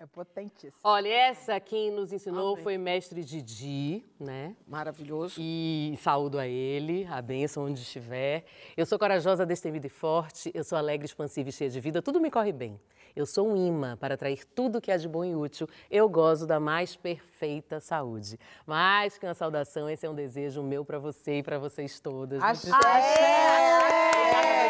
É 0.03 0.07
potentíssimo. 0.07 0.81
Olha, 0.83 1.09
essa 1.09 1.61
quem 1.61 1.93
nos 1.93 2.13
ensinou 2.13 2.57
foi 2.57 2.77
mestre 2.77 3.23
Didi, 3.23 4.05
né? 4.19 4.57
Maravilhoso. 4.67 5.37
E 5.39 5.97
saúdo 6.03 6.41
a 6.41 6.49
ele, 6.49 7.07
a 7.07 7.23
bênção 7.23 7.67
onde 7.67 7.81
estiver. 7.81 8.45
Eu 8.77 8.85
sou 8.85 8.99
corajosa, 8.99 9.47
destemida 9.47 9.87
e 9.87 9.91
forte, 9.91 10.51
eu 10.53 10.65
sou 10.65 10.77
alegre, 10.77 11.07
expansiva 11.07 11.51
e 11.51 11.53
cheia 11.53 11.71
de 11.71 11.79
vida, 11.79 12.03
tudo 12.03 12.21
me 12.21 12.33
corre 12.33 12.51
bem. 12.51 12.81
Eu 13.15 13.25
sou 13.25 13.47
um 13.47 13.57
imã 13.57 13.97
para 13.97 14.15
atrair 14.15 14.45
tudo 14.45 14.81
que 14.81 14.91
é 14.91 14.99
de 14.99 15.07
bom 15.07 15.25
e 15.25 15.37
útil. 15.37 15.69
Eu 15.89 16.09
gozo 16.09 16.49
da 16.49 16.59
mais 16.59 16.97
perfeita 16.97 17.79
saúde. 17.79 18.41
Mais 18.67 19.17
que 19.17 19.25
uma 19.25 19.35
saudação, 19.35 19.89
esse 19.89 20.05
é 20.05 20.11
um 20.11 20.15
desejo 20.17 20.65
meu 20.65 20.85
para 20.85 20.99
você 20.99 21.39
e 21.39 21.43
para 21.45 21.61
vocês 21.61 22.01
todas. 22.01 22.43
Axé! 22.43 22.71
Obrigada, 22.71 24.62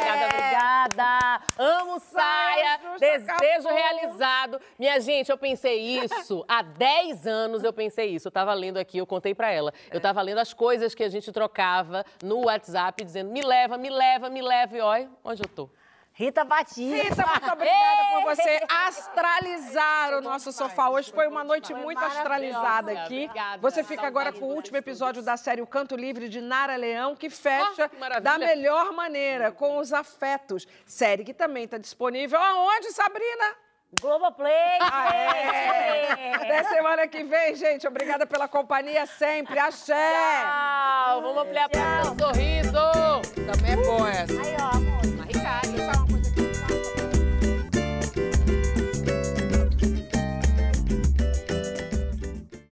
obrigada. 0.86 1.40
Amo 1.58 2.00
saia, 2.00 2.80
desejo 2.98 3.68
realizado. 3.68 4.60
Minha 4.78 5.00
gente, 5.00 5.30
eu 5.30 5.38
pensei 5.38 5.80
isso 5.80 6.44
há 6.48 6.62
10 6.62 7.26
anos. 7.26 7.64
Eu 7.64 7.72
pensei 7.72 8.10
isso. 8.10 8.28
Eu 8.28 8.32
tava 8.32 8.52
lendo 8.54 8.78
aqui, 8.78 8.98
eu 8.98 9.06
contei 9.06 9.34
pra 9.34 9.50
ela. 9.50 9.72
Eu 9.90 10.00
tava 10.00 10.20
lendo 10.22 10.38
as 10.38 10.52
coisas 10.52 10.94
que 10.94 11.04
a 11.04 11.08
gente 11.08 11.30
trocava 11.32 12.04
no 12.22 12.46
WhatsApp, 12.46 13.04
dizendo 13.04 13.30
me 13.30 13.42
leva, 13.42 13.76
me 13.78 13.90
leva, 13.90 14.28
me 14.28 14.42
leva. 14.42 14.76
E 14.76 14.80
olha, 14.80 15.10
onde 15.24 15.42
eu 15.42 15.48
tô. 15.48 15.68
Rita 16.14 16.44
Batista. 16.44 17.02
Rita, 17.02 17.26
muito 17.26 17.52
obrigada 17.52 18.04
por 18.12 18.24
você 18.24 18.60
astralizar 18.86 20.14
o 20.14 20.20
nosso 20.20 20.52
sofá. 20.52 20.90
Hoje 20.90 21.10
foi 21.10 21.26
uma 21.26 21.42
noite 21.42 21.72
muito 21.72 22.04
astralizada 22.04 22.92
aqui. 22.92 23.30
Você 23.60 23.82
fica 23.82 24.06
agora 24.06 24.30
com 24.32 24.44
o 24.46 24.54
último 24.54 24.76
episódio 24.76 25.22
da 25.22 25.36
série 25.36 25.62
O 25.62 25.66
Canto 25.66 25.96
Livre 25.96 26.28
de 26.28 26.40
Nara 26.40 26.76
Leão, 26.76 27.16
que 27.16 27.30
fecha 27.30 27.90
da 28.22 28.38
melhor 28.38 28.92
maneira, 28.92 29.50
com 29.50 29.78
os 29.78 29.92
afetos. 29.92 30.66
Série 30.84 31.24
que 31.24 31.32
também 31.32 31.64
está 31.64 31.78
disponível 31.78 32.38
aonde, 32.38 32.92
Sabrina? 32.92 33.56
Globoplay! 34.00 34.78
Aê! 34.80 36.32
Até 36.34 36.64
semana 36.64 37.06
que 37.06 37.24
vem, 37.24 37.54
gente. 37.54 37.86
Obrigada 37.86 38.26
pela 38.26 38.48
companhia 38.48 39.06
sempre. 39.06 39.58
Axé! 39.58 39.94
Tchau! 39.94 41.22
Vamos 41.22 41.42
ampliar 41.42 41.68
para 41.68 42.00
o 42.00 42.18
sorriso. 42.18 42.72